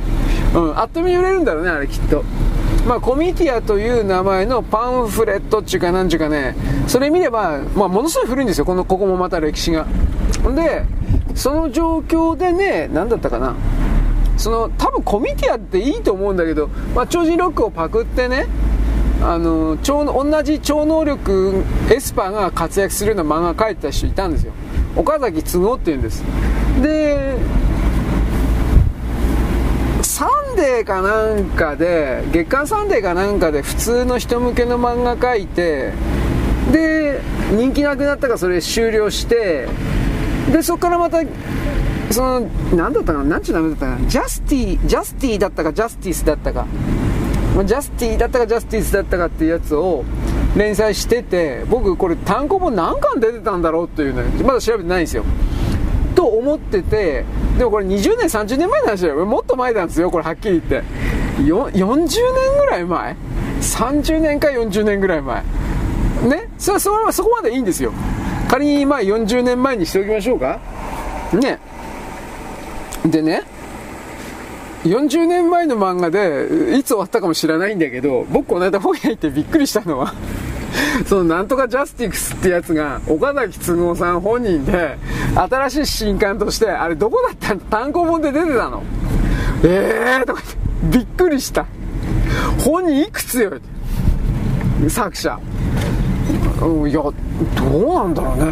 [0.56, 2.23] うんあっという間に売れるんだろうねあれきっと
[2.88, 6.56] まあ、コミティアという名前のパンフレットっていうかなんちゅうかね、
[6.88, 9.84] それ見れば、まあ、ものすごい古いんですよ、この、ここもまた歴史が。
[9.84, 10.85] んで、
[11.35, 13.56] その状況でね、何だったかな。
[14.38, 18.48] その、多分コミティアっていいと思うんだけど、まあ、超人ロックをパクってね、
[19.22, 24.53] あの超同じ超能力エスパーが活躍するような漫画描いてた人いたんですよ。
[24.95, 26.23] 岡崎つぐおっていうんです。
[26.81, 27.38] で
[30.03, 35.94] サンデーかなんかで月刊サンデーかなんかで普通の人向けの漫画描いて
[36.72, 37.22] で
[37.52, 39.68] 人気なくなったからそれ終了して
[40.52, 41.22] でそこからまた
[42.11, 46.65] その何だったかな何ちゅう名前だったかなジャスティジャスティだったかジャスティスだったか。
[47.66, 50.04] ジャスティだったかジャスティスだったかっていうやつを
[50.56, 55.24] 連載してて僕これ単行本何巻出てたんだろうっていうねまだ調べてないんですよ。
[56.16, 57.26] と思ってて
[57.58, 59.26] でもこれ20年30年前の話だよ。
[59.26, 60.84] もっと前なんですよこれはっきり言って。
[61.44, 63.16] 40年ぐらい前
[63.62, 65.44] ？30年か40年ぐらい前？
[66.28, 66.50] ね？
[66.58, 67.94] それそれそこまでいいんですよ。
[68.50, 70.60] 仮にま40年前にしておきましょうか。
[71.34, 71.60] ね。
[73.06, 73.44] でね
[74.90, 80.14] 40年前の漫画でいつ終わったかもしれないんだけど僕この間本屋行ってびっくりしたのは
[81.08, 84.98] そのなんとかジャスティクスってやつが岡崎都合さん本人で
[85.36, 87.54] 新しい新刊としてあれどこだった？
[87.56, 88.84] の単行本で出てたの。
[89.64, 90.42] えーとか
[90.92, 91.66] 言ってびっくりした。
[92.60, 93.52] 本人いくつよ？
[94.90, 95.40] 作者。
[96.88, 98.52] いやどうなんだろうね。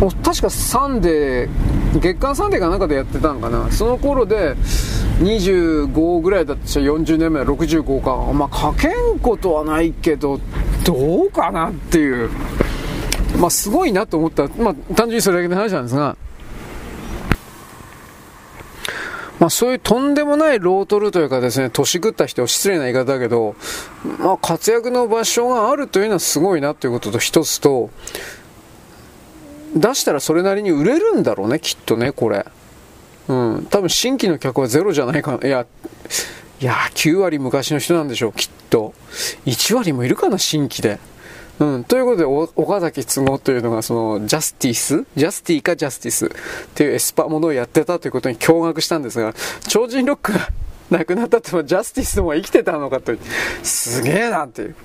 [0.00, 3.70] 確かサンデー月刊サンデーかなんかでやってたんかな。
[3.72, 4.54] その頃で
[5.20, 8.32] 25ぐらいだったし40年前65か。
[8.32, 10.40] まあ書けんことはないけど
[10.84, 12.30] どうかなっていう。
[13.38, 16.16] まあ、すごいなと思った、まあ、単純にそれだけの話なんですが、
[19.38, 23.54] まあ、そういうとんでもないロートルというかですね、年食った人、失礼な言い方だけど、
[24.18, 27.90] まあ、活躍の場所があるというのはすごいなということと一つと、
[29.80, 32.46] 出したらそれなりに売れるんだろうね、きっとね、これ。
[33.28, 33.66] うん。
[33.70, 35.46] 多分新規の客はゼロじゃないかな。
[35.46, 35.66] いや、
[36.60, 38.94] いや、9割昔の人なんでしょう、きっと。
[39.46, 40.98] 1割もいるかな、新規で。
[41.60, 41.84] うん。
[41.84, 46.28] ということで、岡崎都合というのが、その、ジャスティスジャスティかジャスティスっ
[46.74, 49.34] ていうエスパものをやってたということに驚愕したんですが、
[49.68, 50.48] 超人ロックが
[50.90, 53.12] 亡くなったっても、ジャスティスの方が生きてたのかと。
[53.62, 54.76] すげえなっていう。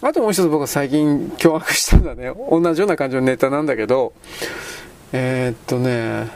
[0.00, 2.32] あともう一つ僕は最近驚愕したんだね。
[2.50, 4.12] 同じような感じのネタなんだけど、
[5.12, 6.28] えー、っとね、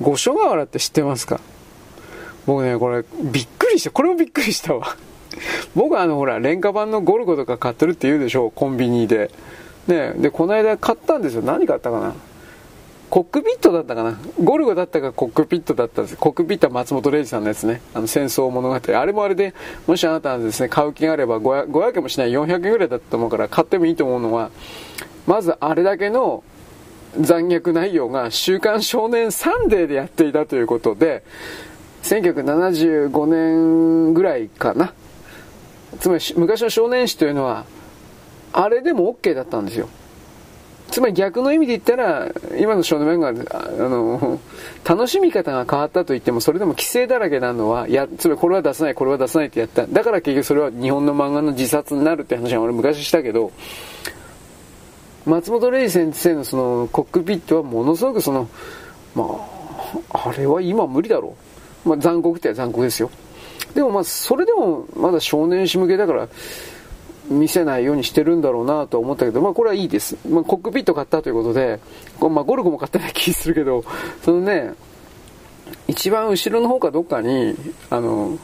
[0.00, 1.40] 五所川原って知ってますか？
[2.46, 3.90] 僕ね、これびっくりした。
[3.90, 4.96] これもびっくりしたわ。
[5.74, 9.30] 僕はあのほら、廉価版のゴルゴとか買ってるって言うでしょ、コンビニで。
[9.86, 11.42] ねで、この間買ったんですよ。
[11.42, 12.14] 何買ったかな？
[13.10, 14.18] コックピットだったかな？
[14.42, 16.16] ゴルゴだったかコックピットだったんです。
[16.16, 17.80] コックピットは松本零士さんのやつね。
[17.94, 18.74] あの戦争物語。
[18.74, 19.54] あれもあれで、
[19.86, 24.50] もしあなたはですね、買う気があれば500 500円もしない400円ぐらいだったと思うから買ってもいいと思うのは、
[25.26, 26.44] まずあれだけの
[27.18, 31.24] 残虐内容が週刊少年サンデーでやっていたということで、
[32.02, 34.92] 1975年ぐらいかな。
[35.98, 37.64] つまり昔の少年誌というのは、
[38.52, 39.88] あれでも OK だったんですよ。
[40.90, 42.28] つまり逆の意味で言ったら、
[42.58, 44.40] 今の少年漫画、あの、
[44.84, 49.86] 楽しみ方が変わったと言っても、それでも規制だらけなのは、や、つまりこれは出さない、これは出さないってやった。
[49.86, 53.52] だから結局それは日本の漫画の自殺になるって話は俺昔したけど、
[55.26, 58.48] 松本零士先生のそのコックピットはものすごくその、
[59.14, 59.24] ま
[60.12, 61.36] あ、あれは今無理だろ
[61.84, 61.88] う。
[61.90, 63.10] まあ残酷って残酷ですよ。
[63.74, 66.28] でもまあ、それでもまだ少年誌向けだから、
[67.30, 70.16] 見せないようにしてるんだろうなと思ったけど、まあこれはいいです。
[70.28, 71.80] まあコックピット買ったということで、
[72.20, 73.84] まあゴルゴも買ってない気するけど、
[74.24, 74.72] そのね、
[75.86, 77.54] 一番後ろの方かどっかに、
[77.90, 78.38] あの、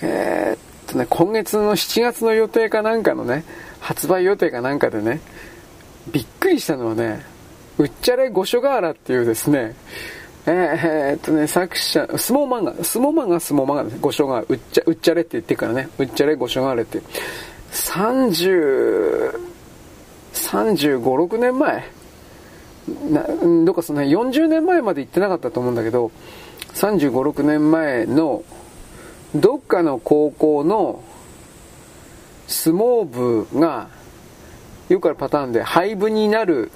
[0.00, 3.44] えー、っとね、今月の7月の予定かなんかのね、
[3.80, 5.20] 発売予定かなんかでね、
[6.12, 7.24] びっくりしたのはね、
[7.78, 9.74] うっちゃれ五所川原っていうですね、
[10.46, 13.98] えー、っとね、作者、相撲漫画、相撲漫画、相撲漫画です。
[14.00, 17.02] 五所川、うっちゃ、うっちゃれって言ってるからね、うっちゃれ五所川原って。
[17.76, 19.38] 30、
[20.32, 21.84] 35、6年前。
[23.10, 23.26] な
[23.64, 26.10] どっかその40年前まで行ってなかったと思うんだけど、
[26.74, 28.44] 35、6年前の
[29.34, 31.02] どっかの高校の
[32.46, 33.88] 相撲部が
[34.88, 36.70] よくあるパターンで廃部になる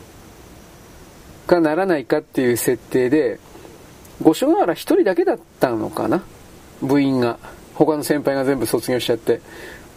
[1.47, 3.39] かならないかっていう設定で
[4.20, 6.22] 五所川原一人だけだったのかな？
[6.82, 7.39] 部員が。
[7.74, 9.40] 他の先輩が全部卒業しちゃって。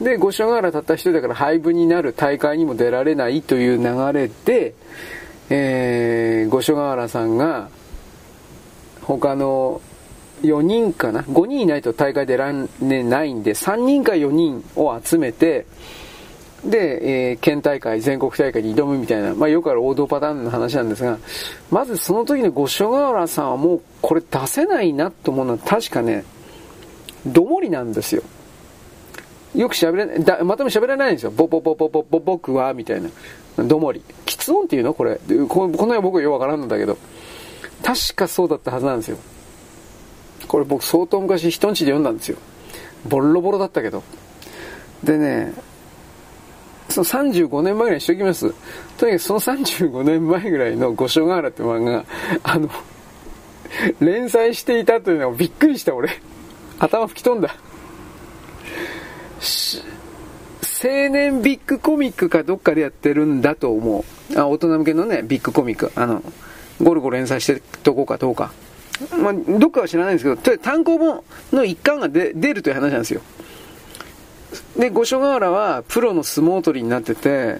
[0.01, 4.73] で、五所川原たった一人だから廃部になる大会にも出られないという流れで、
[5.49, 7.69] えー、五所川原さんが、
[9.01, 9.81] 他の
[10.41, 12.51] 4人かな ?5 人いないと大会出ら
[12.81, 15.65] れないんで、3人か4人を集めて、
[16.65, 21.17] で、えー、県大会、全国大会に挑むみたいな、まあよくある王道パターンの話なんですが、
[21.69, 26.23] まずその時の五所川原さんはもうこれ出せないなと思うのは確かね、
[27.25, 28.23] どもりなんですよ。
[29.55, 31.31] よく喋れない、だまとめ喋れないんですよ。
[31.31, 33.09] ぼぼぼぼぼぼ僕は、みたいな。
[33.63, 34.01] どもり。
[34.25, 34.93] 喫音っていうの？
[34.93, 35.19] これ。
[35.47, 36.97] この辺は僕はよくわからんのだけど。
[37.83, 39.17] 確かそうだったはずなんですよ。
[40.47, 42.37] これ僕相当昔人んちで読んだんですよ。
[43.07, 44.03] ボロボロだったけど。
[45.03, 45.53] でね、
[46.89, 48.53] その35年前ぐらいにしておきます。
[48.97, 52.05] とにかくその35年前ぐらいの五所川原って漫画、
[52.43, 52.69] あの、
[53.99, 56.09] 連載していたというのがびっくりした俺。
[56.79, 57.55] 頭吹き飛んだ。
[59.43, 64.39] 青年ビッグコミックかどっかでやってるんだと思う。
[64.39, 65.91] あ、大人向けのね、ビッグコミック。
[65.95, 66.23] あの、
[66.81, 68.51] ゴルゴ連載してとこかどうか。
[69.17, 73.21] まあ、どっかは知らないんですけど、とりあえず単行本の一巻が出るという話なんですよ。
[74.77, 77.57] で、五所川原はプロの相撲取りになってて、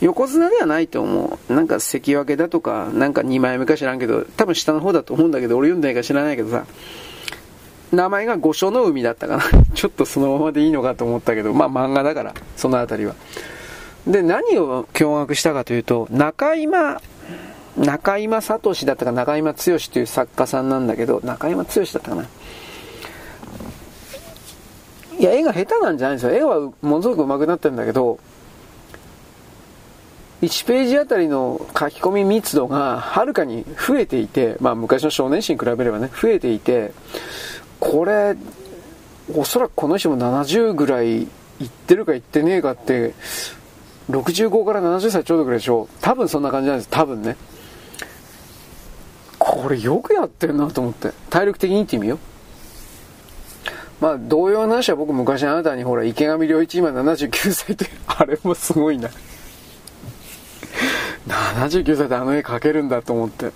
[0.00, 1.54] 横綱ではないと思う。
[1.54, 6.64] なんか関脇だとか、なんか2枚目か知らんけど、多分下の方だと思うんだけど、俺読んでないか知らないけどさ、
[7.92, 9.44] 名前が五所の海だったかな。
[9.74, 13.14] ちょっとそのままでいいのかと思ったけど、まあ漫画だから、そのあたりは。
[14.06, 17.00] で、何を驚愕したかというと、中今、
[17.76, 22.26] 中今聡だったか中今剛という作家さんなんだけど、中今剛だったかな。
[25.18, 26.34] いや、絵が下手なんじゃないんですよ。
[26.34, 28.18] 絵はものすごく上手くなってるんだけど、
[30.42, 36.92] 1ページあたりの書き込み密度がはるかに増えていて、まあ昔の少年誌に比べればね、増えていて、
[37.80, 38.36] これ、
[39.34, 41.28] おそらくこの人も70ぐらいいっ
[41.68, 43.14] てるかいってねえかって、
[44.10, 45.88] 65から70歳ちょうどぐらいでしょ。
[46.00, 46.90] 多分そんな感じなんです。
[46.90, 47.36] 多分ね。
[49.38, 51.12] これよくやってるなと思って。
[51.30, 52.18] 体力的にって意味よ
[54.00, 59.10] まあ同様の話は僕昔あなたにほら池上良一今79歳って あれもすごいな。
[61.28, 63.52] 79歳であの絵描けるんだと思って。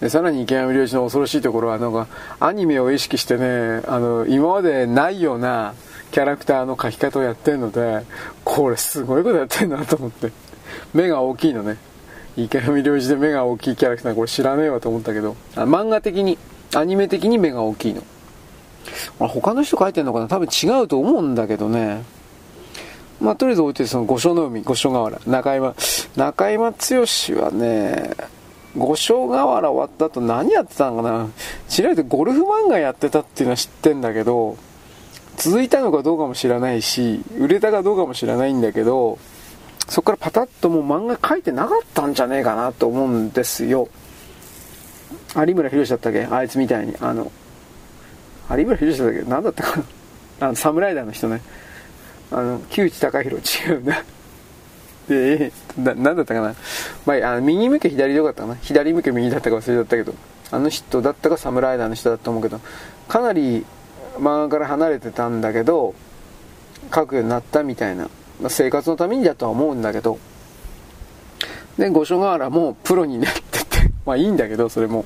[0.00, 2.06] でさらに池上良一の恐ろしいところはなんか
[2.40, 5.74] アニメを意識してねあの今までないような
[6.10, 8.04] キャラクターの描き方をやってるので
[8.44, 10.30] これすごいことやってんなと思って。
[10.92, 11.78] 目が大きいのね。
[12.36, 15.36] 池上良一で目が大きいキャラクターこれ知らねえわと思ったけど。
[15.54, 16.38] あ漫画的に
[16.74, 18.02] アニメ的に目が大きいの。
[19.18, 20.28] 他の人描いてんのかな？
[20.28, 22.02] 多分違うと思うんだけどね。
[23.20, 25.74] まあとりあえず置いてその五所の海五所川原中山
[26.16, 26.76] 中山剛
[27.42, 28.10] はね
[28.76, 31.28] 五所川原終わった後何やってたのかな。
[31.68, 34.56] 知られてゴルフ漫画やってたっていうのは知ってんだけど
[35.36, 39.18] 続いたのかどうかも知らないし売れたかどうかも知らないんだけど
[39.88, 43.88] そこからパタッともう漫画描いてなかったんじゃねえかなと思うんですよ。
[45.36, 46.24] 有村宏だったっけ？
[46.24, 46.94] あいつみたいに。
[47.00, 47.30] あの
[48.50, 49.30] 有村宏だったっけ？
[49.30, 49.84] 何だったかな？
[50.40, 51.40] あのサムライダーの人ね。
[52.32, 54.02] あの木内隆弘違うな
[55.08, 56.54] でな何だったかな、
[57.04, 58.56] まあ、あの右向け左でよかったかな？
[58.56, 60.14] 左向け右だったか忘れちゃったけど。
[60.50, 62.60] あの人だったかサムライダーの人だと思うけど。
[63.08, 63.64] かなり
[64.18, 65.94] 漫画から離れてたんだけど
[66.94, 68.04] 書くようになったみたいな、
[68.40, 70.18] まあ、生活のためにだとは思うんだけど。
[71.78, 73.90] で五所川原もプロになってて。
[74.04, 75.04] まあいいんだけどそれも。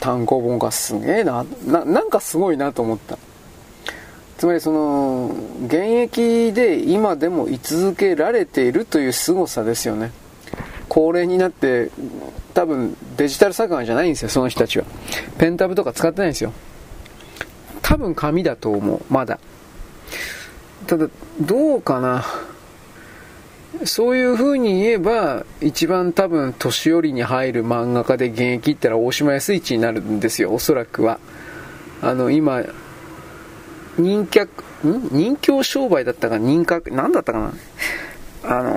[0.00, 1.44] 単行本がすげえな。
[1.66, 3.18] ななんかすごいなと思った。
[4.38, 5.34] つまりその
[5.66, 10.12] 現役で今でも居続けられているという凄さですよね。
[10.88, 11.90] 高齢になって
[12.52, 14.84] 多分デジタル作画じゃないんですよその人たちは。
[15.38, 16.52] ペンタブとか使ってないんですよ。
[17.82, 19.38] 多分紙だと思うまだ。
[20.86, 21.08] ただ
[21.40, 22.24] どうかな。
[23.84, 31.18] そういう風に言えば一番多分年寄りに入る漫画家で現役ったら大島康一になるんですよおそらくは。
[32.02, 32.62] あの今
[33.98, 34.48] 人客
[34.86, 35.08] ん？
[35.10, 37.52] 人形商売だったか人格何だったかな？
[38.58, 38.72] あの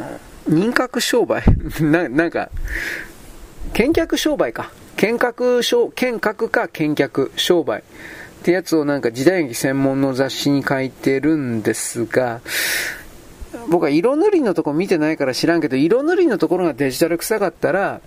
[0.00, 0.18] ー、
[0.48, 1.42] 人格商売？
[1.80, 2.50] ななんか
[3.72, 4.70] 見客商売か。
[4.96, 7.80] 見客商見客か見客商売。
[7.80, 12.40] ってやつをなんか時代劇専門の雑誌に書いてるんですが、
[13.68, 18.00] 僕は色塗りのとこ見てないから知らんけど、色塗りのところがデジタル臭かったら、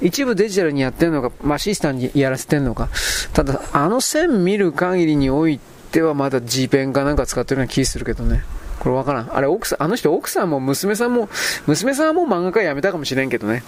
[0.00, 2.88] 一部デジタルにやってんのか、マシスタンにやらせてんのか。
[3.32, 5.58] ただ、あの線見る限りにおい
[5.94, 8.42] てはまだ G ペンかなんか使ってるような気するけどね。
[8.80, 9.34] これわからん。
[9.34, 11.28] あれ、奥さん、あの人奥さんも娘さんも、
[11.66, 13.62] 娘さんも漫画家辞めたかもしれんけどね。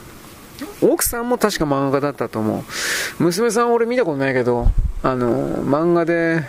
[0.83, 2.65] 奥さんも確か漫画家だったと思
[3.21, 3.23] う。
[3.23, 4.67] 娘さん俺見たことないけど、
[5.05, 6.43] あの、漫画で、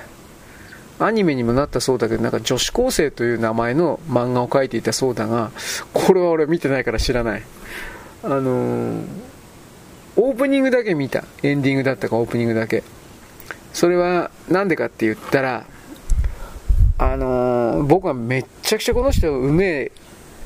[0.99, 5.51] アニメにもなったそうだけど、なんか女子高生という名前の漫画を描いていたそうだが、
[5.93, 7.43] これは俺見てないから知らない。
[8.23, 9.03] あの
[10.15, 11.23] オープニングだけ見た。
[11.43, 12.83] エンディングだったかオープニングだけ。
[13.77, 15.63] それはなんでかって言ったら、
[16.97, 19.91] あの僕はめっちゃくちゃこの人うめえ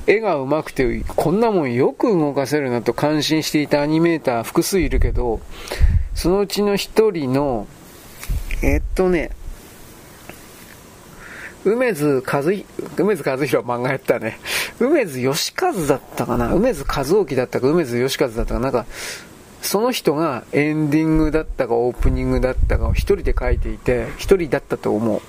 [0.06, 5.40] 絵が上手くて、こんなもんよく動かせるなと感心していたアニメーター複数いるけど、
[6.14, 7.68] そのうちの一人の、
[8.64, 9.32] えっとね、
[11.64, 12.66] 梅津和梅
[13.16, 14.40] 津和弘漫画やったね。
[14.82, 16.54] 梅津義和だったかな？
[16.54, 18.86] 梅津和興だったか梅津義和だったかなんか、
[19.62, 25.22] その人がエンディングだったかオープニングだったかを一人で書いていて、一人だったと思う。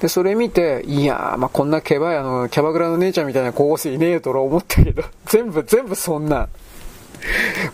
[0.00, 6.48] で、それ見て、いやー、まあ、こんなケバい、あの、キャバクラの姉ちゃんみたいな高校生いねえよと俺思ったけど、 全部、全部そんな。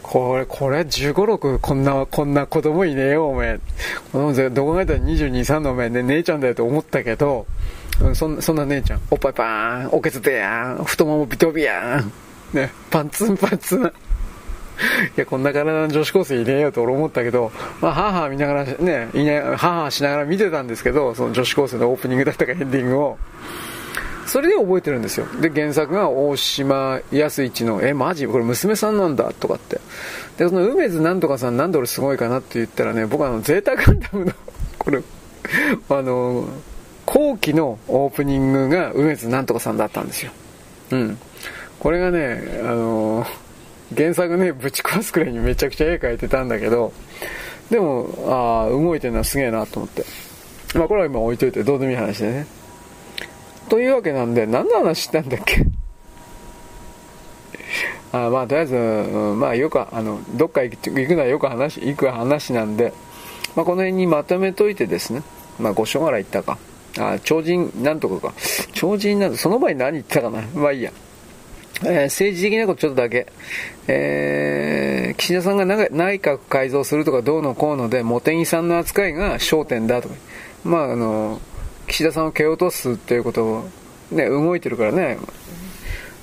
[0.02, 3.60] これ、これ、15、6、こんな、こんな子供いねえよ、おめえ。
[4.12, 4.92] このどこがいた？
[4.92, 7.46] ら22、3のおめえね、姉ちゃんだよと思ったけど、
[8.00, 12.12] うん、そんそんな姉ちゃん、おっぱいパーン、おけつでやん、太ももビトビやん、
[12.56, 13.92] ね、パンツンパンツン。
[15.16, 23.18] いや、こんな体の女子高生いねえよと俺思ったけど、まあ、はは見ながらね、いない、ははしながら見てたんですけど、その女子高生のオープニングだったかエンディングを。
[24.26, 25.26] それで覚えてるんですよ。
[25.40, 28.28] で、原作が大島康一の、え、マジ？
[28.28, 29.80] これ娘さんなんだとかって。
[30.38, 34.32] で、その梅津なんとかさんなんで俺すごいかなって言ったらね、僕はあの、ゼータガンダムの
[34.78, 35.02] これ、
[35.88, 36.48] あの、
[37.06, 40.30] 後期のオープニングが梅津なんとかさんだったんですよ。
[40.92, 41.18] うん。
[41.80, 43.26] これがね、あの
[43.96, 46.92] 原作ね、ぶち壊すくらいにめちゃくちゃ絵描いてたんだけど、
[47.70, 50.04] でも、ああ、動いてるのはすげえなと思って。
[50.74, 52.46] まあこれは今置いといてどうでもいい話でね。
[53.68, 55.64] というわけなんで、何の話したんだっけ？
[58.12, 62.92] あまあとりあえず、うん、まあよく、あの、どっか行く行くのはよく話、行く話なんで、
[63.56, 65.22] まあこの辺にまとめといてですね、
[65.58, 66.58] まあ五所川原行ったか。
[66.98, 68.34] あ、超人なんとかか。
[68.72, 70.42] 超人なんその前に何言ったかな。
[70.54, 70.92] まあいいや。
[71.82, 73.26] えー、政治的なことちょっとだけ、
[73.88, 80.14] えー、岸田さんが内閣改造するとかどうのこうので茂木さんの扱いが焦点だとか、
[80.64, 81.40] まああの
[81.86, 83.68] 岸田さんを蹴落とすっていうことを、
[84.12, 85.18] ね、動いてるからね。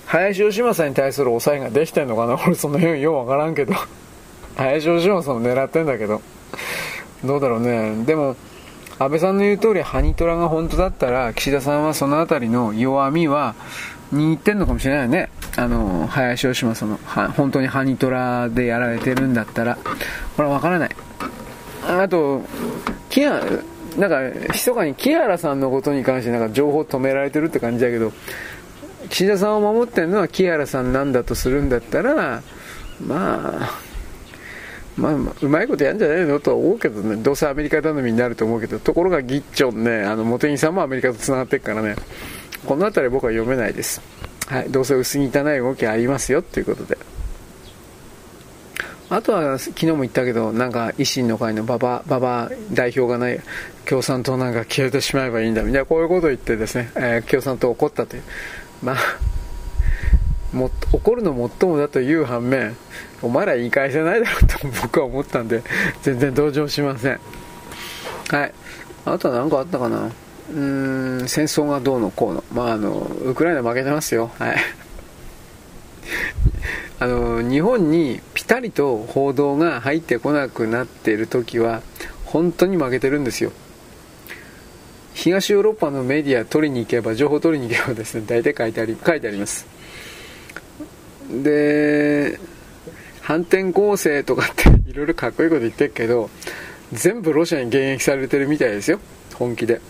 [0.06, 2.40] 林芳正に対する抑えができてんのかな？
[2.46, 3.74] 俺その辺ようわからんけど。
[4.56, 6.22] 林芳正も狙ってんだけど。
[7.26, 8.06] どうだろうね。
[8.06, 8.36] でも
[9.00, 13.56] 安倍さんの言う通りハニトラが本当だったら岸田さんはその辺りの弱みは
[14.14, 15.30] 握ってんのかもしれないよね。
[15.56, 19.78] あの林芳正のは本当にハニトラでやられてるんだったら。
[20.36, 20.90] これは分からない。
[21.88, 22.44] あと
[23.10, 23.44] 木原
[23.98, 24.22] なんか
[24.54, 28.12] 密かに木原さんのことに関してなんか情報止められてるって感じだけど
[29.10, 32.44] 岸田さんを守ってるのは木原さんなんだとするんだったら
[33.02, 33.88] まあ
[34.98, 41.96] まあ、うまいことやんじゃないのとは思うけどね、どうせアメリカ頼みになると思うけど、ところがギッチョンね、あの、茂木さんもアメリカと繋がってるからね、
[42.68, 44.02] この辺り僕は読めないです。
[44.48, 46.98] はい、どうせ薄汚い動きありますよということで。
[49.10, 53.40] あとは昨日も言ったけど、なんか維新の会の馬場、馬場代表がない、
[53.86, 58.24] 共産党なんか消えてしまえばいいんだみたいな、こういうことを言ってですね、えー、共産党怒ったという。
[58.84, 58.96] まあ
[60.54, 62.76] も怒るのもっともだという反面
[63.22, 65.62] お前ら言い返せないだろうと僕は思ったんで
[66.02, 67.20] 全然同情しません
[68.30, 68.54] はい
[69.06, 70.10] あとは何かあったかな
[70.50, 72.44] うーん戦争がどうのこうの。
[72.54, 74.32] まああのウクライナ負けてますよ。
[74.40, 74.58] はい。
[77.00, 81.82] あの日本にピタリと報道が入ってこなくなっている時は
[82.26, 83.52] 本当に負けてるんですよ。
[85.14, 89.66] 東ヨーロッパのメディア取りに行けば情報取りに行けばですね大体書いてあり書いてあります。
[91.44, 92.40] で
[93.22, 96.30] 反転攻勢とかっていろいろかっこいいこと言ってるけど
[96.94, 99.00] 全部ロシアに迎撃されてるみたいですよ。
[99.34, 99.82] 本気で。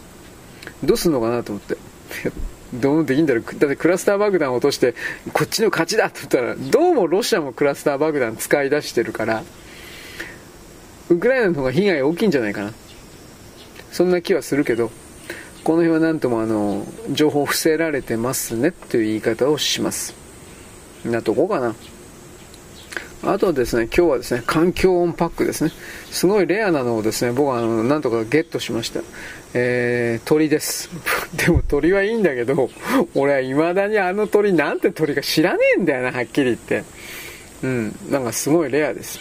[0.84, 1.78] どうすんのかなと思って
[2.74, 4.94] どうできんだろうだってクラスター爆弾を落として
[5.34, 9.44] こっちの勝ちだと言ったらどうもロシアもクラスター爆弾使い出してるから
[11.10, 12.74] ウクライナの方が被害大きいんじゃないかな
[13.92, 14.92] そんな気はするけど
[15.64, 20.14] この辺は何ともあの情報伏せられてますねという言い方をします
[21.06, 21.76] なとこかな。
[23.24, 25.72] あとはですね、今日はですね、環境音パックですね。
[26.12, 29.02] すごいレアなのをですね、僕はあの、なんとかゲットしました。
[29.54, 30.90] えー、鳥です。
[31.36, 32.70] でも鳥はいいんだけど、
[33.16, 36.84] 俺は未だにあの鳥なんて鳥か知らねえんだよな、はっきり言って。
[37.64, 39.20] うん、なんかすごいレアです。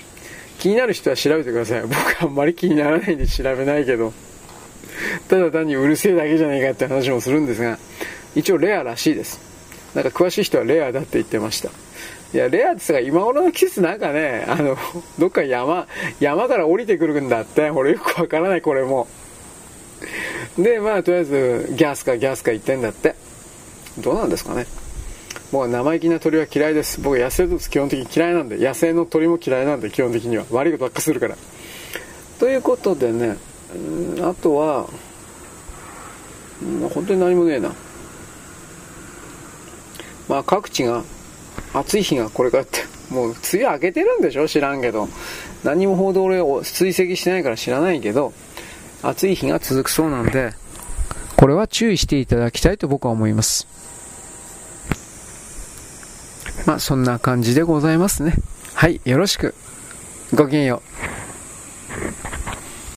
[0.59, 1.83] 気になる人は調べてください。
[1.83, 4.13] 僕はあんまり気にならないんで調べないけど。
[5.29, 7.79] ただ単にうるせえだけじゃねえかって話もするんですが、
[8.35, 9.41] 一応レアらしいです。
[9.95, 11.71] なんか詳しい人はレアだって言ってました。
[12.35, 14.77] いや、レアってさ、今頃の季節なんかね、あの、
[15.19, 15.87] どっか山、
[16.21, 19.07] 山から降りてくるんだって、俺よくわからない、これも。
[20.59, 23.15] で、まあ、とりあえず、ギャスかギャスか言ってんだって。
[23.99, 24.67] どうなんですかね。
[25.53, 27.01] 僕は生意気な鳥は嫌いです。
[27.01, 30.45] 僕野生動物基本的に嫌いなんで、野生の鳥も嫌いなんで、基本的には。
[30.51, 31.37] 悪いことばっかするから。
[32.39, 33.37] ということでね、
[34.21, 34.89] あとは、
[36.93, 37.75] 本当に何もねえな。
[40.29, 41.05] まあ各地が
[41.73, 44.49] 暑い日がこれからって、もう梅雨明けてるんでしょ？
[44.49, 45.09] 知らんけど。
[45.65, 48.33] 何も報道俺を追跡してないから知らないけど、
[49.09, 50.53] 暑い日が続くそうなんで、
[51.37, 53.69] これは注意していただきたいと僕は思います。
[56.67, 58.35] まあそんな感じでございますね。
[58.75, 59.55] はい、よろしく。
[60.35, 62.46] ごきげんよう。